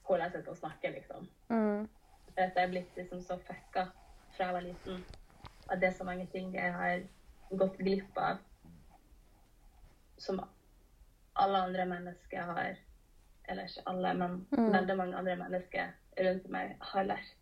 hvordan 0.06 0.32
jeg 0.34 0.42
skal 0.42 0.56
snakke, 0.56 0.90
liksom. 0.90 1.28
Mm. 1.48 1.88
For 2.34 2.40
at 2.42 2.56
jeg 2.56 2.64
er 2.64 2.72
blitt 2.72 2.96
liksom 2.96 3.20
så 3.22 3.36
fucka 3.46 3.84
fra 4.34 4.48
jeg 4.48 4.54
var 4.54 4.64
liten. 4.64 5.04
At 5.70 5.80
det 5.80 5.86
er 5.90 5.96
så 5.96 6.04
mange 6.04 6.26
ting 6.32 6.52
jeg 6.54 6.72
har 6.74 7.02
gått 7.56 7.76
glipp 7.78 8.16
av 8.18 8.38
som 10.20 10.40
alle 11.40 11.58
andre 11.64 11.84
mennesker 11.88 12.42
har 12.52 12.76
Eller 13.48 13.66
ikke 13.66 13.82
alle, 13.86 14.12
men 14.14 14.34
Mm. 14.52 14.72
veldig 14.72 14.96
mange 14.96 15.16
andre 15.16 15.34
mennesker 15.36 15.88
rundt 16.20 16.48
meg 16.48 16.76
har 16.80 17.02
lært. 17.04 17.32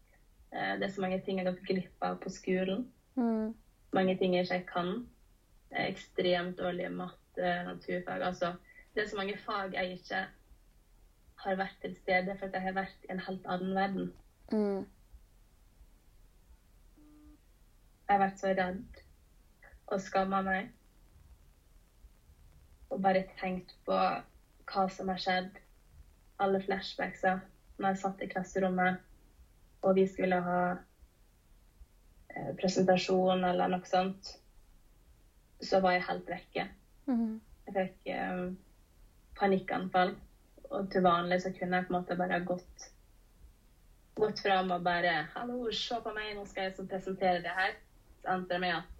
Eh, 0.53 0.77
Det 0.79 0.85
er 0.85 0.89
så 0.95 1.01
mange 1.01 1.19
ting 1.19 1.37
jeg 1.39 1.45
har 1.47 1.53
gått 1.53 1.67
glipp 1.67 2.03
av 2.03 2.15
på 2.21 2.31
skolen. 2.31 2.87
Mm. 3.17 3.55
Mange 3.93 4.15
ting 4.17 4.33
jeg 4.35 4.45
ikke 4.47 4.67
kan. 4.73 5.05
Er 5.71 5.91
ekstremt 5.91 6.57
dårlig 6.57 6.91
matte, 6.91 7.65
naturfag. 7.65 8.23
Altså, 8.23 8.55
det 8.95 9.03
er 9.03 9.07
så 9.07 9.17
mange 9.17 9.37
fag 9.37 9.75
jeg 9.75 9.99
ikke 9.99 10.25
har 11.37 11.55
vært 11.57 11.77
til 11.83 11.93
stede 11.95 12.35
for 12.39 12.47
at 12.47 12.53
jeg 12.53 12.63
har 12.63 12.73
vært 12.73 13.05
i 13.05 13.11
en 13.13 13.19
helt 13.19 13.45
annen 13.47 13.75
verden. 13.75 14.11
Mm. 14.53 14.87
Jeg 18.09 18.17
har 18.17 18.23
vært 18.23 18.41
så 18.41 18.53
redd 18.57 19.01
og 19.93 20.01
skamma 20.01 20.41
meg. 20.45 20.71
Og 22.89 23.03
bare 23.05 23.27
tenkt 23.37 23.75
på 23.85 23.97
hva 24.69 24.85
som 24.93 25.13
har 25.13 25.21
skjedd. 25.21 25.51
Alle 26.41 26.63
flashbacksa 26.65 27.35
når 27.79 27.93
jeg 27.93 28.01
satt 28.01 28.25
i 28.25 28.31
klasserommet 28.33 29.05
og 29.83 29.95
vi 29.95 30.07
skulle 30.11 30.39
ha 30.43 30.61
eh, 32.33 32.53
presentasjon 32.59 33.45
eller 33.45 33.71
noe 33.71 33.87
sånt. 33.87 34.33
Så 35.63 35.81
var 35.83 35.97
jeg 35.97 36.07
helt 36.09 36.31
vekke. 36.33 36.65
Mm. 37.11 37.37
Jeg 37.69 37.77
fikk 37.77 38.11
eh, 38.15 38.45
panikkanfall. 39.39 40.15
Og 40.69 40.89
til 40.93 41.05
vanlig 41.05 41.43
så 41.45 41.53
kunne 41.55 41.81
jeg 41.81 41.89
på 41.89 41.95
en 41.95 42.01
måte 42.01 42.17
bare 42.19 42.41
gått 42.45 42.89
gått 44.19 44.41
fram 44.43 44.73
og 44.75 44.83
bare 44.83 45.29
'Hallo, 45.31 45.71
se 45.71 45.95
på 46.03 46.13
meg, 46.13 46.33
nå 46.35 46.43
skal 46.45 46.65
jeg 46.67 46.89
presentere 46.89 47.43
det 47.45 47.53
her.' 47.55 47.77
Endte 48.27 48.55
det 48.55 48.61
med 48.61 48.75
at 48.77 48.95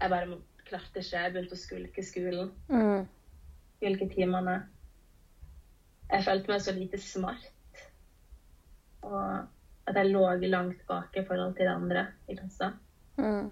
jeg 0.00 0.10
bare 0.12 0.38
klarte 0.66 1.02
ikke. 1.02 1.20
Jeg 1.20 1.34
begynte 1.34 1.56
å 1.56 1.60
skulke 1.60 2.04
skolen. 2.04 2.50
Mm. 2.68 3.06
Skulke 3.76 4.08
timene. 4.12 4.56
Jeg 6.10 6.24
følte 6.26 6.52
meg 6.52 6.64
så 6.64 6.74
lite 6.76 7.00
smart. 7.02 7.46
Og 9.06 9.46
at 9.86 9.98
jeg 10.00 10.10
lå 10.10 10.24
langt 10.50 10.82
bak 10.88 11.16
i 11.16 11.24
forhold 11.26 11.54
til 11.56 11.68
de 11.68 11.74
andre 11.74 12.06
i 12.28 12.36
klassa. 12.38 12.72
Mm. 13.16 13.50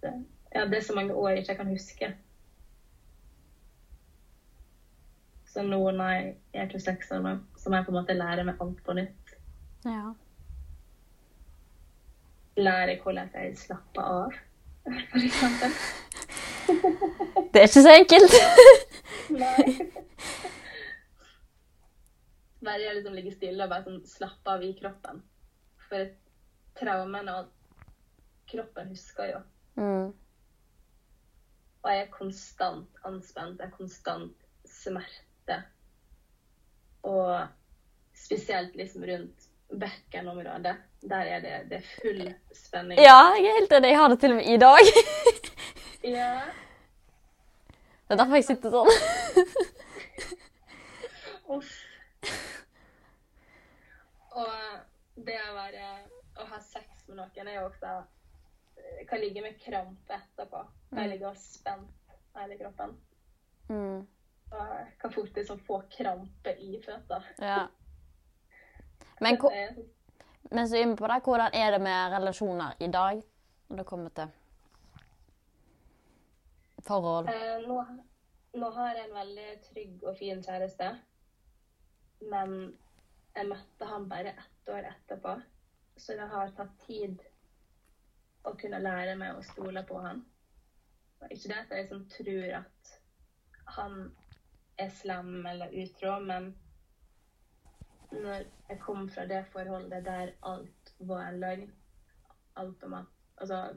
Det, 0.00 0.12
ja, 0.54 0.64
det 0.66 0.78
er 0.78 0.86
så 0.86 0.94
mange 0.96 1.14
år 1.14 1.34
jeg 1.34 1.44
ikke 1.44 1.56
kan 1.60 1.72
huske. 1.72 2.12
Så 5.50 5.62
nå 5.66 5.80
når 5.90 6.10
jeg 6.14 6.36
er 6.54 6.70
26 6.70 7.16
år 7.16 7.22
nå, 7.24 7.36
så 7.58 7.70
må 7.70 7.80
jeg 7.80 7.88
på 7.88 7.92
en 7.92 7.98
måte 7.98 8.14
lære 8.14 8.46
meg 8.46 8.62
alt 8.62 8.82
på 8.86 8.94
nytt. 8.94 9.32
Ja. 9.84 10.12
Lære 12.60 12.98
hvordan 13.02 13.30
jeg 13.34 13.56
slapper 13.58 14.02
av, 14.02 14.38
eksempel. 15.16 15.74
Det 17.52 17.60
er 17.60 17.66
ikke 17.66 17.82
så 17.82 17.94
enkelt. 17.94 18.34
Nei. 19.40 19.64
Bare 22.64 22.94
liksom 22.94 23.16
ligger 23.16 23.34
stille 23.34 23.64
og 23.64 23.72
bare 23.72 23.86
sånn 23.86 24.02
slappe 24.06 24.52
av 24.52 24.64
i 24.64 24.70
kroppen. 24.78 25.22
For 25.88 26.10
traumene 26.78 27.36
og 27.40 27.48
kroppen 28.52 28.92
husker 28.92 29.32
jo. 29.32 29.40
Mm. 29.80 30.10
Og 31.80 31.90
jeg 31.90 32.04
er 32.04 32.12
konstant 32.12 33.04
anspent. 33.08 33.60
Jeg 33.62 33.70
er 33.70 33.76
konstant 33.76 34.48
smerte. 34.68 35.62
Og 37.08 37.48
spesielt 38.14 38.76
liksom 38.76 39.06
rundt 39.08 39.49
bekkenområdet. 39.70 40.76
Der 41.10 41.16
er 41.16 41.40
det, 41.40 41.54
det 41.70 41.76
er 41.78 41.86
full 42.00 42.34
spenning. 42.52 42.98
Ja, 43.00 43.20
jeg 43.38 43.46
er 43.50 43.58
helt 43.60 43.72
enig. 43.72 43.92
Jeg 43.92 43.98
har 43.98 44.08
det 44.08 44.20
til 44.20 44.34
og 44.34 44.36
med 44.36 44.50
i 44.54 44.56
dag. 44.56 44.92
Ja. 46.00 46.40
Det 48.08 48.14
er 48.14 48.16
derfor 48.16 48.38
jeg 48.38 48.44
sitter 48.46 48.72
sånn. 48.72 48.88
Uff. 51.56 51.74
Og 54.40 54.54
det 55.26 55.36
å 55.42 55.52
være 55.58 55.90
Å 56.40 56.46
ha 56.48 56.60
sex 56.64 57.04
med 57.08 57.18
noen 57.18 57.50
er 57.50 57.58
jo 57.58 57.66
også 57.66 57.92
Jeg 58.96 59.06
kan 59.10 59.20
ligge 59.20 59.42
med 59.44 59.58
krampe 59.60 60.16
etterpå. 60.16 60.62
Jeg 60.96 61.12
ligger 61.12 61.36
spent 61.36 62.16
hele 62.38 62.56
kroppen. 62.62 62.96
Mm. 63.68 64.00
Og 64.50 64.72
kan 65.02 65.12
fort 65.14 65.36
liksom 65.36 65.60
få 65.66 65.82
krampe 65.92 66.54
i 66.56 66.80
føttene. 66.82 67.36
Ja. 67.44 67.66
Men, 69.20 69.38
men 70.50 70.68
så 70.68 70.76
er- 70.76 70.80
er 70.80 70.82
inne 70.86 70.96
på 70.96 71.06
det, 71.10 71.22
hvordan 71.24 71.54
er 71.54 71.70
det 71.70 71.80
med 71.80 72.12
relasjoner 72.14 72.74
i 72.80 72.86
dag? 72.90 73.22
Når 73.68 73.76
det 73.76 73.86
kommer 73.86 74.10
til 74.10 74.28
forhold. 76.86 77.28
Eh, 77.28 77.68
nå, 77.68 77.84
nå 78.58 78.70
har 78.70 78.94
jeg 78.96 79.04
en 79.08 79.14
veldig 79.14 79.48
trygg 79.68 80.04
og 80.08 80.16
fin 80.18 80.40
kjæreste. 80.42 80.88
Men 82.30 82.56
jeg 83.36 83.46
møtte 83.48 83.86
han 83.86 84.08
bare 84.08 84.32
ett 84.34 84.68
år 84.74 84.88
etterpå. 84.90 85.36
Så 85.96 86.16
det 86.16 86.28
har 86.32 86.50
tatt 86.56 86.74
tid 86.86 87.20
å 88.48 88.54
kunne 88.56 88.80
lære 88.80 89.16
meg 89.20 89.36
å 89.36 89.44
stole 89.44 89.82
på 89.88 90.00
han. 90.00 90.24
Og 91.20 91.28
ikke 91.30 91.48
det 91.52 91.58
at 91.60 91.70
jeg 91.76 91.84
liksom 91.84 92.06
tror 92.08 92.54
at 92.62 92.94
han 93.76 93.96
er 94.80 94.88
slem 94.96 95.46
eller 95.46 95.74
utro, 95.82 96.18
men 96.24 96.54
når 98.12 98.44
jeg 98.68 98.80
kom 98.80 99.08
fra 99.08 99.24
det 99.26 99.44
forholdet 99.52 100.04
der 100.04 100.32
alt 100.42 100.94
var 100.98 101.28
en 101.28 101.40
løgn 101.40 101.70
Alt 102.56 102.82
om 102.84 102.94
at 102.94 103.06
Altså 103.40 103.74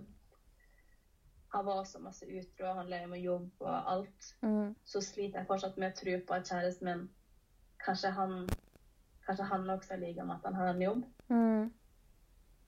han 1.53 1.65
var 1.65 1.83
så 1.85 1.99
masse 2.01 2.25
utro, 2.25 2.65
han 2.73 2.89
lever 2.89 3.07
med 3.07 3.19
jobb 3.21 3.49
og 3.61 3.91
alt, 3.91 4.35
Mm. 4.41 4.75
så 4.85 5.01
sliter 5.01 5.39
jeg 5.39 5.47
fortsatt 5.47 5.77
med 5.77 5.91
å 5.91 5.95
tro 5.99 6.15
på 6.27 6.33
at 6.33 6.47
kjæresten 6.49 6.85
min 6.85 7.03
Kanskje 7.85 8.09
han 8.09 8.49
Kanskje 9.27 9.45
han 9.45 9.69
også 9.69 9.95
liker 9.95 10.23
med 10.23 10.35
at 10.35 10.45
han 10.45 10.55
har 10.55 10.67
en 10.73 10.81
jobb. 10.81 11.03
Mm. 11.29 11.73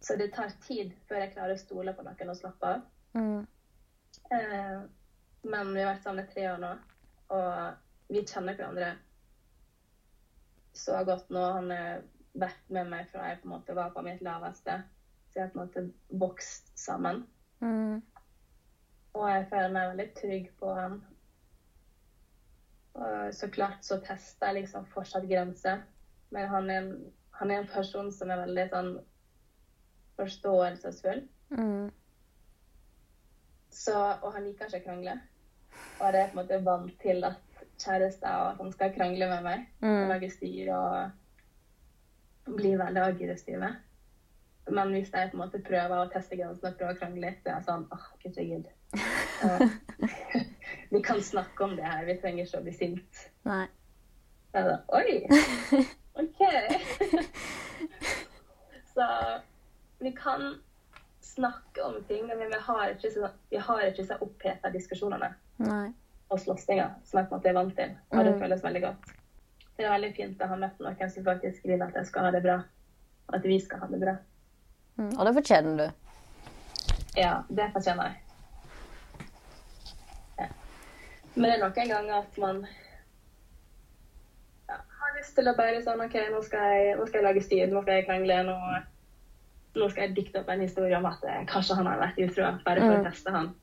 Så 0.01 0.15
det 0.15 0.33
tar 0.33 0.53
tid 0.67 0.91
før 1.07 1.15
jeg 1.15 1.33
klarer 1.33 1.53
å 1.53 1.57
stole 1.59 1.93
på 1.93 2.03
noen 2.05 2.29
og 2.29 2.37
slappe 2.37 2.65
av. 2.67 2.81
Mm. 3.13 3.47
Eh, 4.31 4.81
men 5.43 5.73
vi 5.73 5.81
har 5.81 5.93
vært 5.93 6.03
sammen 6.03 6.23
i 6.25 6.31
tre 6.33 6.45
år 6.51 6.61
nå, 6.63 6.71
og 7.29 7.73
vi 8.09 8.23
kjenner 8.23 8.55
hverandre 8.55 8.93
så 10.77 11.03
godt 11.07 11.31
nå. 11.33 11.41
Han 11.57 11.71
har 11.73 12.03
vært 12.35 12.69
med 12.73 12.91
meg 12.91 13.09
fra 13.11 13.29
jeg 13.29 13.41
på 13.41 13.49
en 13.49 13.55
måte 13.55 13.77
var 13.77 13.93
på 13.95 14.03
mitt 14.05 14.23
laveste. 14.25 14.81
Så 15.29 15.39
jeg 15.39 15.47
har 15.47 15.53
på 15.53 15.59
en 15.59 15.65
måte 15.65 16.19
vokst 16.21 16.71
sammen. 16.79 17.25
Mm. 17.63 18.01
Og 19.15 19.27
jeg 19.31 19.47
føler 19.51 19.75
meg 19.75 19.91
veldig 19.91 20.07
trygg 20.19 20.47
på 20.59 20.71
han. 20.75 20.97
Og 22.95 23.35
så 23.35 23.49
klart 23.51 23.83
så 23.87 23.99
tester 24.03 24.51
jeg 24.51 24.61
liksom 24.61 24.87
fortsatt 24.91 25.27
grenser. 25.29 25.83
Men 26.35 26.49
han 26.51 26.69
er, 26.69 26.81
en, 26.81 27.13
han 27.39 27.51
er 27.51 27.63
en 27.63 27.71
person 27.71 28.11
som 28.11 28.31
er 28.31 28.43
veldig 28.43 28.65
sånn 28.71 28.91
forståelsesfull. 30.19 31.23
Mm. 31.55 31.87
Så, 33.75 33.95
og 33.95 34.29
han 34.33 34.47
liker 34.47 34.71
ikke 34.71 34.83
å 34.83 34.87
krangle. 34.89 35.17
Og 35.99 36.13
det 36.15 36.21
er 36.21 36.31
på 36.31 36.37
en 36.37 36.41
måte 36.41 36.61
vant 36.63 36.95
til 37.01 37.27
at 37.27 37.44
kjærester 37.81 38.29
og 38.39 38.51
at 38.51 38.57
han 38.63 38.71
skal 38.71 38.93
krangle 38.95 39.27
med 39.29 39.43
meg. 39.43 39.65
Og 39.81 39.87
Mm. 39.89 40.07
lage 40.09 40.29
styr 40.31 40.71
og 40.75 41.11
bli 42.55 42.75
veldig 42.77 43.01
aggressive. 43.01 43.75
Men 44.69 44.89
hvis 44.95 45.11
jeg 45.13 45.29
på 45.31 45.37
en 45.37 45.43
måte 45.43 45.61
prøver 45.61 45.95
å 45.99 46.09
teste 46.13 46.37
grensene 46.39 46.71
og 46.71 46.77
prøver 46.77 46.93
å 46.95 46.97
krangle 46.99 47.21
litt, 47.27 47.41
så 47.43 47.49
er 47.49 47.53
jeg 47.59 47.65
sånn 47.67 47.87
åh, 47.91 48.05
ikke 48.25 48.45
gidd. 48.49 48.67
Vi 50.91 51.01
kan 51.03 51.21
snakke 51.21 51.63
om 51.63 51.75
det 51.75 51.83
her, 51.85 52.05
vi 52.05 52.15
trenger 52.21 52.45
ikke 52.45 52.59
å 52.59 52.63
bli 52.63 52.73
sint. 52.73 53.29
Nei. 53.45 53.65
Så 54.51 54.57
jeg 54.61 54.65
da, 54.69 54.77
Oi! 54.95 55.27
OK. 56.21 56.39
så 58.93 59.07
vi 59.99 60.11
kan 60.11 60.61
snakke 61.21 61.83
om 61.83 62.03
ting, 62.07 62.27
men 62.27 62.37
vi 62.37 62.59
har 62.67 62.89
ikke 62.93 63.11
så, 63.11 63.29
vi 63.49 63.57
har 63.57 63.81
ikke 63.89 64.05
så 64.07 64.17
oppheta 64.21 64.69
diskusjonene 64.71 65.33
Nei. 65.57 65.89
Og 66.35 66.41
slåssinga 66.43 66.87
som 67.07 67.19
jeg 67.21 67.29
på 67.29 67.35
en 67.35 67.39
måte 67.39 67.49
er 67.51 67.57
vant 67.57 67.75
til. 67.77 67.95
Og 68.11 68.23
det 68.25 68.33
Mm. 68.35 68.39
føles 68.43 68.63
veldig 68.63 68.81
godt. 68.85 69.13
Det 69.77 69.85
er 69.85 69.91
veldig 69.91 70.13
fint 70.15 70.41
å 70.41 70.47
ha 70.47 70.55
møtt 70.55 70.79
noen 70.79 71.09
som 71.11 71.23
faktisk 71.25 71.65
vil 71.67 71.81
at 71.83 71.93
jeg 71.95 72.05
skal 72.07 72.23
ha 72.27 72.31
det 72.31 72.43
bra, 72.43 72.55
og 73.27 73.35
at 73.35 73.43
vi 73.43 73.59
skal 73.59 73.79
ha 73.79 73.87
det 73.91 73.99
bra. 73.99 74.13
Mm. 74.97 75.11
Og 75.19 75.25
det 75.25 75.33
fortjener 75.35 75.77
du. 75.77 75.87
Ja, 77.19 77.41
det 77.49 77.71
fortjener 77.73 78.03
jeg. 78.11 78.15
Ja. 80.39 80.47
Men 81.35 81.43
det 81.49 81.53
er 81.57 81.63
noen 81.65 81.89
ganger 81.91 82.17
at 82.21 82.37
man 82.37 82.61
ja, 84.69 84.77
har 84.99 85.17
lyst 85.17 85.35
til 85.35 85.47
å 85.51 85.55
bare 85.57 85.81
sånn 85.83 86.01
OK, 86.05 86.15
nå 86.31 86.41
skal 86.45 86.71
jeg, 86.75 86.95
nå 86.99 87.07
skal 87.09 87.21
jeg 87.21 87.27
lage 87.27 87.43
styr, 87.43 87.67
nå 87.71 87.81
skal 87.83 87.99
jeg 87.99 88.07
krangle, 88.07 88.39
nå, 88.47 88.55
nå 89.75 89.89
skal 89.91 90.07
jeg 90.07 90.15
dikte 90.15 90.39
opp 90.41 90.49
en 90.49 90.63
historie 90.63 90.95
om 90.97 91.05
at 91.11 91.23
eh, 91.27 91.43
kanskje 91.51 91.75
han 91.81 91.89
har 91.91 91.99
vært 91.99 92.19
utro, 92.23 92.51
bare 92.65 92.79
for 92.85 92.95
å 92.95 93.01
Mm. 93.01 93.05
teste 93.11 93.31
han. 93.35 93.53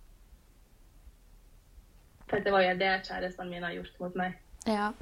For 2.33 2.41
det 2.41 2.53
var 2.53 2.63
jo 2.65 2.77
det 2.81 2.93
kjærestene 3.05 3.51
mine 3.51 3.67
har 3.67 3.75
gjort 3.77 3.99
mot 4.01 4.15
meg. 4.17 4.37
Ja. 4.65 4.93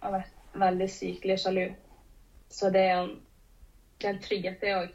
har 0.00 0.14
vært 0.14 0.60
veldig 0.62 0.86
sykelig 0.88 1.34
sjalu. 1.42 1.64
Så 2.48 2.70
det 2.72 2.84
er 2.88 3.02
en, 3.02 3.10
det 4.00 4.08
er 4.08 4.14
en 4.14 4.22
trygghet, 4.24 4.56
det 4.62 4.70
òg. 4.78 4.94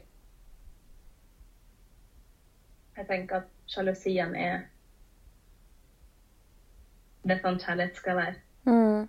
Jeg 2.98 3.08
tenker 3.12 3.44
at 3.44 3.52
sjalusien 3.70 4.34
er 4.36 4.64
det 7.30 7.38
sånn 7.44 7.62
kjærlighet 7.62 8.02
skal 8.02 8.18
være. 8.18 8.36
Mm. 8.66 9.06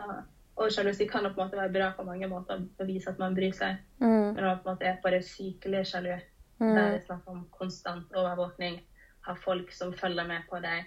Ja. 0.00 0.18
Og 0.56 0.74
sjalusi 0.74 1.06
kan 1.06 1.28
på 1.28 1.30
en 1.36 1.44
måte 1.44 1.60
være 1.60 1.74
bra 1.78 1.92
på 1.94 2.08
mange 2.10 2.26
måter, 2.32 2.66
å 2.66 2.88
vise 2.90 3.12
at 3.12 3.22
man 3.22 3.38
bryr 3.38 3.54
seg. 3.54 3.78
Mm. 4.02 4.34
Men 4.34 4.42
når 4.42 4.50
man 4.50 4.60
på 4.64 4.66
en 4.66 4.74
måte 4.74 4.90
er 4.90 5.00
bare 5.06 5.22
sykelig 5.22 5.86
sjalu, 5.92 6.14
der 6.58 6.82
er 6.82 6.94
det 6.96 7.06
snakk 7.06 7.30
om 7.30 7.44
konstant 7.54 8.14
overvåkning, 8.18 8.80
ha 9.26 9.34
folk 9.44 9.72
som 9.74 9.94
følger 9.96 10.26
med 10.26 10.46
på 10.50 10.60
deg, 10.62 10.86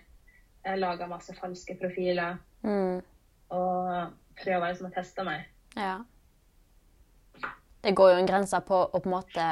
lager 0.80 1.08
masse 1.08 1.34
falske 1.40 1.78
profiler 1.80 2.38
Mm. 2.62 3.02
og 3.50 4.12
prøver 4.44 4.68
liksom 4.68 4.90
å 4.90 4.94
teste 4.94 5.24
meg. 5.24 5.46
Ja. 5.76 6.00
Det 7.84 7.96
går 7.96 8.12
jo 8.12 8.18
en 8.20 8.28
grense 8.28 8.60
på 8.68 8.82
å 8.84 9.00
på 9.00 9.08
en 9.08 9.14
måte 9.16 9.46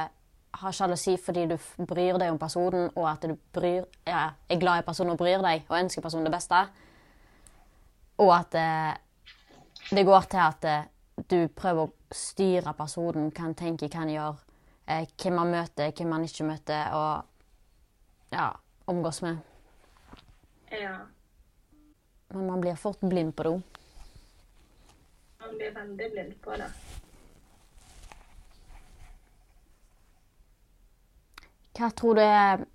ha 0.58 0.72
sjalusi 0.74 1.16
fordi 1.22 1.46
du 1.48 1.56
bryr 1.88 2.18
deg 2.20 2.32
om 2.34 2.40
personen, 2.42 2.90
og 2.96 3.08
at 3.10 3.28
du 3.30 3.38
bryr, 3.54 3.86
ja, 4.08 4.32
er 4.50 4.60
glad 4.60 4.82
i 4.82 4.86
personen 4.88 5.14
og 5.14 5.22
bryr 5.22 5.42
deg, 5.44 5.64
og 5.70 5.80
ønsker 5.80 6.04
personen 6.04 6.28
det 6.28 6.34
beste. 6.34 6.62
Og 8.18 8.34
at 8.34 8.58
eh, 8.58 8.94
det 9.92 10.06
går 10.06 10.28
til 10.32 10.44
at 10.44 10.68
eh, 10.68 10.88
du 11.30 11.48
prøver 11.48 11.86
å 11.86 12.14
styre 12.14 12.74
personen, 12.78 13.32
hva 13.32 13.46
han 13.46 13.58
tenker, 13.58 13.92
hva 13.92 14.04
han 14.04 14.14
gjør, 14.14 14.40
eh, 14.88 15.06
hvem 15.22 15.42
han 15.44 15.54
møter, 15.54 15.94
hvem 15.94 16.16
han 16.18 16.28
ikke 16.28 16.48
møter, 16.50 16.98
og 16.98 18.34
ja, 18.34 18.50
omgås 18.88 19.22
med. 19.22 19.38
Ja. 20.70 20.98
Men 22.28 22.48
man 22.48 22.62
blir 22.62 22.76
fort 22.76 23.00
blind 23.00 23.36
på 23.36 23.44
det 23.44 23.50
òg. 23.50 23.62
Man 25.40 25.58
blir 25.58 25.72
veldig 25.76 26.12
blind 26.12 26.34
på 26.44 26.56
det. 26.60 26.72
Hva 31.78 31.92
tror 31.94 32.18
du 32.18 32.24
er 32.26 32.66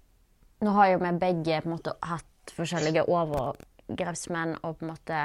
Nå 0.62 0.70
har 0.76 0.92
jo 0.92 0.98
vi 1.02 1.10
begge 1.18 1.56
på 1.58 1.66
en 1.66 1.72
måte 1.74 1.92
hatt 2.06 2.52
forskjellige 2.54 3.02
overgrepsmenn 3.10 4.52
og 4.60 4.76
på 4.78 4.84
en 4.84 4.92
måte 4.92 5.22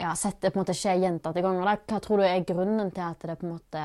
ja, 0.00 0.14
sett 0.16 0.40
det 0.40 0.50
på 0.54 0.58
en 0.58 0.62
måte 0.62 0.76
skje 0.78 0.94
gjentatte 1.02 1.42
ganger. 1.44 1.68
Da. 1.68 1.76
Hva 1.84 2.00
tror 2.00 2.22
du 2.22 2.26
er 2.26 2.46
grunnen 2.48 2.90
til 2.96 3.04
at 3.04 3.28
det 3.28 3.36
på 3.40 3.46
en 3.46 3.54
måte 3.58 3.84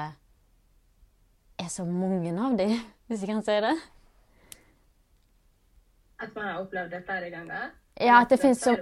er 1.60 1.72
så 1.74 1.84
mange 1.84 2.32
av 2.32 2.56
dem, 2.58 2.78
hvis 3.12 3.26
jeg 3.26 3.34
kan 3.34 3.44
si 3.44 3.60
det? 3.68 3.76
At 6.20 6.36
man 6.36 6.46
har 6.48 6.60
opplevd 6.62 6.92
det 6.92 7.04
flere 7.06 7.30
ganger. 7.32 7.70
Ja, 8.00 8.22
at 8.22 8.30
det 8.30 8.40
At 8.40 8.42
finnes 8.42 8.62
så. 8.64 8.76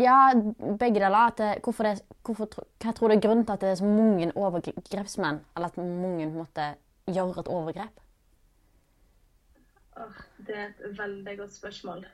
Ja, 0.00 0.32
begge 0.78 1.00
deler. 1.00 1.58
Hvorfor 1.64 1.82
det, 1.88 2.02
hvorfor, 2.24 2.48
hva 2.82 2.92
tror 2.92 3.08
du 3.08 3.14
er 3.14 3.20
grunnen 3.24 3.46
til 3.46 3.52
at 3.54 3.60
det 3.60 3.68
er 3.70 3.74
så 3.80 3.84
mange 3.88 4.32
overgrepsmenn? 4.36 5.40
Eller 5.56 5.68
at 5.68 5.76
mange 5.78 6.26
måtte 6.30 6.74
gjøre 7.06 7.40
et 7.40 7.48
overgrep? 7.48 8.00
Åh, 9.96 10.20
det 10.46 10.56
er 10.56 10.68
et 10.84 10.98
veldig 10.98 11.38
godt 11.38 11.54
spørsmål. 11.54 12.04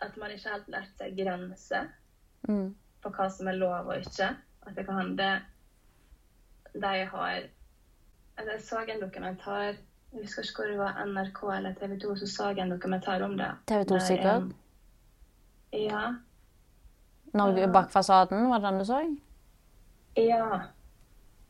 At 0.00 0.16
man 0.16 0.30
ikke 0.34 0.50
helt 0.52 0.68
lært 0.68 0.94
seg 0.98 1.16
grenser 1.18 1.88
Mm. 2.48 2.74
på 3.02 3.08
hva 3.10 3.30
som 3.32 3.48
er 3.48 3.56
lov 3.56 3.86
og 3.88 3.96
ikke. 3.96 4.36
At 4.66 4.76
det 4.76 4.84
kan 4.86 4.98
hende 4.98 5.40
de 6.74 7.04
har 7.06 7.42
Jeg 8.36 8.60
så 8.60 8.78
en 8.82 9.00
dokumentar 9.00 9.76
Jeg 10.14 10.22
husker 10.22 10.42
ikke 10.42 10.54
hvor 10.56 10.64
det 10.70 10.78
var 10.78 11.04
NRK 11.06 11.40
eller 11.56 11.74
TV 11.74 11.96
2 12.00 12.16
som 12.16 12.26
så 12.26 12.48
en 12.62 12.70
dokumentar 12.70 13.22
om 13.22 13.36
det. 13.38 13.50
TV 13.66 13.84
2 13.84 13.98
sikkert. 14.00 14.42
en- 14.42 14.54
Ja. 15.72 16.12
Norge 17.34 17.72
bak 17.72 17.90
fasaden, 17.90 18.48
var 18.50 18.58
det 18.58 18.70
den 18.70 18.78
du 18.78 18.84
så? 18.84 19.00
Ja. 20.16 20.60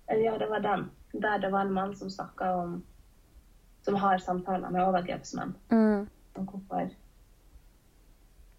Ja, 0.08 0.38
det 0.38 0.48
var 0.50 0.58
den. 0.58 0.90
Der 1.22 1.38
det 1.38 1.52
var 1.52 1.60
en 1.60 1.72
mann 1.72 1.96
som 1.96 2.10
snakka 2.10 2.44
om 2.54 2.84
Som 3.84 3.94
har 3.94 4.18
samtaler 4.18 4.70
med 4.70 4.80
overgrepsmenn 4.82 5.54
Mm. 5.70 6.08
om 6.34 6.46
hvorfor 6.46 6.88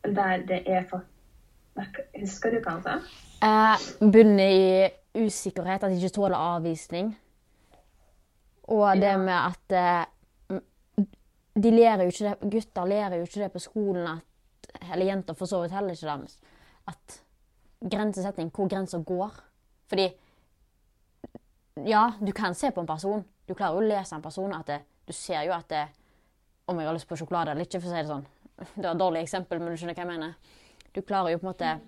Der 0.03 0.37
det 0.37 0.63
er 0.69 0.83
for 0.89 1.01
Husker 2.19 2.51
du 2.51 2.59
hva 2.61 2.69
han 2.71 2.83
sa? 2.83 2.93
Eh, 3.41 4.11
bunner 4.11 4.49
i 4.49 4.89
usikkerhet, 5.25 5.83
at 5.83 5.91
de 5.91 5.95
ikke 5.95 6.09
tåler 6.15 6.35
avvisning. 6.35 7.17
Og 8.67 8.95
det 8.97 9.11
Ja. 9.11 9.17
med 9.17 9.33
at 9.33 9.71
eh, 9.71 10.59
de 11.55 11.71
lærer 11.71 12.03
jo 12.03 12.11
ikke 12.11 12.29
det, 12.29 12.51
Gutter 12.51 12.85
lærer 12.85 13.15
jo 13.15 13.23
ikke 13.23 13.43
det 13.43 13.51
på 13.53 13.59
skolen, 13.59 14.07
at, 14.07 14.81
eller 14.91 15.05
jenter 15.05 15.33
for 15.33 15.45
så 15.45 15.61
vidt 15.61 15.71
heller 15.71 15.93
ikke 15.93 16.17
det, 16.25 16.37
at 16.87 17.21
grensesetting, 17.91 18.49
hvor 18.51 18.67
grensa 18.67 18.97
går. 18.97 19.31
Fordi 19.87 20.09
ja, 21.85 22.11
du 22.19 22.31
kan 22.31 22.55
se 22.55 22.71
på 22.71 22.81
en 22.81 22.87
person. 22.87 23.25
Du 23.47 23.53
klarer 23.53 23.73
jo 23.77 23.83
å 23.83 23.87
lese 23.89 24.15
en 24.15 24.21
person. 24.21 24.53
at 24.53 24.65
det, 24.67 24.81
Du 25.07 25.13
ser 25.13 25.43
jo 25.43 25.53
at 25.53 25.67
det, 25.69 25.87
Om 26.67 26.79
jeg 26.79 26.87
har 26.87 26.93
lyst 26.93 27.07
på 27.07 27.15
sjokolade 27.15 27.51
eller 27.51 27.61
ikke, 27.61 27.79
for 27.79 27.89
å 27.89 27.91
si 27.91 28.01
det 28.01 28.07
sånn. 28.09 28.25
Det 28.75 28.83
var 28.83 28.95
et 28.95 28.99
dårlig 28.99 29.21
eksempel, 29.21 29.59
men 29.59 29.69
du 29.69 29.77
skjønner 29.77 29.93
hva 29.93 30.01
jeg 30.01 30.07
mener. 30.07 30.33
Du 30.95 31.01
klarer 31.01 31.29
jo 31.29 31.37
på 31.37 31.45
en 31.45 31.51
måte 31.51 31.79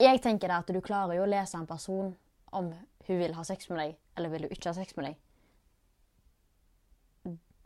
Jeg 0.00 0.20
tenker 0.22 0.48
det 0.48 0.56
at 0.56 0.72
du 0.74 0.80
klarer 0.80 1.14
jo 1.14 1.22
å 1.22 1.30
lese 1.30 1.56
en 1.56 1.66
person 1.66 2.16
om 2.54 2.72
hun 3.06 3.20
vil 3.20 3.34
ha 3.36 3.44
sex 3.44 3.68
med 3.70 3.80
deg, 3.82 3.96
eller 4.16 4.32
vil 4.32 4.46
hun 4.46 4.56
ikke 4.56 4.70
ha 4.70 4.76
sex 4.76 4.96
med 4.96 5.10
deg. 5.10 5.20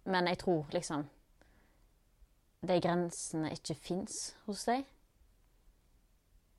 Men 0.09 0.29
jeg 0.31 0.41
tror 0.41 0.71
liksom 0.73 1.05
de 2.69 2.79
grensene 2.83 3.53
ikke 3.55 3.77
fins 3.79 4.15
hos 4.47 4.65
deg. 4.67 4.87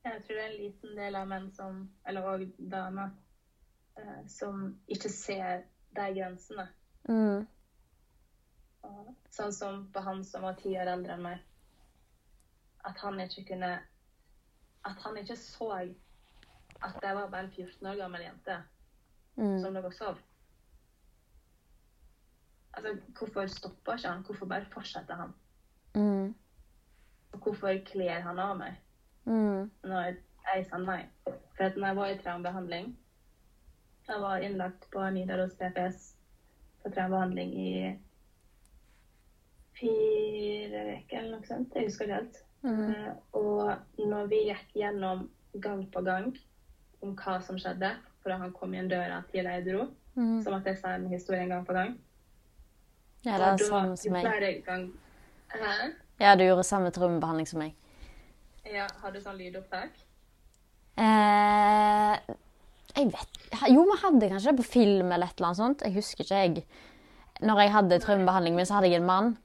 Jeg 0.05 0.21
tror 0.23 0.38
det 0.38 0.43
er 0.43 0.51
en 0.51 0.61
liten 0.61 0.95
del 0.95 1.17
av 1.19 1.27
menn 1.27 1.49
som, 1.53 1.82
eller 2.07 2.27
òg 2.30 2.45
damer, 2.71 3.11
eh, 3.99 4.21
som 4.32 4.69
ikke 4.88 5.11
ser 5.11 5.65
de 5.97 6.05
grensene. 6.15 6.69
Mm. 7.09 7.47
Sånn 9.34 9.53
som 9.53 9.82
på 9.93 10.03
han 10.05 10.23
som 10.25 10.45
var 10.47 10.55
ti 10.61 10.71
år 10.80 10.93
eldre 10.93 11.17
enn 11.17 11.25
meg. 11.25 11.41
At 12.88 13.01
han 13.03 13.19
ikke 13.19 13.43
kunne 13.51 13.73
At 14.88 15.01
han 15.03 15.17
ikke 15.19 15.36
så 15.36 15.73
at 16.84 16.99
jeg 17.03 17.15
var 17.15 17.27
bare 17.30 17.49
14 17.55 17.88
år 17.88 17.95
gammel 17.97 18.21
jente 18.21 18.59
Mm. 19.38 19.59
som 19.61 19.73
lå 19.73 19.80
og 19.86 19.93
sov. 19.93 20.17
Altså, 22.73 22.97
hvorfor 23.17 23.45
stopper 23.47 23.93
ikke 23.97 24.07
han? 24.07 24.23
Hvorfor 24.23 24.45
bare 24.45 24.65
fortsetter 24.73 25.15
han? 25.15 25.34
Mm. 25.95 26.36
Og 27.34 27.39
hvorfor 27.39 27.73
kler 27.86 28.19
han 28.21 28.39
av 28.39 28.57
meg 28.57 28.75
Mm. 29.25 29.71
når 29.84 30.15
jeg 30.55 30.65
sa 30.69 30.77
nei? 30.77 31.05
For 31.25 31.63
at 31.63 31.75
når 31.77 31.88
jeg 31.88 31.95
var 31.95 32.05
i 32.07 32.17
traumebehandling 32.17 32.97
Jeg 34.09 34.21
var 34.21 34.38
innlagt 34.41 34.88
på 34.91 35.09
Nidaros 35.13 35.53
PPS 35.55 36.15
på 36.84 36.89
traumebehandling 36.89 37.51
i 37.53 37.99
fire 39.80 40.82
uker 40.97 41.17
eller 41.19 41.36
noe 41.38 41.45
sånt. 41.47 41.75
Jeg 41.75 41.84
husker 41.86 42.05
ikke 42.05 42.15
helt. 42.15 42.39
Mm. 42.63 42.89
Eh, 42.89 43.13
Og 43.34 43.77
når 43.97 44.27
vi 44.32 44.39
gikk 44.49 44.73
gjennom 44.75 45.30
gang 45.61 45.86
på 45.91 46.01
gang 46.03 46.32
om 47.02 47.16
hva 47.16 47.41
som 47.45 47.56
skjedde 47.58 47.91
fra 48.24 48.38
han 48.38 48.52
kom 48.52 48.74
inn 48.74 48.89
døra 48.89 49.24
til 49.32 49.45
jeg 49.45 49.66
dro, 49.66 49.88
Mm. 50.16 50.43
som 50.43 50.54
at 50.54 50.66
jeg 50.66 50.78
sa 50.78 50.95
en 50.95 51.08
historie 51.08 51.47
gang 51.47 51.66
på 51.66 51.74
gang 51.74 51.97
Ja, 53.24 53.38
det 53.38 53.41
er 53.47 53.56
det 53.58 53.68
samme 53.68 53.97
som 53.97 54.12
meg. 54.12 54.64
gang- 54.66 54.93
Hæ? 55.50 55.93
Ja, 56.20 56.36
du 56.36 56.43
gjorde 56.43 56.64
samme 56.64 56.91
traumebehandling 56.91 57.47
som 57.47 57.60
meg. 57.60 57.74
Ja, 58.66 58.88
du 59.14 59.20
sånn 59.20 59.38
lydopptak. 59.38 59.89
Eh, 60.97 62.20
jeg 62.95 63.12
vet 63.14 63.70
Jo, 63.72 63.84
vi 63.84 63.97
hadde 64.04 64.30
kanskje 64.30 64.52
det 64.52 64.58
på 64.60 64.66
film 64.72 65.12
eller 65.12 65.28
et 65.28 65.38
eller 65.39 65.47
annet 65.47 65.58
sånt. 65.58 65.82
Jeg 65.82 65.93
husker 65.95 66.24
ikke, 66.24 66.36
jeg. 66.36 66.66
Når 67.41 67.62
jeg 67.64 67.72
hadde 67.72 68.00
traumebehandlingen 68.04 68.56
min, 68.60 68.66
så 68.66 68.74
hadde 68.78 68.89
jeg 68.91 69.00
en 69.02 69.06
mann. 69.08 69.38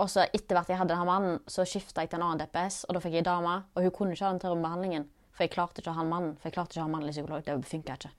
Og 0.00 0.08
så 0.10 0.24
etter 0.34 0.56
hvert 0.56 0.68
jeg 0.68 0.78
hadde 0.78 0.88
denne 0.94 1.06
mannen, 1.06 1.38
så 1.46 1.62
skifta 1.68 2.00
jeg 2.02 2.10
til 2.10 2.18
en 2.20 2.26
annen 2.26 2.40
DPS, 2.42 2.84
og 2.88 2.94
da 2.94 3.00
fikk 3.00 3.12
jeg 3.12 3.22
ei 3.26 3.28
dame. 3.30 3.62
Og 3.76 3.82
hun 3.82 3.90
kunne 3.92 4.12
ikke 4.16 4.24
ha 4.24 4.32
den 4.32 4.40
traumebehandlingen, 4.40 5.06
for 5.34 5.44
jeg 5.44 5.52
klarte 5.54 5.82
ikke 5.82 5.90
å 5.92 5.98
ha 5.98 6.04
en 6.04 6.12
mann. 6.12 6.28
For 6.38 6.48
jeg 6.48 6.56
klarte 6.56 6.76
ikke 6.76 6.84
å 6.84 6.86
ha 6.86 6.92
mannlig 6.94 7.14
psykolog. 7.16 7.44
Det 7.46 7.70
funka 7.70 7.96
ikke. 7.98 8.10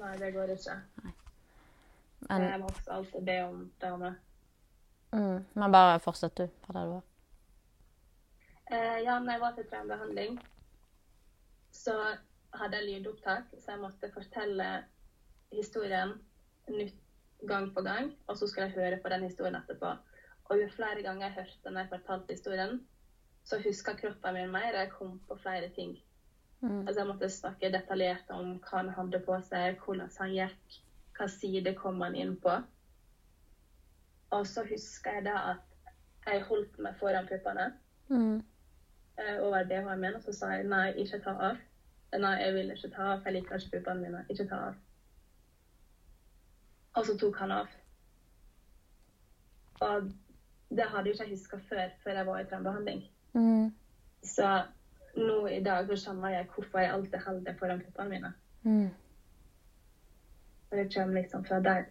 Nei, 0.00 0.14
det 0.18 0.30
går 0.34 0.54
ikke. 0.56 0.76
Men, 2.28 2.46
Jeg 2.48 2.60
må 2.60 2.72
alltid 2.96 3.24
be 3.28 3.36
om 3.44 3.60
dame. 3.80 4.10
mm, 5.12 5.38
men 5.54 5.72
bare 5.72 6.00
fortsett, 6.02 6.34
du. 6.36 6.48
Fra 6.64 6.74
det 6.76 6.86
du 6.86 6.94
var. 6.96 7.06
Eh, 8.70 8.98
ja, 9.04 9.18
når 9.18 9.32
jeg 9.32 9.40
var 9.40 9.54
til 9.54 9.68
traumebehandling, 9.70 10.40
så 11.74 11.94
hadde 12.54 12.76
jeg 12.76 12.86
lydopptak, 12.88 13.54
så 13.58 13.72
jeg 13.72 13.82
måtte 13.82 14.12
fortelle 14.14 14.68
historien 15.54 16.12
nytt 16.70 16.98
gang 17.48 17.70
på 17.74 17.82
gang, 17.82 18.12
og 18.28 18.36
så 18.38 18.46
skulle 18.46 18.68
jeg 18.68 18.76
høre 18.78 19.00
på 19.02 19.10
den 19.12 19.24
historien 19.26 19.56
etterpå. 19.58 19.94
Og 20.50 20.60
jo 20.60 20.68
flere 20.74 21.02
ganger 21.02 21.28
jeg 21.28 21.38
hørte 21.38 21.70
når 21.72 21.84
jeg 21.84 21.92
fortalte 21.94 22.36
historien, 22.36 22.80
så 23.44 23.58
huska 23.64 23.94
kroppen 23.94 24.34
min 24.34 24.50
mer, 24.52 24.74
jeg 24.76 24.90
kom 24.90 25.18
på 25.28 25.36
flere 25.42 25.68
ting. 25.74 25.96
Altså 26.86 27.00
Jeg 27.00 27.06
måtte 27.08 27.28
snakke 27.28 27.70
detaljert 27.72 28.30
om 28.30 28.58
hva 28.60 28.76
han 28.82 28.88
hadde 28.88 29.18
på 29.24 29.38
seg, 29.48 29.78
hvordan 29.84 30.10
han 30.18 30.34
gikk, 30.34 30.76
hva 31.16 31.26
side 31.28 31.72
kom 31.74 32.00
han 32.04 32.14
inn 32.14 32.36
på. 32.36 32.52
Og 34.30 34.46
så 34.46 34.62
husker 34.68 35.10
jeg 35.18 35.24
da 35.24 35.36
at 35.54 35.90
jeg 36.26 36.42
holdt 36.48 36.78
meg 36.78 36.94
foran 37.00 37.26
puppene 37.26 37.72
Mm. 38.10 38.42
eh, 39.18 39.36
over 39.40 39.64
BH-en 39.64 40.00
min, 40.00 40.14
og 40.14 40.22
så 40.22 40.32
sa 40.32 40.46
jeg 40.50 40.64
nei, 40.66 40.92
ikke 40.98 41.18
ta 41.22 41.30
av. 41.30 41.56
Nei, 42.18 42.32
jeg 42.42 42.54
vil 42.54 42.70
ikke 42.74 42.90
ta 42.90 43.02
av, 43.12 43.20
jeg 43.24 43.32
liker 43.32 43.56
ikke 43.58 43.70
puppene 43.78 44.00
mine. 44.02 44.24
Ikke 44.28 44.48
ta 44.48 44.56
av. 44.56 44.74
Og 46.94 47.06
så 47.06 47.16
tok 47.18 47.36
han 47.38 47.50
av. 47.52 47.66
Og 49.80 50.10
det 50.70 50.86
hadde 50.90 51.08
jo 51.08 51.14
ikke 51.14 51.24
jeg 51.28 51.36
huska 51.36 51.58
før, 51.68 51.90
før 52.04 52.18
jeg 52.18 52.26
var 52.26 52.40
i 52.40 52.44
traumebehandling. 52.50 53.04
Mm. 53.34 53.70
Så 54.22 54.48
nå 55.16 55.36
i 55.48 55.60
dag 55.64 55.86
så 55.88 55.96
skjønner 55.98 56.34
jeg 56.34 56.48
hvorfor 56.54 56.82
jeg 56.82 56.92
alltid 56.94 57.22
holder 57.26 57.46
det 57.46 57.56
foran 57.58 57.80
puppene 57.84 58.10
mine. 58.10 58.32
Mm. 58.62 58.90
Og 60.70 60.78
det 60.78 60.94
kommer 60.94 61.20
liksom 61.20 61.44
fra 61.44 61.60
der. 61.60 61.88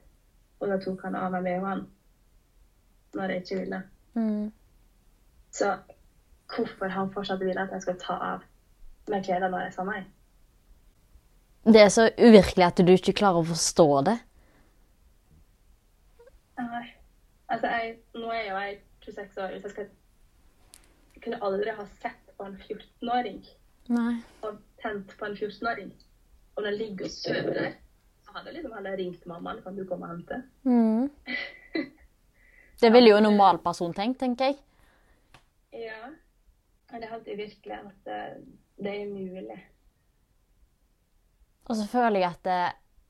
Og 0.59 0.67
da 0.67 0.77
tok 0.83 1.03
han 1.03 1.15
av 1.15 1.31
meg 1.31 1.47
BH-en 1.47 1.85
når 3.15 3.33
jeg 3.33 3.43
ikke 3.43 3.59
ville. 3.63 3.81
Mm. 4.13 4.51
Så 5.51 5.73
hvorfor 6.55 6.87
han 6.87 7.11
fortsatt 7.13 7.39
ville 7.39 7.61
at 7.61 7.73
jeg 7.73 7.81
skal 7.81 7.99
ta 8.01 8.17
av 8.33 8.47
meg 9.09 9.25
klærne 9.25 9.49
når 9.49 9.67
jeg 9.67 9.75
sa 9.75 9.85
nei? 9.87 10.01
Det 11.65 11.81
er 11.81 11.89
så 11.93 12.07
uvirkelig 12.17 12.65
at 12.65 12.81
du 12.85 12.91
ikke 12.93 13.17
klarer 13.19 13.41
å 13.41 13.49
forstå 13.49 13.87
det. 14.07 14.17
Nei. 16.59 16.85
Altså, 17.49 17.67
jeg, 17.67 17.95
nå 18.15 18.29
er 18.31 18.43
jo 18.45 18.57
jeg 18.61 18.77
26 19.05 19.37
år, 19.43 19.51
Hvis 19.51 19.63
jeg 19.63 19.71
skal 19.71 19.87
jeg 21.19 21.25
kunne 21.25 21.41
aldri 21.43 21.71
ha 21.75 21.85
sett 21.99 22.29
på 22.37 22.45
en 22.47 22.53
14-åring 22.63 23.41
og 24.45 24.59
tent 24.79 25.11
på 25.19 25.25
en 25.27 25.35
14-åring. 25.35 25.89
Og 26.55 26.63
når 26.63 26.69
jeg 26.71 26.79
ligger 26.79 27.09
og 27.09 27.11
sover 27.11 27.57
der, 27.57 27.73
så 28.23 28.35
hadde 28.35 28.47
jeg 28.47 28.55
liksom 28.59 28.75
heller 28.77 28.95
ringt 28.97 29.25
mammaen. 29.27 29.59
Kan 29.65 29.75
du 29.75 29.83
komme 29.89 30.07
og 30.07 30.13
hente? 30.13 30.37
Mm. 30.63 31.09
Det 32.79 32.93
ville 32.93 33.11
jo 33.11 33.17
en 33.19 33.27
normal 33.27 33.59
person 33.59 33.91
tenkt, 33.93 34.21
tenker 34.21 34.53
jeg. 34.53 34.61
Ja. 35.83 36.13
Men 36.89 37.01
det 37.01 37.09
er 37.09 37.11
helt 37.17 37.27
uvirkelig 37.27 37.75
at 37.75 38.07
det, 38.07 38.21
det 38.79 38.93
er 39.01 39.09
mulig. 39.11 39.59
Og 41.67 41.75
så 41.75 41.89
føler 41.91 42.23
jeg 42.23 42.31
at 42.31 42.47
det, 42.47 42.61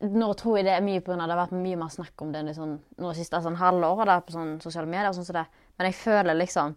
Nå 0.10 0.32
tror 0.40 0.58
jeg 0.58 0.66
det 0.66 0.74
er 0.74 0.84
mye 0.84 1.04
pga. 1.04 1.18
det 1.20 1.34
har 1.36 1.42
vært 1.44 1.58
mye 1.60 1.78
mer 1.78 1.90
snakk 1.92 2.22
om 2.24 2.30
det 2.32 2.42
i 2.48 2.54
sånn, 2.56 2.78
nå 3.04 3.10
siste 3.14 3.42
sånn 3.44 3.58
halvåret 3.60 4.26
på 4.26 4.32
sånn 4.32 4.54
sosiale 4.64 4.88
medier. 4.88 5.12
sånn 5.14 5.28
så 5.28 5.36
det. 5.36 5.46
Men 5.78 5.90
jeg 5.92 5.98
føler 6.00 6.38
liksom 6.40 6.76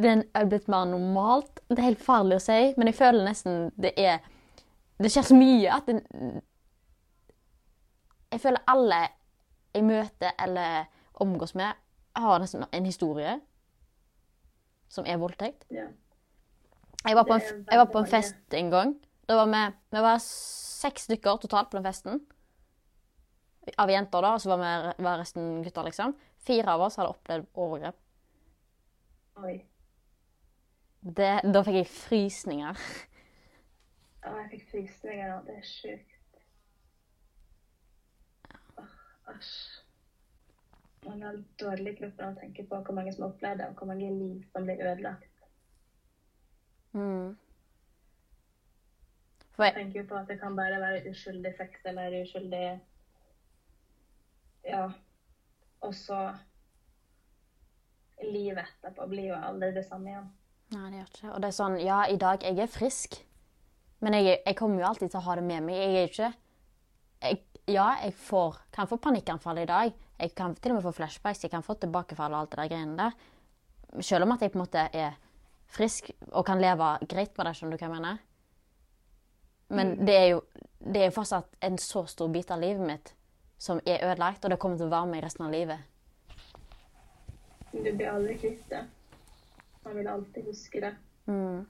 Det 0.00 0.12
er 0.34 0.46
blitt 0.48 0.68
mer 0.72 0.86
normalt. 0.88 1.60
Det 1.68 1.78
er 1.78 1.90
helt 1.90 2.04
farlig 2.04 2.38
å 2.38 2.44
si, 2.44 2.58
men 2.78 2.88
jeg 2.88 2.96
føler 2.96 3.26
nesten 3.26 3.66
det 3.80 3.92
er 4.00 4.20
Det 5.00 5.08
skjer 5.12 5.24
så 5.30 5.36
mye 5.36 5.72
at 5.72 5.86
det, 5.88 6.00
Jeg 8.30 8.40
føler 8.40 8.64
alle 8.68 9.00
jeg 9.74 9.86
møter 9.86 10.34
eller 10.38 10.88
omgås 11.22 11.54
med, 11.54 11.78
har 12.16 12.40
nesten 12.42 12.64
en 12.72 12.86
historie 12.86 13.36
som 14.90 15.06
er 15.06 15.20
voldtekt. 15.22 15.64
Ja. 15.70 15.86
Jeg 17.06 17.16
var 17.16 17.24
på 17.28 17.36
en, 17.38 17.64
jeg 17.70 17.78
var 17.78 17.88
på 17.92 18.02
en 18.02 18.10
fest 18.10 18.56
en 18.58 18.70
gang. 18.72 18.96
Da 19.28 19.38
var 19.38 19.46
vi, 19.46 19.62
vi 19.94 20.02
var 20.04 20.18
seks 20.24 21.06
stykker 21.06 21.38
totalt 21.40 21.70
på 21.70 21.78
den 21.78 21.86
festen. 21.86 22.20
Av 23.78 23.90
jenter, 23.92 24.24
da, 24.24 24.34
og 24.34 24.42
så 24.42 24.50
var, 24.50 24.64
vi, 24.64 25.04
var 25.06 25.20
resten 25.20 25.60
gutter, 25.62 25.86
liksom. 25.86 26.16
Fire 26.42 26.74
av 26.74 26.82
oss 26.88 26.98
hadde 26.98 27.12
opplevd 27.14 27.46
overgrep. 27.54 28.00
Oi. 29.44 29.54
Det, 31.00 31.40
da 31.54 31.62
fikk 31.64 31.78
jeg 31.80 31.88
frysninger. 31.88 32.80
Ja, 34.20 34.32
jeg 34.42 34.48
fikk 34.50 34.66
frysninger 34.70 35.30
nå. 35.30 35.38
Det 35.46 35.54
er 35.56 35.68
sjukt. 35.68 36.40
Æsj. 39.30 39.52
Man 41.06 41.22
har 41.24 41.38
dårlig 41.60 41.94
kropp 41.98 42.18
når 42.18 42.26
man 42.26 42.40
tenker 42.42 42.66
på 42.68 42.80
hvor 42.84 42.96
mange 42.96 43.12
som 43.14 43.24
har 43.24 43.30
opplevd 43.32 43.62
det, 43.62 43.68
og 43.70 43.78
hvor 43.78 43.88
mange 43.88 44.10
liv 44.18 44.42
som 44.52 44.66
blir 44.68 44.82
ødelagt. 44.84 45.46
Mm. 46.92 47.38
For 49.54 49.64
jeg, 49.64 49.74
tenker 49.78 50.00
jo 50.02 50.06
på 50.10 50.18
at 50.18 50.28
det 50.28 50.36
kan 50.42 50.56
bare 50.56 50.80
være 50.82 51.10
uskyldig 51.10 51.54
sex 51.56 51.84
eller 51.84 52.20
uskyldig 52.22 52.80
Ja. 54.64 54.90
Og 55.80 55.94
så 55.94 56.34
Livet 58.20 58.66
etterpå 58.66 59.06
blir 59.08 59.30
jo 59.30 59.36
aldri 59.40 59.70
det 59.72 59.86
samme 59.88 60.10
igjen. 60.10 60.26
Nei, 60.70 60.86
det 60.90 61.00
gjør 61.00 61.08
ikke 61.08 61.22
det. 61.22 61.32
Og 61.34 61.42
det 61.42 61.48
er 61.48 61.56
sånn, 61.56 61.76
ja, 61.82 61.98
i 62.06 62.18
dag 62.20 62.44
jeg 62.46 62.60
er 62.62 62.70
frisk, 62.70 63.18
men 64.00 64.16
jeg, 64.16 64.38
jeg 64.46 64.56
kommer 64.58 64.82
jo 64.82 64.88
alltid 64.90 65.10
til 65.10 65.20
å 65.20 65.24
ha 65.26 65.36
det 65.40 65.46
med 65.46 65.66
meg. 65.66 65.80
Jeg 65.80 65.96
er 65.96 66.12
ikke 66.12 66.30
jeg, 67.26 67.40
Ja, 67.70 67.88
jeg 68.02 68.14
får, 68.16 68.56
kan 68.74 68.88
få 68.90 68.98
panikkanfall 69.02 69.60
i 69.62 69.66
dag. 69.68 69.92
Jeg 70.20 70.32
kan 70.36 70.54
til 70.56 70.72
og 70.72 70.78
med 70.78 70.86
få 70.86 70.94
flashbacks, 70.96 71.44
jeg 71.44 71.52
kan 71.52 71.62
få 71.66 71.76
tilbakefall 71.78 72.32
og 72.34 72.42
alt 72.42 72.54
det 72.54 72.62
der 72.62 72.70
greiene 72.72 72.96
der. 72.98 73.18
Selv 74.06 74.26
om 74.26 74.32
at 74.34 74.42
jeg 74.42 74.52
på 74.52 74.58
en 74.58 74.64
måte 74.64 74.86
er 74.94 75.18
frisk 75.70 76.10
og 76.30 76.44
kan 76.46 76.62
leve 76.62 76.96
greit 77.10 77.36
med 77.36 77.46
det, 77.46 77.54
skjønner 77.58 77.76
du 77.76 77.82
hva 77.82 77.88
jeg 77.88 77.94
mener? 77.94 78.20
Men 79.70 79.94
det 80.06 80.16
er 80.16 80.28
jo 80.32 80.42
det 80.80 81.02
er 81.04 81.14
fortsatt 81.14 81.58
en 81.62 81.76
så 81.78 82.06
stor 82.08 82.30
bit 82.32 82.50
av 82.50 82.62
livet 82.62 82.86
mitt 82.86 83.12
som 83.60 83.80
er 83.84 84.00
ødelagt, 84.06 84.44
og 84.44 84.50
det 84.50 84.58
kommer 84.58 84.80
til 84.80 84.88
å 84.88 84.94
være 84.94 85.10
med 85.10 85.24
resten 85.24 85.44
av 85.44 85.52
livet. 85.52 85.82
Du 87.70 87.84
blir 87.84 88.08
aldri 88.08 88.38
kvitt 88.40 88.64
det. 88.72 88.80
Man 89.84 89.96
vil 89.96 90.06
alltid 90.06 90.44
huske 90.44 90.80
det. 90.80 90.96
Mm. 91.26 91.64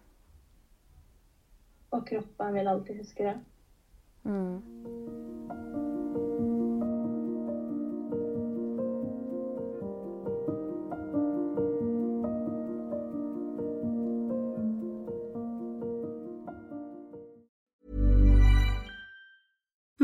Og 1.90 2.06
kroppen 2.06 2.54
vil 2.54 2.68
alltid 2.68 2.96
huske 2.98 3.24
det. 3.24 3.40
Mm. 4.22 5.39